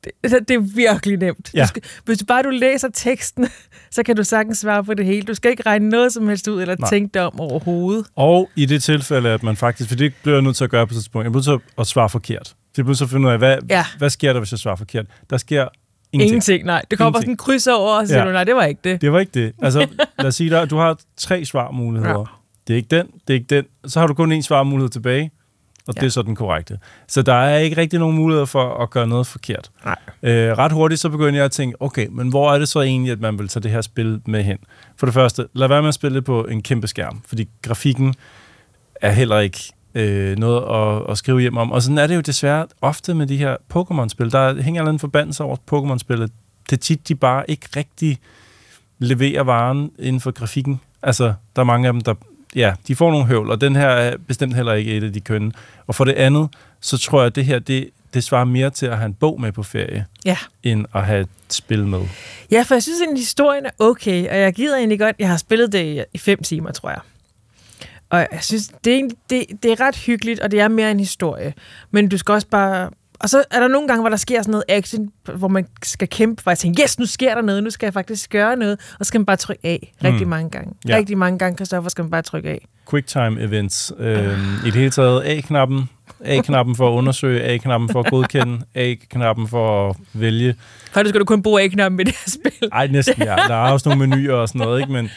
[0.05, 1.51] det, det er virkelig nemt.
[1.55, 1.62] Ja.
[1.62, 3.49] Du skal, hvis du bare du læser teksten,
[3.91, 5.22] så kan du sagtens svare på det hele.
[5.22, 6.91] Du skal ikke regne noget som helst ud, eller Nej.
[6.91, 8.07] tænke dig om overhovedet.
[8.16, 10.87] Og i det tilfælde, at man faktisk, for det bliver jeg nødt til at gøre
[10.87, 12.55] på et tidspunkt, jeg bliver nødt til at svare forkert.
[12.76, 13.85] Jeg bliver nødt til at finde ud af, hvad, Ja.
[13.99, 15.07] hvad sker der, hvis jeg svarer forkert?
[15.31, 15.68] Der sker
[16.13, 16.29] ingenting.
[16.31, 16.83] Ingenting, nej.
[16.91, 18.27] Det kommer bare sådan en kryds over, og så siger Ja.
[18.29, 19.01] du, nej, det var ikke det.
[19.01, 19.53] Det var ikke det.
[19.63, 19.79] Altså,
[20.19, 22.19] lad os sige, at du har tre svarmuligheder.
[22.19, 22.25] Ja.
[22.69, 23.65] Det er ikke den, det er ikke den.
[23.87, 25.31] Så har du kun én svarmulighed tilbage.
[25.89, 26.01] og ja.
[26.01, 26.79] det er så den korrekte.
[27.09, 29.71] Så der er ikke rigtig nogen muligheder for at gøre noget forkert.
[29.85, 29.97] Nej.
[30.23, 33.13] Øh, ret hurtigt så begynder jeg at tænke, okay, men hvor er det så egentlig,
[33.13, 34.59] at man vil tage det her spil med hen?
[34.97, 38.15] For det første, lad være med at spille det på en kæmpe skærm, fordi grafikken
[39.01, 39.59] er heller ikke
[39.99, 40.62] øh, noget
[41.07, 41.72] at, at skrive hjem om.
[41.72, 44.32] Og sådan er det jo desværre ofte med de her Pokémon-spil.
[44.32, 46.30] Der hænger en eller anden forbandelse over Pokémon-spillet.
[46.70, 48.18] Det er tit, de bare ikke rigtig
[48.99, 50.80] leverer varen inden for grafikken.
[51.03, 52.14] Altså, der er mange af dem, der
[52.57, 55.20] ja, de får nogle høvl, og den her er bestemt heller ikke et af de
[55.20, 55.53] kønne.
[55.86, 56.49] Og for det andet,
[56.80, 59.40] så tror jeg, at det her, det, det svarer mere til at have en bog
[59.40, 60.36] med på ferie, Ja.
[60.62, 62.01] end at have et spil med.
[62.51, 65.36] Ja, for jeg synes, at historien er okay, og jeg gider egentlig godt, jeg har
[65.36, 67.01] spillet det i fem timer, tror jeg.
[68.11, 70.91] Og jeg synes, det er, egentlig- det, det er ret hyggeligt, og det er mere
[70.91, 71.55] en historie.
[71.91, 72.91] Men du skal også bare...
[73.21, 76.09] Og så er der nogle gange, hvor der sker sådan noget action, hvor man skal
[76.09, 78.79] kæmpe, hvor jeg tænker, yes, nu sker der noget, nu skal jeg faktisk gøre noget,
[79.01, 80.31] og så skal man bare trykke af rigtig Mm.
[80.31, 80.73] mange gange.
[80.89, 80.97] Ja.
[80.97, 82.67] Rigtig mange gange, Christoffer, skal man bare trykke af.
[82.91, 83.93] Quicktime events.
[83.99, 85.89] Øh, I det hele taget A-knappen.
[86.25, 90.55] A-knappen for at undersøge, A-knappen for at godkende, A-knappen for at vælge.
[90.91, 92.69] Faktisk skal du kun bruge A-knappen med det her spil.
[92.73, 93.37] Ej, næsten ja.
[93.37, 94.93] Der er også nogle menuer og sådan noget, ikke?
[94.93, 95.11] Men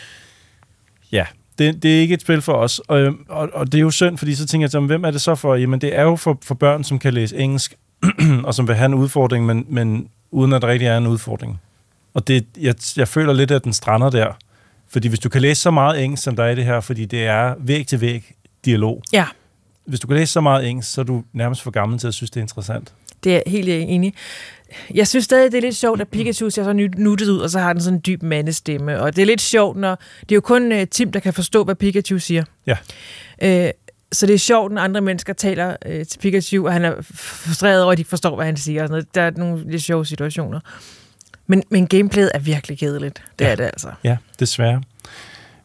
[1.12, 1.26] ja,
[1.58, 2.80] det, det er ikke et spil for os.
[2.80, 5.12] Og, øhm, og, og det er jo synd, fordi så tænker jeg, jamen, hvem er
[5.12, 5.56] det så for?
[5.56, 7.76] Jamen, det er jo for, for børn, som kan læse engelsk,
[8.44, 11.62] og som vil have en udfordring, men, men uden at der rigtig er en udfordring.
[12.14, 14.38] Og det, jeg, jeg føler lidt, at den strander der.
[14.90, 17.06] Fordi hvis du kan læse så meget engelsk, som der er i det her, fordi
[17.06, 18.36] det er væg til væg
[18.66, 19.04] dialog.
[19.14, 19.26] Ja.
[19.86, 22.14] Hvis du kan læse så meget engelsk, så er du nærmest for gammel til at
[22.14, 22.94] synes, det er interessant.
[23.24, 24.14] Det er helt enig.
[24.94, 27.60] Jeg synes stadig, det er lidt sjovt, at Pikachu ser så nuttet ud, og så
[27.60, 29.02] har den sådan en dyb mandestemme.
[29.02, 29.96] Og det er lidt sjovt, når...
[30.22, 32.44] Det er jo kun uh, Tim, der kan forstå, hvad Pikachu siger.
[32.68, 32.78] Ja.
[33.44, 33.70] Øh,
[34.12, 37.84] så det er sjovt, når andre mennesker taler øh, til Pikachu, og han er frustreret
[37.84, 38.82] over, at de ikke forstår, hvad han siger.
[38.82, 39.16] Og sådan noget.
[39.16, 40.60] Der er nogle lidt sjove situationer.
[41.48, 43.24] Men, men gameplayet er virkelig kedeligt.
[43.40, 43.52] Det Ja.
[43.52, 43.88] er det altså.
[44.04, 44.82] Ja, desværre.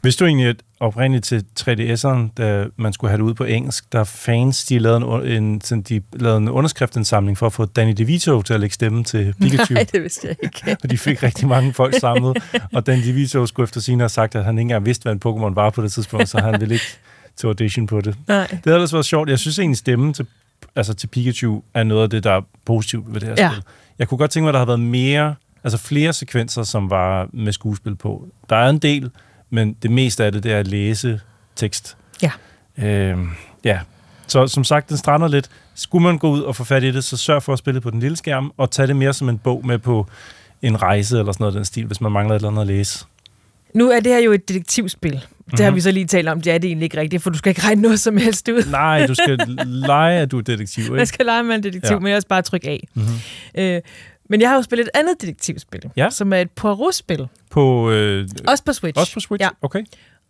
[0.01, 3.93] Hvis du egentlig at oprindeligt til 3DS'eren, da man skulle have det ud på engelsk,
[3.93, 7.93] der fans, de lavede en, en, sådan, de lavede en underskriftindsamling for at få Danny
[7.93, 9.75] DeVito til at lægge stemme til Pikachu.
[9.75, 10.77] Nej, det vidste jeg ikke.
[10.83, 12.37] og de fik rigtig mange folk samlet.
[12.73, 15.21] Og Danny DeVito skulle efter sine have sagt, at han ikke engang vidste, hvad en
[15.27, 16.87] Pokémon var på det tidspunkt, så han ville ikke
[17.37, 18.17] til audition på det.
[18.29, 18.47] Nej.
[18.47, 19.29] Det havde ellers været sjovt.
[19.31, 20.27] Jeg synes egentlig, stemmen til,
[20.77, 23.51] altså til Pikachu er noget af det, der er positivt ved det her Ja.
[23.51, 23.63] spil.
[23.99, 25.35] Jeg kunne godt tænke mig, at der havde været mere,
[25.65, 28.29] altså flere sekvenser, som var med skuespil på.
[28.51, 29.11] Der er en del,
[29.57, 31.21] men det meste af det, det er at læse
[31.57, 31.97] tekst.
[32.23, 32.31] Ja.
[32.79, 33.29] Øhm,
[33.65, 33.81] ja.
[34.27, 35.49] Så som sagt, den strander lidt.
[35.75, 37.91] Skulle man gå ud og få fat i det, så sørg for at spille på
[37.91, 40.07] den lille skærm, og tage det mere som en bog med på
[40.63, 43.05] en rejse eller sådan noget den stil, hvis man mangler et eller andet at læse.
[43.75, 45.13] Nu er det her jo et detektivspil.
[45.13, 45.63] Det mm-hmm.
[45.65, 45.77] har Mhm.
[45.77, 46.41] vi så lige talt om.
[46.41, 48.71] Det er det egentlig ikke rigtigt, for du skal ikke regne noget som helst ud.
[48.71, 50.95] Nej, du skal lege, at du er detektiv, ikke?
[50.95, 51.99] Man skal lege med en detektiv, Ja.
[51.99, 52.89] men ellers bare trykke af.
[52.95, 53.05] Mhm.
[53.59, 53.81] Øh,
[54.31, 56.11] men jeg har jo spillet et andet detektivspil, Ja.
[56.11, 57.29] som er et Poirot-spil.
[57.51, 59.01] På, øh, Også på Switch.
[59.01, 59.43] Også på Switch?
[59.43, 59.49] Ja.
[59.63, 59.85] Okay.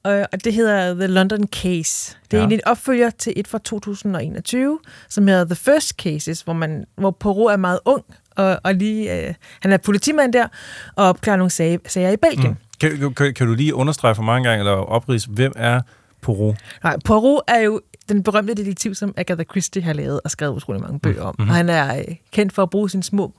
[0.07, 2.17] Øh, og det hedder The London Case.
[2.25, 2.43] Det er Ja.
[2.43, 4.79] egentlig en opfølger til et fra 2021,
[5.09, 8.05] som hedder The First Cases, hvor, man, hvor Poirot er meget ung,
[8.37, 10.49] og, og lige, øh, han er politimand der,
[10.97, 12.51] og opklarer nogle sager, sager i Belgien.
[12.51, 12.57] Mm.
[12.81, 15.81] Kan, kan, kan du lige understrege for mange gange, eller oprise, hvem er
[16.21, 16.57] Poirot?
[16.85, 20.83] Nej, Poirot er jo den berømte detektiv, som Agatha Christie har lavet og skrevet utrolig
[20.83, 21.35] mange bøger om.
[21.39, 21.43] Mhm.
[21.43, 21.51] Mm-hmm.
[21.51, 23.33] Og han er øh, kendt for at bruge sine små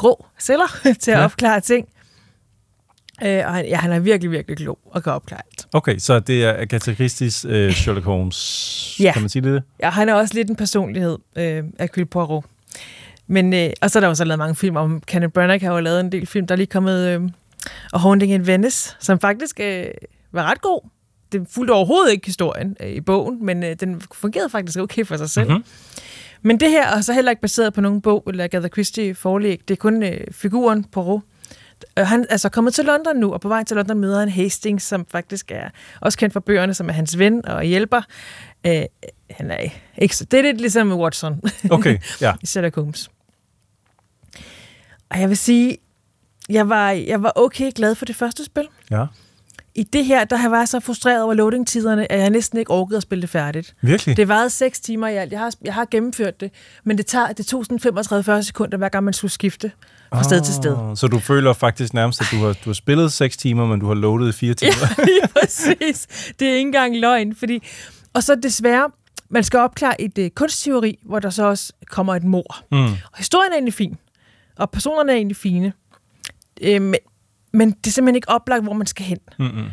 [0.00, 1.24] grå celler til at Ja.
[1.24, 1.88] opklare ting.
[3.24, 5.66] Øh, og han, ja, han er virkelig, virkelig klog og kan opklare alt.
[5.72, 8.96] Okay, så det er Agatha Christie's øh, Sherlock Holmes.
[9.00, 9.12] Ja.
[9.12, 9.62] Kan man sige det?
[9.82, 12.44] Ja, han er også lidt en personlighed, øh, Hercule Poirot.
[13.26, 15.80] Men, øh, og så er der også lavet mange film om, Kenneth Branagh har jo
[15.80, 17.20] lavet en del film, der er lige kommet, øh,
[17.92, 19.86] og Haunting in Venice, som faktisk øh,
[20.32, 20.88] var ret god.
[21.32, 25.16] Det fulgte overhovedet ikke historien øh, i bogen, men øh, den fungerede faktisk okay for
[25.16, 25.46] sig selv.
[25.48, 25.52] Mhm.
[25.56, 25.64] Mm-hmm.
[26.42, 29.60] Men det her er så heller ikke baseret på nogen bog eller Agatha Christie forlæg.
[29.68, 31.22] Det er kun øh, figuren Poirot.
[31.98, 34.28] Øh, Han er altså kommet til London nu, og på vej til London møder han
[34.28, 35.70] Hastings, som faktisk er
[36.00, 38.02] også kendt for bøgerne, som er hans ven og hjælper.
[38.66, 38.82] Øh,
[39.30, 39.68] han er
[39.98, 40.24] ikke så...
[40.24, 41.40] Det er lidt ligesom Watson.
[41.70, 42.32] Okay, ja.
[42.42, 43.10] I Sherlock Holmes.
[45.10, 45.78] Og jeg vil sige,
[46.48, 48.68] jeg var, jeg var okay glad for det første spil.
[48.90, 49.06] Ja.
[49.74, 52.96] I det her, der har jeg så frustreret over loading-tiderne, at jeg næsten ikke orkede
[52.96, 53.74] at spille det færdigt.
[53.82, 54.16] Virkelig?
[54.16, 55.32] Det varede 6 timer i alt.
[55.32, 56.50] Jeg har, jeg har gennemført det,
[56.84, 59.72] men det, tager, det tog sådan 35-40 sekunder, hver gang man skulle skifte
[60.14, 60.76] fra sted til sted.
[60.90, 63.80] Ah, Så du føler faktisk nærmest, at du har, du har spillet 6 timer, men
[63.80, 64.72] du har loadet i 4 timer?
[64.98, 66.06] Ja, lige præcis.
[66.38, 67.62] Det er ikke engang løgn, fordi...
[68.12, 68.90] Og så desværre,
[69.28, 72.56] man skal opklare et uh, kunstteori, hvor der så også kommer et mor.
[72.72, 72.78] Mm.
[72.84, 73.96] Og historien er egentlig fin,
[74.58, 75.72] og personerne er egentlig fine,
[76.62, 76.94] øh, men,
[77.52, 79.18] men det er simpelthen ikke oplagt, hvor man skal hen.
[79.38, 79.64] Mm-mm.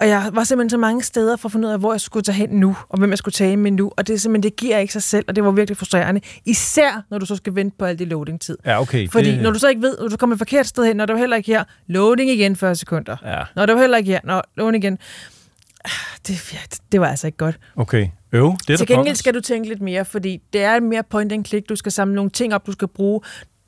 [0.00, 2.24] Og jeg var simpelthen så mange steder for at finde ud af, hvor jeg skulle
[2.24, 3.92] tage hen nu, og hvem jeg skulle tage med nu.
[3.96, 6.20] Og det er simpelthen, det giver ikke sig selv, og det var virkelig frustrerende.
[6.46, 8.58] Især, når du så skal vente på al det loading-tid.
[8.66, 9.08] Ja, okay.
[9.08, 9.42] Fordi det...
[9.42, 11.36] når du så ikke ved, når du kommer et forkert sted hen, når du heller
[11.36, 13.16] ikke her, loading igen 40 sekunder.
[13.24, 13.42] Ja.
[13.56, 14.98] Når du heller ikke her, når loading igen.
[16.26, 16.58] Det, ja,
[16.92, 17.58] det- var altså ikke godt.
[17.76, 18.08] Okay.
[18.32, 21.32] Øv, det er Til gengæld skal du tænke lidt mere, fordi det er mere point
[21.32, 21.68] and click.
[21.68, 23.20] Du skal samle nogle ting op, du skal bruge.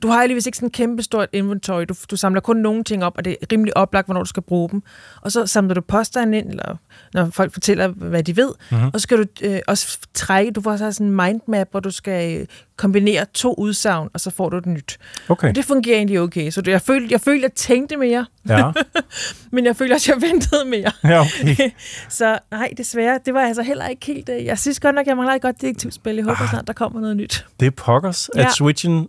[0.02, 1.84] Du har alligevel ikke sådan en kæmpe stort inventory.
[1.88, 4.42] Du, du samler kun nogle ting op, og det er rimelig oplagt, hvornår du skal
[4.42, 4.82] bruge dem.
[5.20, 6.76] Og så samler du påstanden ind, eller
[7.14, 8.48] når folk fortæller, hvad de ved.
[8.70, 8.76] Mhm.
[8.78, 8.90] Mm-hmm.
[8.94, 11.90] Og så skal du øh, også trække, du får også sådan en mindmap, hvor du
[11.90, 14.98] skal øh, kombinere to udsagn, og så får du et nyt.
[15.28, 15.48] Okay.
[15.48, 16.50] Og det fungerer egentlig okay.
[16.50, 18.26] Så det, jeg følte, jeg følte, jeg tænkte mere.
[18.48, 18.72] Ja.
[19.52, 20.90] Men jeg følte også, at jeg ventede mere.
[21.14, 21.70] Ja, okay.
[22.08, 24.28] så nej, desværre, det var altså heller ikke helt...
[24.28, 26.14] øh, Jeg synes godt nok, jeg mangler et godt detektivspil.
[26.14, 26.48] Jeg håber Ah.
[26.50, 27.46] snart, der kommer noget nyt.
[27.60, 28.50] Det er pokkers, at Ja.
[28.50, 29.04] Switchen øh,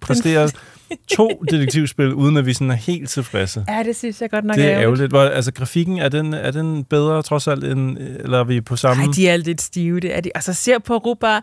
[0.00, 0.50] præsterer
[1.08, 3.64] to detektivspil, uden at vi sådan er helt tilfredse.
[3.68, 5.12] Ja, det synes jeg godt nok Det er ærgerligt.
[5.12, 8.76] Hvor, altså, grafikken, er den, er den bedre trods alt, end, eller er vi på
[8.76, 9.04] samme?
[9.04, 10.30] Nej, de er lidt stive, det er de.
[10.34, 11.40] Altså, ser på Ruba,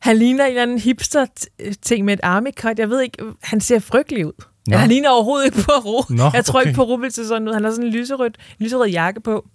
[0.00, 2.78] han ligner en eller anden hipster-ting med et army cut.
[2.78, 4.44] Jeg ved ikke, han ser frygtelig ud.
[4.66, 4.76] Nå.
[4.76, 6.04] Han ligner overhovedet ikke på Ro.
[6.08, 6.68] Nå, jeg tror okay.
[6.68, 7.54] ikke på Ruba til sådan ud.
[7.54, 9.46] Han har sådan en lyserød, lyserød jakke på.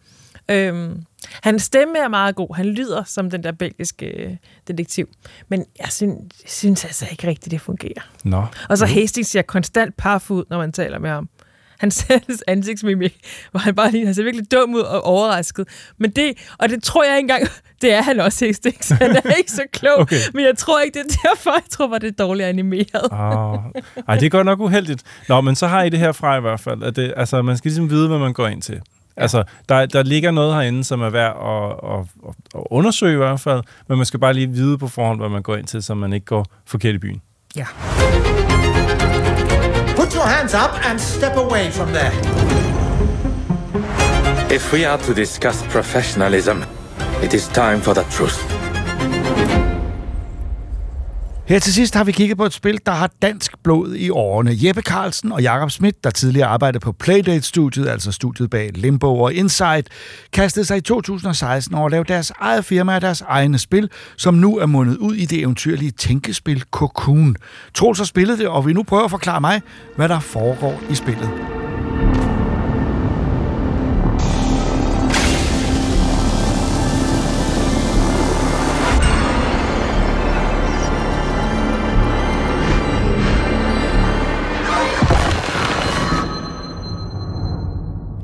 [0.52, 1.04] Øhm,
[1.44, 2.56] hans stemme er meget god.
[2.56, 4.36] Han lyder som den der belgiske øh,
[4.68, 5.08] detektiv.
[5.50, 8.02] Men jeg synes, synes altså ikke rigtigt, det fungerer.
[8.24, 8.46] Nå.
[8.70, 11.30] Og så Hastings ser konstant paf ud, når man taler med ham.
[11.82, 12.08] Hans
[12.48, 13.20] ansigtsmimik,
[13.52, 15.68] hvor han bare lige, han ser virkelig dum ud og overrasket.
[15.98, 17.48] Men det, og det tror jeg ikke engang,
[17.82, 18.90] det er han også, Hastings.
[18.90, 20.16] Han er ikke så klog, Okay.
[20.34, 23.10] men jeg tror ikke, det er derfor, jeg tror bare, det er dårligt animeret.
[23.12, 23.60] Ah.
[24.08, 25.04] Ej, det er godt nok uheldigt.
[25.30, 26.84] Nå, men så har I det her fra i hvert fald.
[26.84, 28.82] At det, altså, man skal ligesom vide, hvad man går ind til.
[29.18, 29.22] Ja.
[29.22, 32.00] Altså, der, der ligger noget herinde, som er værd at, at,
[32.30, 35.30] at, at undersøge i hvert fald, men man skal bare lige vide på forhånd, hvad
[35.30, 37.22] man går ind til, så man ikke går forkert i byen.
[37.56, 37.66] Ja.
[39.96, 42.12] Put your hands up and step away from there.
[44.56, 46.58] If we are to discuss professionalism,
[47.24, 48.61] it is time for the truth.
[51.52, 54.52] Her til sidst har vi kigget på et spil, der har dansk blod i årene.
[54.64, 59.34] Jeppe Carlsen og Jakob Schmidt, der tidligere arbejdede på Playdate-studiet, altså studiet bag Limbo og
[59.34, 59.90] Insight,
[60.34, 64.34] kastede sig i 2016 over at lave deres eget firma og deres egne spil, som
[64.34, 67.36] nu er mundet ud i det eventyrlige tænkespil Cocoon.
[67.74, 69.62] Troels har spillet det, og vi nu prøver at forklare mig,
[69.96, 71.30] hvad der foregår i spillet.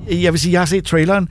[0.10, 1.30] Jeg vil sige, jeg har set traileren,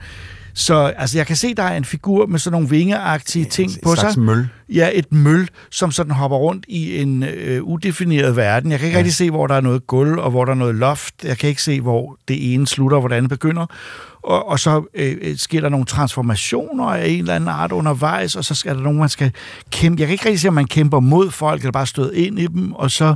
[0.57, 3.95] så altså, jeg kan se, der er en figur med sådan nogle vingeagtige ting på
[3.95, 4.19] sig.
[4.19, 4.49] møl.
[4.69, 8.71] Ja, et møl, som sådan hopper rundt i en øh, udefineret verden.
[8.71, 8.99] Jeg kan ikke ja.
[8.99, 11.13] rigtig se, hvor der er noget gulv, og hvor der er noget loft.
[11.23, 13.65] Jeg kan ikke se, hvor det ene slutter, og hvor det andet begynder.
[14.23, 18.35] Og, og så øh, øh, sker der nogle transformationer af en eller anden art undervejs,
[18.35, 19.31] og så skal der nogen, man skal
[19.71, 19.99] kæmpe.
[19.99, 22.47] Jeg kan ikke rigtig se, om man kæmper mod folk, eller bare støder ind i
[22.47, 22.71] dem.
[22.71, 23.15] Og så,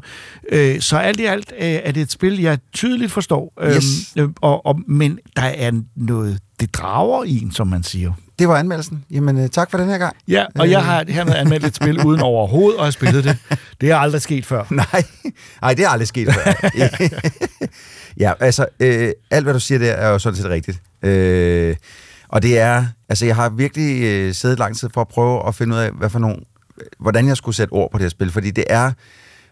[0.52, 3.54] øh, så alt i alt øh, er det et spil, jeg tydeligt forstår.
[3.76, 3.86] Yes.
[4.18, 8.14] øh, og, og, men der er noget, det drager i en, som man siger.
[8.40, 9.06] Det var anmeldelsen.
[9.12, 10.16] Jamen, øh, tak for den her gang.
[10.28, 13.38] Ja, og jeg har hermed anmeldt et spil uden overhovedet at have spillet det.
[13.82, 14.64] Det er aldrig sket før.
[14.94, 15.04] Nej,
[15.62, 16.70] nej det er aldrig sket før.
[18.24, 20.82] ja, altså, øh, alt hvad du siger der er jo sådan set rigtigt.
[21.04, 21.76] Øh,
[22.28, 25.56] og det er, altså jeg har virkelig øh, siddet lang tid for at prøve at
[25.56, 26.38] finde ud af, hvad for nogle,
[27.00, 28.92] hvordan jeg skulle sætte ord på det her spil, fordi det er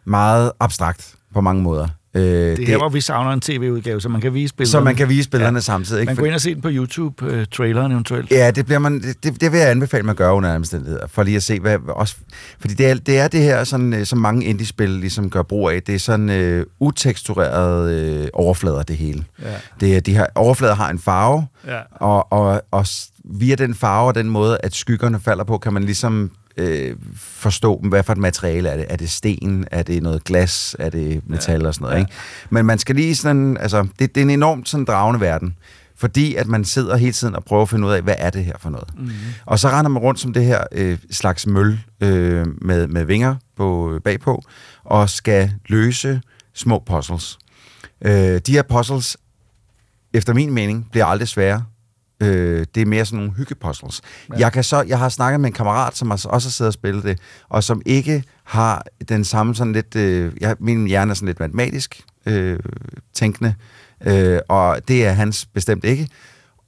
[0.05, 1.88] meget abstrakt på mange måder.
[2.14, 4.72] Øh, Det er her, hvor vi savner en tv-udgave, så man kan vise billederne.
[4.82, 5.62] Så man kan vise billederne ja.
[5.62, 6.01] samtidig.
[6.01, 6.10] Ikke?
[6.10, 8.32] Man går ind og se den på YouTube, uh, traileren eventuelt.
[8.32, 11.38] Ja, det, bliver man, det, det vil jeg anbefale, man gør under omstændigheder, for lige
[11.38, 12.16] at se, hvad, også,
[12.60, 15.70] fordi det er, det er det her, sådan, øh, som mange indie-spil ligesom gør brug
[15.70, 19.24] af, det er sådan øh, uteksturerede øh, overflader, det hele.
[19.41, 19.45] Ja.
[19.80, 21.80] Det er, de her overflader har en farve, Ja.
[21.91, 22.86] og, og, og
[23.26, 27.80] via den farve og den måde, at skyggerne falder på, kan man ligesom øh, forstå,
[27.84, 28.86] hvad for et materiale er det.
[28.89, 29.66] Er det sten?
[29.72, 30.76] Er det noget glas?
[30.80, 31.95] Er det metal og sådan noget?
[31.95, 32.00] Ja.
[32.00, 32.12] Ikke?
[32.50, 35.56] Men man skal lige sådan, altså, det, det er en enormt sådan dragende verden.
[35.95, 38.45] Fordi at man sidder hele tiden og prøver at finde ud af, hvad er det
[38.45, 38.88] her for noget.
[38.97, 39.12] Mhm.
[39.45, 43.36] Og så render man rundt som det her øh, slags møl øh, med, med vinger
[43.58, 44.43] på, øh, bagpå,
[44.84, 46.22] og skal løse
[46.54, 47.38] små puzzles.
[48.02, 49.18] Øh, de her puzzles,
[50.14, 51.64] efter min mening, bliver aldrig svære.
[52.22, 54.01] Øh, det er mere sådan nogle hyggepuzzles.
[54.34, 54.39] Ja.
[54.39, 56.74] Jeg, kan så, jeg har snakket med en kammerat, som har- også har siddet og
[56.74, 59.95] spillet det, og som ikke har den samme sådan lidt...
[59.95, 62.59] Øh, jeg, min hjerne er sådan lidt matematisk øh,
[63.13, 63.55] tænkende,
[64.05, 66.07] øh, og det er hans bestemt ikke.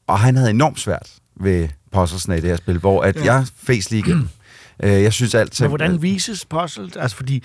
[0.08, 3.34] Og han havde enormt svært ved puzzlesene i det her spil, hvor at Ja.
[3.34, 4.30] jeg fes lige igennem.
[4.84, 5.62] Øh, jeg synes alt...
[5.62, 6.96] Men hvordan vises puzzles?
[6.96, 7.44] Altså, fordi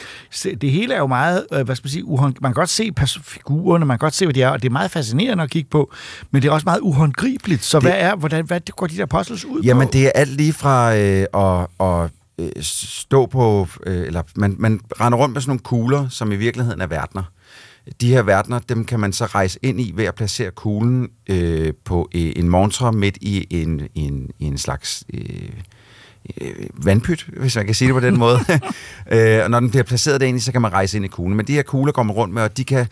[0.61, 2.35] det hele er jo meget, øh, hvad skal man sige, uhånd...
[2.41, 4.73] man kan godt se figurerne, man kan godt se, hvad de er, og det er
[4.73, 5.93] meget fascinerende at kigge på,
[6.31, 7.65] men det er også meget uhåndgribeligt.
[7.65, 9.93] Så det, hvad er, hvordan, hvad går de der puzzles ud Jamen, på?
[9.93, 14.81] det er alt lige fra øh, at, at øh, stå på, øh, eller man, man
[15.01, 17.23] render rundt med sådan nogle kugler, som i virkeligheden er verdener.
[18.01, 21.73] De her verdener, dem kan man så rejse ind i ved at placere kuglen øh,
[21.85, 25.05] på øh, en montre midt i en, en, en slags...
[25.15, 25.51] Øh,
[26.41, 28.39] øh, vandpyt, hvis man kan sige det på den måde.
[29.13, 31.37] øh, og når den bliver placeret derinde, så kan man rejse ind i kuglen.
[31.37, 32.87] Men de her kugler går man rundt med, og de kan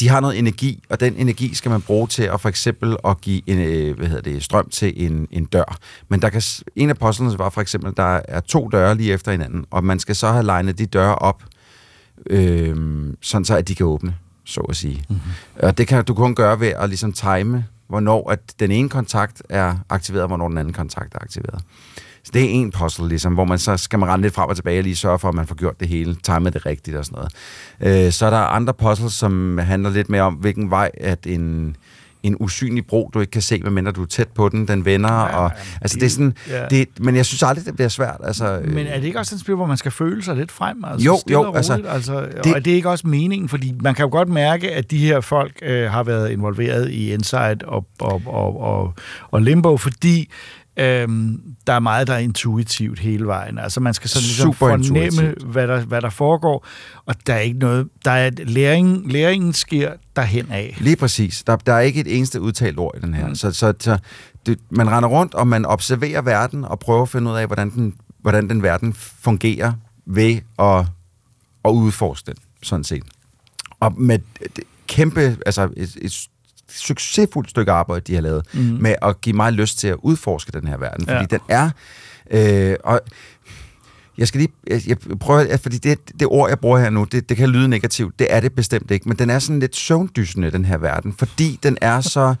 [0.00, 3.20] de har noget energi, og den energi skal man bruge til at for eksempel at
[3.20, 5.78] give en, øh, hvad hedder det, strøm til en, en dør.
[6.08, 6.42] Men der kan,
[6.76, 9.98] en af puzzlerne var for eksempel, der er to døre lige efter hinanden, og man
[9.98, 11.42] skal så have legnet de døre op,
[12.30, 12.76] øh,
[13.20, 14.14] sådan så at de kan åbne,
[14.44, 15.04] så at sige.
[15.08, 15.32] Mm-hmm.
[15.62, 19.42] Og det kan du kun gøre ved at ligesom time, hvornår at den ene kontakt
[19.48, 21.62] er aktiveret, og hvornår den anden kontakt er aktiveret.
[22.24, 24.56] Så det er en puzzle, ligesom, hvor man så skal man rende lidt frem og
[24.56, 27.04] tilbage og lige sørge for, at man får gjort det hele, timet det rigtigt og
[27.04, 27.24] sådan
[27.80, 28.06] noget.
[28.06, 31.76] Øh, så er der andre puzzles, som handler lidt mere om, hvilken vej at en,
[32.22, 35.12] en usynlig bro, du ikke kan se, medmindre du er tæt på den, den vender.
[35.12, 35.50] Ja, og,
[35.80, 36.66] altså, det er sådan, ja.
[36.70, 38.16] det, men jeg synes aldrig, det bliver svært.
[38.24, 40.84] Altså, Men er det ikke også et spil, hvor man skal føle sig lidt frem?
[40.84, 43.48] Altså, Jo, jo, altså, roligt, altså, det- det, og er det ikke også meningen?
[43.48, 47.12] Fordi man kan jo godt mærke, at de her folk øh, har været involveret i
[47.12, 48.94] Inside og, og, og, og,
[49.30, 50.30] og Limbo, fordi
[50.80, 53.58] Øhm, der er meget, der er intuitivt hele vejen.
[53.58, 55.42] Altså man skal sådan ligesom Super fornemme, intuitivt.
[55.42, 56.66] hvad der, hvad der foregår,
[57.06, 60.76] og der er ikke noget, der er læring, læringen sker derhen af.
[60.80, 61.42] Lige præcis.
[61.42, 63.28] Der, der er ikke et eneste udtalt ord i den her.
[63.28, 63.34] Mm.
[63.34, 63.98] Så, så, så
[64.46, 67.70] det, man render rundt, og man observerer verden, og prøver at finde ud af, hvordan
[67.70, 69.72] den, hvordan den verden fungerer
[70.06, 70.86] ved at,
[71.64, 73.02] at udforske den, sådan set.
[73.80, 74.18] Og med
[74.86, 76.28] kæmpe, altså et, et
[76.70, 78.60] succesfuldt stykke arbejde, de har lavet, mm.
[78.60, 81.06] med at give mig lyst til at udforske den her verden.
[81.06, 81.26] Fordi Ja.
[81.30, 81.70] den er...
[82.30, 83.00] Øh, og
[84.18, 87.28] jeg skal lige, jeg, jeg prøver, fordi det, det ord, jeg bruger her nu, det,
[87.28, 88.18] det kan lyde negativt.
[88.18, 91.58] Det er det bestemt ikke, men den er sådan lidt søvndysende, den her verden, fordi
[91.62, 92.34] den er så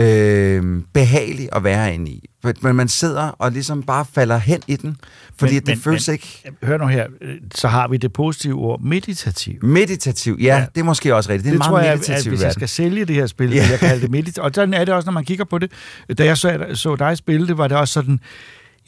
[0.00, 2.24] øh, behagelig at være inde i.
[2.62, 4.96] Men man sidder og ligesom bare falder hen i den,
[5.38, 6.52] fordi men, det føles men, ikke...
[6.62, 9.64] Hør nu her, øh, så har vi det positive ord, meditativ.
[9.64, 11.44] Meditativ, ja, ja, det er måske også rigtigt.
[11.44, 13.26] Det er det en tror meget jeg, at meditativ hvis jeg skal sælge det her
[13.26, 13.66] spil, Ja.
[13.70, 14.42] jeg kalde det meditativ.
[14.42, 15.72] Og sådan er det også, når man kigger på det.
[16.18, 18.20] Da jeg så, så dig spille det, var det også sådan,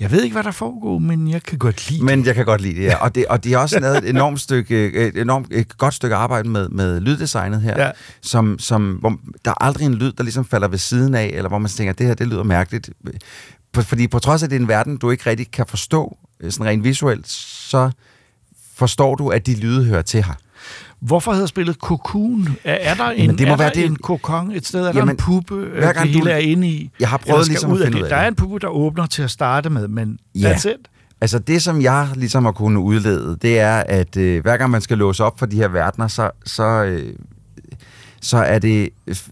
[0.02, 2.60] jeg ved ikke, hvad der foregår, men jeg kan godt lide Men jeg kan godt
[2.60, 2.96] lide det, ja.
[2.96, 6.16] Og, det, og de har også lavet et enormt, stykke, et enormt et godt stykke
[6.16, 7.90] arbejde med, med lyddesignet her, Ja.
[8.22, 11.48] som, som, hvor der er aldrig en lyd, der ligesom falder ved siden af, eller
[11.48, 12.90] hvor man tænker, det her, det lyder mærkeligt.
[13.74, 16.52] Fordi på trods af, at det er en verden, du ikke rigtig kan forstå, øh,
[16.52, 17.90] sådan rent visuelt, så
[18.74, 20.34] forstår du, at de lyde hører til her.
[21.02, 22.48] Hvorfor hedder spillet Cocoon?
[22.64, 24.80] Er, er der en, Men det må er være der det- en kokon et sted?
[24.80, 26.90] Er der Jamen, en puppe, hver hver gang det hele du- er inde i?
[27.00, 28.02] Jeg har prøvet ligesom at ud af finde det?
[28.02, 28.24] ud af Der det.
[28.24, 30.52] er en puppe, der åbner til at starte med, men Ja.
[30.52, 30.76] that's it.
[31.20, 34.80] Altså det, som jeg ligesom har kunnet udlede, det er, at øh, hver gang man
[34.80, 37.14] skal låse op for de her verdener, så, så, øh,
[38.20, 38.88] så, er det,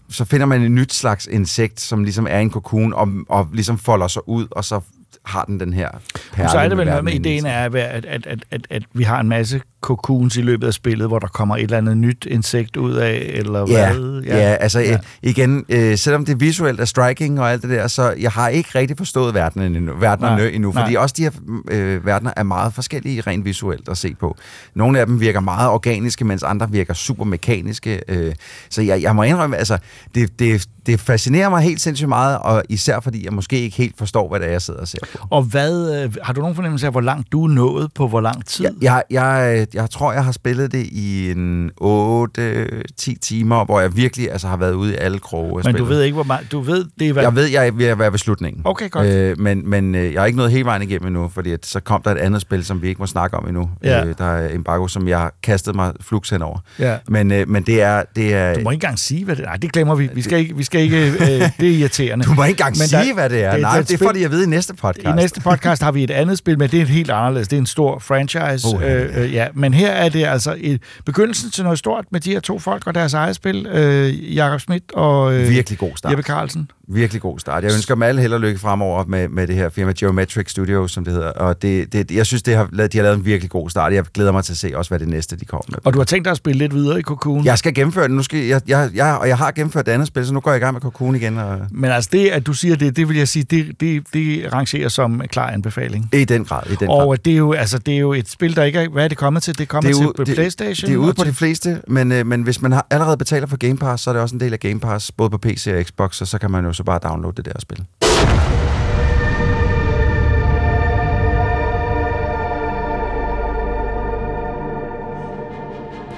[0.09, 3.77] så finder man et nyt slags insekt, som ligesom er en kokon, og, og ligesom
[3.77, 4.79] folder sig ud, og så
[5.25, 5.89] har den den her
[6.33, 6.49] perle.
[6.49, 9.19] så er det vel noget med ideen er, at, at, at, at, at, vi har
[9.19, 12.77] en masse cocoons i løbet af spillet, hvor der kommer et eller andet nyt insekt
[12.77, 14.21] ud af, eller Ja, hvad?
[14.21, 14.97] ja, ja altså ja.
[15.23, 18.69] igen, øh, selvom det visuelt er striking og alt det der, så jeg har ikke
[18.75, 20.83] rigtig forstået verdenen endnu, verdenerne Nej, endnu, nej.
[20.83, 21.31] fordi også de her
[21.71, 24.37] øh, verdener er meget forskellige rent visuelt at se på.
[24.75, 28.01] Nogle af dem virker meget organiske, mens andre virker super mekaniske.
[28.07, 28.33] Øh,
[28.69, 29.77] så jeg, jeg må indrømme, altså,
[30.15, 33.97] det, det, det fascinerer mig helt sindssygt meget, og især fordi jeg måske ikke helt
[33.97, 34.99] forstår, hvad det er, jeg sidder og ser.
[35.29, 38.21] Og hvad, øh, har du nogen fornemmelse af, hvor langt du er nået på hvor
[38.21, 38.65] lang tid?
[38.81, 44.31] Jeg, jeg, jeg tror, jeg har spillet det i en 8-10 timer, hvor jeg virkelig
[44.31, 45.79] altså, har været ude i alle kroge Men spillet.
[45.79, 46.51] du ved ikke, hvor meget...
[46.51, 47.23] Du ved, det er, hvad...
[47.23, 48.61] Jeg ved, jeg er ved at være ved slutningen.
[48.65, 49.07] Okay, godt.
[49.07, 51.79] Øh, men men øh, jeg har ikke nået hele vejen igennem endnu, fordi at, så
[51.79, 53.69] kom der et andet spil, som vi ikke må snakke om endnu.
[53.83, 54.05] Ja.
[54.05, 56.59] Øh, der er Embargo, som jeg kastet mig flux henover.
[56.79, 56.97] Ja.
[57.07, 58.03] Men, øh, men det er...
[58.15, 59.47] Det er Du må ikke engang sige, hvad det er.
[59.47, 60.09] Nej, det glemmer vi.
[60.13, 60.55] Vi skal ikke...
[60.57, 61.17] Vi skal ikke øh,
[61.59, 62.25] det er irriterende.
[62.25, 63.57] du må ikke engang Men sige, der- hvad det er.
[63.57, 65.00] Nej, et det, det får de at vide i næste podcast.
[65.09, 67.47] I næste podcast har vi et andet spil, men det er helt anderledes.
[67.47, 68.67] Det er en stor franchise.
[68.67, 69.47] Oh, ja, øh, øh, ja.
[69.53, 72.87] Men her er det altså et, begyndelsen til noget stort med de her to folk
[72.87, 73.67] og deres eget spil.
[73.67, 76.11] Øh, Jakob Schmidt og øh, Virkelig god start.
[76.11, 76.71] Jeppe Carlsen.
[76.87, 77.63] Virkelig god start.
[77.63, 80.87] Jeg ønsker dem alle held og lykke fremover med, med det her firma Geometric Studio,
[80.87, 81.29] som det hedder.
[81.29, 83.93] Og det, det, jeg synes, det har, de har lavet en virkelig god start.
[83.93, 85.77] Jeg glæder mig til at se også, hvad det næste, de kommer med.
[85.83, 87.45] Og du har tænkt dig at spille lidt videre i Cocoon.
[87.45, 88.11] Jeg skal gennemføre det.
[88.11, 90.51] Nu skal, jeg, jeg, jeg, og jeg har gennemført det andet spil, så nu går
[90.51, 91.37] jeg i gang med Cocoon igen.
[91.37, 94.53] Og, Men altså det, at du siger det, det vil jeg sige, det, det, det
[94.53, 96.09] rangerer som klar anbefaling.
[96.13, 96.63] I den grad.
[96.71, 97.05] I den grad.
[97.07, 98.89] Og det er, jo, altså, det er jo et spil, der ikke er...
[98.89, 99.53] Hvad er det kommet til?
[99.57, 100.87] Det er kommet Det er til på Playstation?
[100.89, 103.17] Det er ude og på til- de fleste, men, øh, men hvis man har allerede
[103.17, 105.37] betaler for Game Pass, så er det også en del af Game Pass, både på
[105.37, 107.85] PC og Xbox, og så kan man jo så bare downloade det der spil.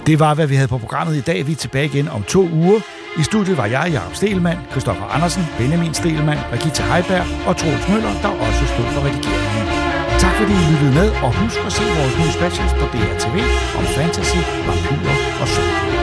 [0.08, 1.48] Det var, hvad vi havde på programmet i dag.
[1.48, 2.80] Vi er tilbage igen om to uger.
[3.20, 8.14] I studiet var jeg, Jacob Stelmann, Christoffer Andersen, Benjamin Stelmann, Regita Heiberg og Troels Møller,
[8.22, 9.66] der også stod for redigeringen.
[10.24, 13.38] Tak fordi I lyttede med, og husk at se vores nye specials på DRTV
[13.80, 16.03] om fantasy, vampyrer og zombie.